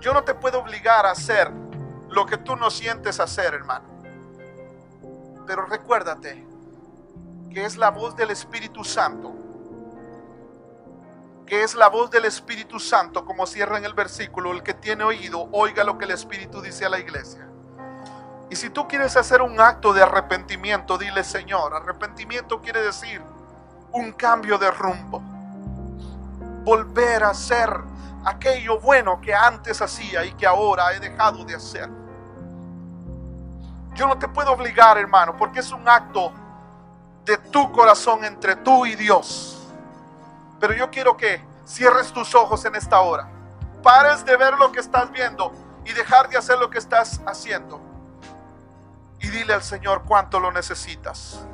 Yo 0.00 0.12
no 0.12 0.24
te 0.24 0.34
puedo 0.34 0.60
obligar 0.60 1.06
a 1.06 1.12
hacer 1.12 1.50
lo 2.10 2.26
que 2.26 2.36
tú 2.36 2.54
no 2.54 2.70
sientes 2.70 3.18
hacer, 3.18 3.54
hermano. 3.54 3.93
Pero 5.46 5.66
recuérdate 5.66 6.46
que 7.52 7.64
es 7.64 7.76
la 7.76 7.90
voz 7.90 8.16
del 8.16 8.30
Espíritu 8.30 8.84
Santo 8.84 9.44
que 11.46 11.62
es 11.62 11.74
la 11.74 11.88
voz 11.88 12.10
del 12.10 12.24
Espíritu 12.24 12.80
Santo, 12.80 13.24
como 13.24 13.46
cierra 13.46 13.76
en 13.76 13.84
el 13.84 13.94
versículo, 13.94 14.52
el 14.52 14.62
que 14.62 14.74
tiene 14.74 15.04
oído, 15.04 15.48
oiga 15.52 15.84
lo 15.84 15.98
que 15.98 16.06
el 16.06 16.12
Espíritu 16.12 16.62
dice 16.62 16.86
a 16.86 16.88
la 16.88 16.98
iglesia. 16.98 17.46
Y 18.50 18.56
si 18.56 18.70
tú 18.70 18.88
quieres 18.88 19.16
hacer 19.16 19.42
un 19.42 19.60
acto 19.60 19.92
de 19.92 20.02
arrepentimiento, 20.02 20.96
dile 20.96 21.24
Señor, 21.24 21.74
arrepentimiento 21.74 22.60
quiere 22.60 22.82
decir 22.82 23.22
un 23.92 24.12
cambio 24.12 24.58
de 24.58 24.70
rumbo, 24.70 25.20
volver 26.64 27.24
a 27.24 27.30
hacer 27.30 27.68
aquello 28.24 28.80
bueno 28.80 29.20
que 29.20 29.34
antes 29.34 29.82
hacía 29.82 30.24
y 30.24 30.32
que 30.32 30.46
ahora 30.46 30.92
he 30.94 31.00
dejado 31.00 31.44
de 31.44 31.54
hacer. 31.54 31.90
Yo 33.94 34.06
no 34.08 34.18
te 34.18 34.28
puedo 34.28 34.52
obligar, 34.52 34.98
hermano, 34.98 35.36
porque 35.36 35.60
es 35.60 35.70
un 35.70 35.88
acto 35.88 36.32
de 37.24 37.38
tu 37.38 37.70
corazón 37.72 38.24
entre 38.24 38.56
tú 38.56 38.84
y 38.86 38.96
Dios. 38.96 39.72
Pero 40.60 40.74
yo 40.74 40.90
quiero 40.90 41.16
que 41.16 41.42
cierres 41.64 42.12
tus 42.12 42.34
ojos 42.34 42.64
en 42.64 42.74
esta 42.74 43.00
hora. 43.00 43.28
Pares 43.82 44.24
de 44.24 44.36
ver 44.36 44.54
lo 44.58 44.72
que 44.72 44.80
estás 44.80 45.10
viendo 45.12 45.52
y 45.84 45.92
dejar 45.92 46.28
de 46.28 46.36
hacer 46.36 46.58
lo 46.58 46.70
que 46.70 46.78
estás 46.78 47.20
haciendo. 47.26 47.80
Y 49.20 49.28
dile 49.28 49.54
al 49.54 49.62
Señor 49.62 50.02
cuánto 50.06 50.40
lo 50.40 50.50
necesitas. 50.50 51.46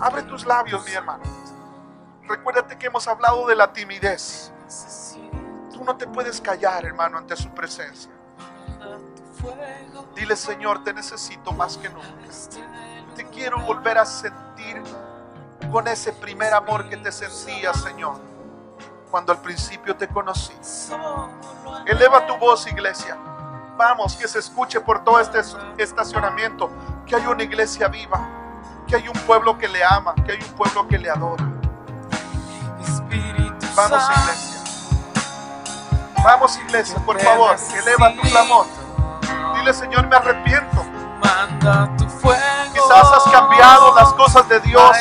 Abre 0.00 0.22
tus 0.22 0.46
labios, 0.46 0.84
mi 0.84 0.92
hermano. 0.92 1.24
Recuérdate 2.28 2.78
que 2.78 2.86
hemos 2.86 3.06
hablado 3.08 3.46
de 3.46 3.56
la 3.56 3.72
timidez. 3.72 4.52
Tú 5.72 5.84
no 5.84 5.96
te 5.96 6.06
puedes 6.06 6.40
callar, 6.40 6.84
hermano, 6.84 7.18
ante 7.18 7.36
su 7.36 7.50
presencia. 7.50 8.10
Dile, 10.14 10.36
Señor, 10.36 10.84
te 10.84 10.92
necesito 10.92 11.52
más 11.52 11.76
que 11.76 11.88
nunca. 11.88 12.08
Te 13.16 13.24
quiero 13.26 13.60
volver 13.60 13.98
a 13.98 14.06
sentir 14.06 14.82
con 15.70 15.88
ese 15.88 16.12
primer 16.12 16.54
amor 16.54 16.88
que 16.88 16.96
te 16.96 17.10
sentía, 17.10 17.72
Señor 17.74 18.34
cuando 19.14 19.30
al 19.30 19.38
principio 19.38 19.94
te 19.94 20.08
conocí. 20.08 20.52
Eleva 21.86 22.26
tu 22.26 22.36
voz, 22.36 22.66
iglesia. 22.66 23.16
Vamos, 23.76 24.16
que 24.16 24.26
se 24.26 24.40
escuche 24.40 24.80
por 24.80 25.04
todo 25.04 25.20
este 25.20 25.38
estacionamiento 25.78 26.68
que 27.06 27.14
hay 27.14 27.24
una 27.28 27.44
iglesia 27.44 27.86
viva, 27.86 28.28
que 28.88 28.96
hay 28.96 29.06
un 29.06 29.14
pueblo 29.20 29.56
que 29.56 29.68
le 29.68 29.84
ama, 29.84 30.16
que 30.26 30.32
hay 30.32 30.38
un 30.40 30.52
pueblo 30.56 30.88
que 30.88 30.98
le 30.98 31.08
adora. 31.08 31.44
Vamos, 33.76 34.02
iglesia. 34.18 34.62
Vamos, 36.24 36.58
iglesia, 36.58 36.98
por 37.06 37.20
favor, 37.20 37.56
eleva 37.84 38.12
tu 38.16 38.20
clamor. 38.22 38.66
Dile, 39.64 39.72
Señor, 39.72 40.06
me 40.08 40.16
arrepiento. 40.16 40.84
Quizás 42.74 43.12
has 43.16 43.32
cambiado 43.32 43.94
las 43.94 44.12
cosas 44.12 44.46
de 44.46 44.60
Dios 44.60 44.94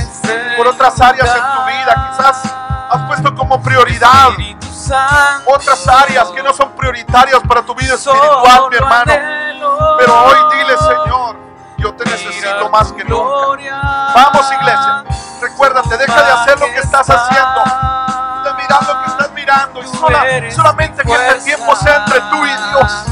por 0.55 0.67
otras 0.67 1.01
áreas 1.01 1.35
en 1.35 1.41
tu 1.41 1.65
vida. 1.65 2.11
Quizás 2.11 2.45
has 2.89 3.01
puesto 3.07 3.35
como 3.35 3.61
prioridad 3.61 4.29
otras 5.47 5.85
áreas 5.85 6.29
que 6.29 6.41
no 6.41 6.53
son 6.53 6.71
prioritarias 6.77 7.41
para 7.45 7.61
tu 7.63 7.75
vida 7.75 7.95
espiritual, 7.95 8.69
mi 8.69 8.77
hermano. 8.77 9.13
Pero 9.97 10.23
hoy 10.27 10.37
dile, 10.53 10.77
Señor, 10.77 11.35
yo 11.79 11.93
te 11.95 12.05
necesito 12.05 12.69
más 12.69 12.93
que 12.93 13.03
nunca. 13.03 13.57
Vamos, 14.15 14.49
iglesia. 14.61 15.03
Recuérdate, 15.41 15.97
deja 15.97 16.23
de 16.23 16.31
hacer 16.31 16.57
lo 16.57 16.67
que 16.67 16.77
estás 16.77 17.09
haciendo. 17.09 17.63
De 18.45 18.53
mirar 18.53 18.81
lo 18.87 19.03
que 19.03 19.09
estás 19.09 19.31
mirando. 19.33 19.81
Y 19.83 20.51
solamente 20.51 21.03
que 21.03 21.11
este 21.11 21.41
tiempo 21.41 21.75
sea 21.75 21.97
entre 21.97 22.21
tú 22.21 22.45
y 22.45 22.69
Dios. 22.69 23.05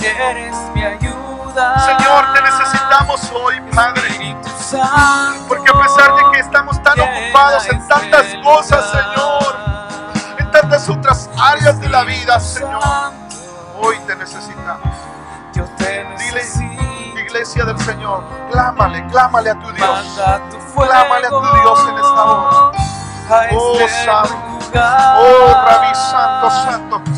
Eres 0.00 0.56
mi 0.74 0.82
ayuda. 0.84 1.78
Señor, 1.80 2.32
te 2.32 2.42
necesitamos 2.42 3.32
hoy, 3.32 3.60
Padre. 3.74 4.36
Porque 5.48 5.70
a 5.70 5.82
pesar 5.82 6.14
de 6.14 6.22
que 6.32 6.40
estamos 6.40 6.82
tan 6.82 7.00
ocupados 7.00 7.68
en 7.68 7.88
tantas 7.88 8.26
cosas, 8.44 8.90
Señor, 8.90 9.56
en 10.38 10.50
tantas 10.50 10.88
otras 10.88 11.30
áreas 11.40 11.80
de 11.80 11.88
la 11.88 12.04
vida, 12.04 12.38
Señor, 12.38 12.80
hoy 13.80 13.98
te 14.06 14.14
necesitamos. 14.16 14.94
Dile, 16.18 16.42
iglesia 17.20 17.64
del 17.64 17.78
Señor, 17.80 18.22
clámale, 18.50 19.06
clámale 19.08 19.50
a 19.50 19.58
tu 19.58 19.72
Dios. 19.72 20.20
Clámale 20.74 21.26
a 21.26 21.30
tu 21.30 21.40
Dios 21.40 21.88
en 21.88 21.96
esta 21.96 22.24
hora. 22.24 22.72
Oh, 23.52 23.78
este 23.78 24.04
Santo. 24.04 24.34
Oh, 25.18 25.54
Rabí 25.66 25.94
Santo, 25.94 26.50
Santo. 26.50 27.17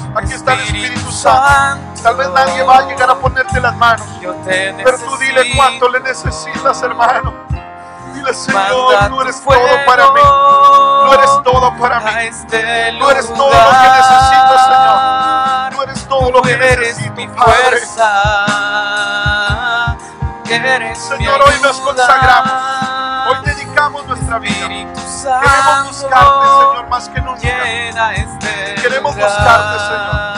Tal 1.22 2.16
vez 2.16 2.30
nadie 2.30 2.62
va 2.62 2.78
a 2.78 2.86
llegar 2.86 3.10
a 3.10 3.14
ponerte 3.14 3.60
las 3.60 3.76
manos. 3.76 4.06
Pero 4.46 4.98
tú 4.98 5.16
dile 5.18 5.54
cuánto 5.54 5.88
le 5.88 6.00
necesitas, 6.00 6.82
hermano. 6.82 7.34
Dile, 8.14 8.34
Señor, 8.34 9.08
tú 9.08 9.20
eres 9.20 9.40
todo 9.42 9.84
para 9.86 10.10
mí. 10.12 10.20
Tú 10.20 11.12
eres 11.12 11.30
todo 11.44 11.76
para 11.78 12.00
mí. 12.00 12.10
Este 12.22 12.96
tú 12.98 13.10
eres 13.10 13.26
todo 13.34 13.50
lo 13.50 13.70
que 13.70 13.88
necesito, 13.96 14.58
Señor. 14.64 15.74
Tú 15.74 15.82
eres 15.82 16.08
todo 16.08 16.30
lo 16.30 16.42
que 16.42 16.56
necesito, 16.56 17.32
fuerza. 17.36 18.10
Señor, 20.94 21.40
hoy 21.46 21.54
nos 21.62 21.80
consagramos. 21.80 22.52
Hoy 23.28 23.36
dedicamos 23.44 24.06
nuestra 24.06 24.38
vida. 24.38 24.68
Queremos 24.68 25.84
buscarte, 25.84 26.46
Señor, 26.48 26.88
más 26.88 27.08
que 27.08 27.20
nunca. 27.20 28.12
Este 28.12 28.74
Queremos 28.82 29.14
buscarte, 29.14 29.78
Señor. 29.78 30.29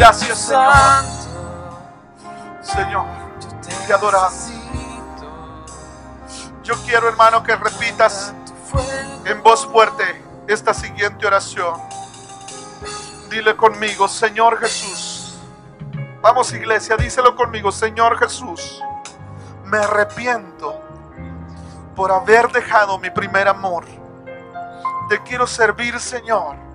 Gracias, 0.00 0.38
Señor. 0.38 1.04
Señor, 2.62 3.06
te 3.86 3.92
adoramos. 3.92 4.50
Yo 6.62 6.74
quiero, 6.86 7.06
hermano, 7.06 7.42
que 7.42 7.54
repitas 7.54 8.32
en 9.26 9.42
voz 9.42 9.66
fuerte 9.66 10.24
esta 10.48 10.72
siguiente 10.72 11.26
oración. 11.26 11.78
Dile 13.28 13.54
conmigo, 13.54 14.08
Señor 14.08 14.58
Jesús. 14.58 15.38
Vamos, 16.22 16.50
iglesia, 16.54 16.96
díselo 16.96 17.36
conmigo, 17.36 17.70
Señor 17.70 18.18
Jesús. 18.18 18.82
Me 19.66 19.76
arrepiento 19.76 20.80
por 21.94 22.10
haber 22.10 22.50
dejado 22.52 22.98
mi 22.98 23.10
primer 23.10 23.48
amor. 23.48 23.84
Te 25.10 25.22
quiero 25.24 25.46
servir, 25.46 26.00
Señor 26.00 26.69